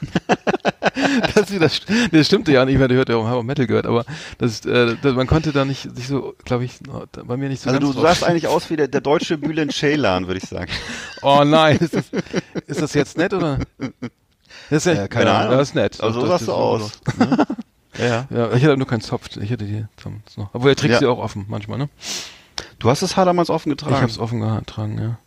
[1.34, 4.04] das, das, das stimmte ja nicht, weil du hört ja auch, Metal gehört, aber
[4.38, 6.78] das, äh, das, man konnte da nicht sich so, glaube ich,
[7.24, 10.26] bei mir nicht so Also du sahst eigentlich aus wie der, der deutsche Bülent Ceylan,
[10.26, 10.70] würde ich sagen.
[11.22, 12.04] Oh nein, ist das,
[12.68, 13.58] ist das jetzt nett oder?
[14.70, 15.58] Das ist ja, Äh, keine Ahnung.
[15.58, 16.00] Das ist nett.
[16.00, 16.92] Also so sahst du aus.
[17.18, 17.46] Ne?
[17.98, 18.26] ja.
[18.30, 19.36] Ja, ich hatte nur keinen Zopf.
[19.36, 20.50] Ich hätte die sonst noch.
[20.54, 20.98] Obwohl, er trägt Ja.
[21.00, 21.88] sie auch offen manchmal, ne?
[22.78, 23.94] Du hast das Haar damals offen getragen.
[23.94, 25.18] Ich habe es offen getragen, ja.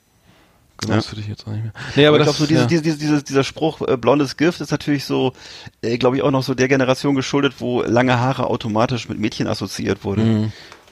[0.82, 0.98] Genau, Ja.
[0.98, 1.74] das würde ich jetzt auch nicht mehr.
[1.96, 2.68] Nee, Aber aber ich das glaube, so diese, ja.
[2.68, 5.34] diese, diese, diese, dieser Spruch, äh, blondes Gift, ist natürlich so,
[5.82, 9.48] äh, glaube ich, auch noch so der Generation geschuldet, wo lange Haare automatisch mit Mädchen
[9.48, 10.22] assoziiert wurde.
[10.24, 10.52] Mhm.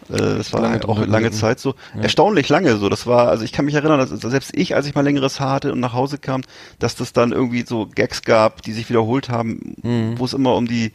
[0.10, 1.32] Äh, das war Lange halt auch lange.
[1.32, 1.76] Zeit so.
[2.02, 2.90] Erstaunlich lange so.
[2.90, 5.54] Das war, also ich kann mich erinnern, dass selbst ich, als ich mal längeres Haar
[5.54, 6.42] hatte und nach Hause kam,
[6.80, 10.20] dass das dann irgendwie so Gags gab, die sich wiederholt haben, Mhm.
[10.20, 10.92] wo es immer um die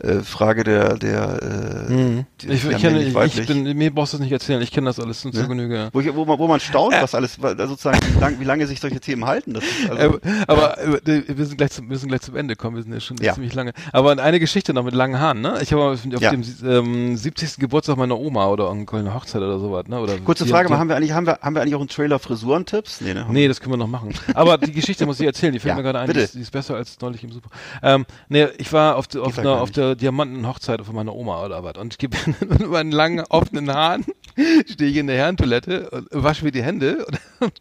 [0.00, 2.26] äh, Frage der, der, äh, Mhm.
[2.40, 4.60] die- Ich, ja, ich, kenne, ich, bin, mir brauchst du das nicht erzählen.
[4.62, 5.46] Ich kenne das alles zu Ne?
[5.48, 5.74] Genüge.
[5.76, 5.88] ja.
[5.92, 8.66] wo, ich, wo, man, wo man staunt, was alles, wa- sozusagen, wie, lang, wie lange
[8.66, 9.54] sich solche Themen halten.
[9.54, 12.56] Das ist also, Äh, aber äh, wir sind gleich zum, wir müssen gleich zum Ende
[12.56, 12.76] kommen.
[12.76, 13.34] Wir sind ja schon Ja.
[13.34, 13.72] ziemlich lange.
[13.92, 15.58] Aber eine Geschichte noch mit langen Haaren, ne?
[15.62, 16.30] Ich habe auf Ja.
[16.30, 17.56] dem ähm, 70.
[17.58, 20.00] Geburtstag meiner Oma oder eine Hochzeit oder sowas, ne?
[20.00, 21.88] Oder Kurze die- Frage, die- haben wir eigentlich, haben wir, haben wir eigentlich auch einen
[21.88, 23.00] Trailer Frisurentipps?
[23.00, 23.26] Nee, ne?
[23.30, 24.12] Nee, das können wir noch machen.
[24.34, 26.40] Aber die Geschichte muss ich erzählen, die fällt Ja, mir gerade ein, die ist, die
[26.40, 27.50] ist besser als neulich im Super.
[27.82, 31.62] Ähm, nee, ich war auf, der- auf, einer, auf der Diamantenhochzeit von meiner Oma oder
[31.64, 32.16] was und ich gebe
[32.48, 34.04] mit meinen langen offenen Haaren,
[34.70, 37.06] stehe ich in der Herrentoilette und wasche mir die Hände
[37.40, 37.52] und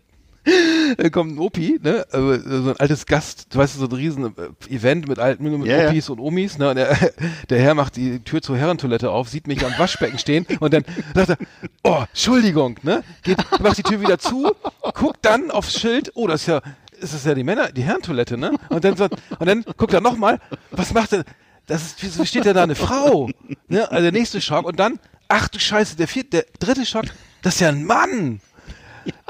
[0.98, 4.26] Dann kommt ein Opi, ne, also so ein altes Gast, du weißt, so ein riesen
[4.26, 5.90] äh, Event mit alten, mit ja.
[5.90, 6.98] Opis und Omis, ne, und der,
[7.50, 10.86] der Herr macht die Tür zur Herrentoilette auf, sieht mich am Waschbecken stehen und dann
[11.14, 11.38] sagt er,
[11.84, 14.52] oh, Entschuldigung, ne, geht, macht die Tür wieder zu,
[14.94, 16.62] guckt dann aufs Schild, oh, das ist ja,
[17.00, 20.02] ist das ja die Männer, die Herrentoilette, ne, und dann sagt, und dann guckt er
[20.02, 20.40] nochmal,
[20.72, 21.24] was macht er,
[21.66, 23.30] das ist, wieso steht denn da eine Frau,
[23.68, 27.06] ne, also der nächste Schock und dann, ach du Scheiße, der vierte, der dritte Schock,
[27.42, 28.42] das ist ja ein Mann.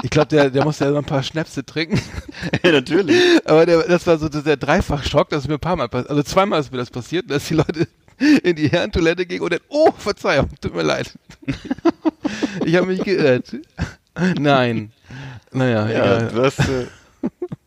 [0.04, 2.00] Ich glaube, der, der musste ja noch ein paar Schnäpse trinken.
[2.64, 3.20] Ja, natürlich.
[3.46, 6.10] Aber der, das war so der Dreifachschock, das ist mir ein paar Mal passiert.
[6.10, 7.88] Also zweimal ist mir das passiert, dass die Leute
[8.44, 11.14] in die Herrentoilette gingen und dann, oh, Verzeihung, tut mir leid.
[12.66, 13.56] Ich habe mich geirrt.
[14.38, 14.92] Nein.
[15.54, 16.32] Naja, Ja, egal.
[16.34, 16.88] du hast, äh,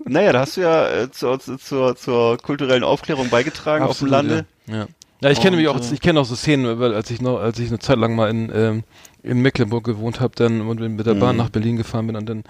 [0.04, 4.44] naja, da hast du ja äh, zur, zur, zur kulturellen Aufklärung beigetragen auf dem Lande.
[4.66, 4.86] Ja, ja.
[5.22, 7.38] ja ich kenne mich auch, äh, ich kenne auch so Szenen, weil als ich noch,
[7.38, 8.84] als ich eine Zeit lang mal in, ähm,
[9.22, 11.20] in Mecklenburg gewohnt habe, dann und mit der Mhm.
[11.20, 12.44] Bahn nach Berlin gefahren bin und dann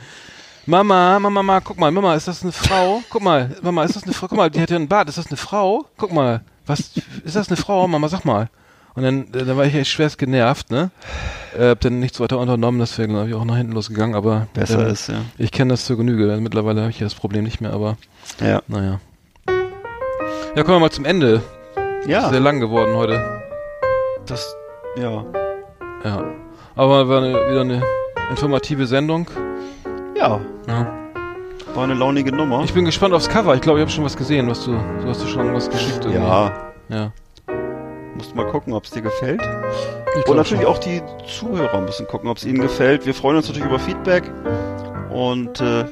[0.67, 3.03] Mama, Mama, Mama, guck mal, Mama, ist das eine Frau?
[3.11, 4.29] Guck mal, Mama, ist das eine Frau?
[4.29, 5.87] Guck mal, die hat ja einen Bart, ist das eine Frau?
[5.97, 6.91] Guck mal, was,
[7.25, 7.89] ist das eine Frau?
[7.89, 8.49] Mama, sag mal.
[8.95, 10.91] Und dann, äh, dann war ich echt schwerst genervt, ne?
[11.59, 14.81] Äh, hab dann nichts weiter unternommen, deswegen habe ich auch nach hinten losgegangen, aber Besser
[14.87, 15.15] ähm, ist, ja.
[15.39, 16.37] ich kenne das zur Genüge.
[16.41, 17.97] Mittlerweile habe ich ja das Problem nicht mehr, aber
[18.41, 18.63] Ja.
[18.69, 19.01] naja.
[20.57, 21.43] Ja, kommen wir mal zum Ende.
[22.07, 23.43] Ja, Sehr lang geworden heute.
[24.27, 24.55] das,
[24.97, 25.25] ja.
[26.05, 26.25] Ja.
[26.77, 27.83] Aber war eine, wieder eine
[28.31, 29.27] informative Sendung.
[30.17, 30.87] Ja, Ja.
[31.75, 32.63] war eine launige Nummer.
[32.65, 33.55] Ich bin gespannt aufs Cover.
[33.55, 36.05] Ich glaube, ich habe schon was gesehen, was du, du hast du schon was geschickt.
[36.05, 36.19] irgendwie.
[36.23, 36.53] ja,
[36.89, 37.13] Ja.
[38.17, 39.41] musst mal gucken, ob es dir gefällt.
[40.19, 40.73] Ich Und natürlich schon.
[40.73, 43.07] auch die Zuhörer müssen gucken, ob es ihnen gefällt.
[43.07, 44.25] Wir freuen uns natürlich über Feedback.
[45.13, 45.85] Und äh,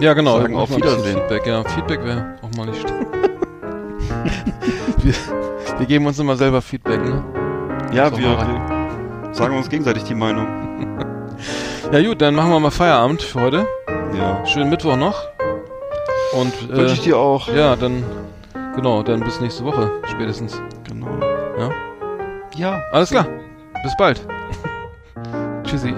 [0.00, 0.40] Ja, genau.
[0.40, 1.18] sagen auf Wiedersehen.
[1.18, 1.64] Feedback, ja.
[1.64, 2.84] Feedback wäre auch mal nicht
[5.02, 5.14] wir,
[5.78, 7.22] wir geben uns immer selber Feedback, ne?
[7.92, 8.26] ja, Sag wir,
[9.34, 10.46] mal wir sagen uns gegenseitig die Meinung.
[11.92, 13.66] Ja gut, dann machen wir mal Feierabend für heute.
[14.16, 14.44] Ja.
[14.46, 15.28] Schönen Mittwoch noch.
[16.32, 17.46] Und äh, Wünsche ich dir auch.
[17.48, 18.02] ja, dann
[18.74, 20.60] genau, dann bis nächste Woche spätestens.
[20.88, 21.06] Genau.
[21.58, 21.70] Ja.
[22.56, 22.82] Ja.
[22.90, 23.26] Alles klar.
[23.84, 24.26] Bis bald.
[25.64, 25.94] Tschüssi.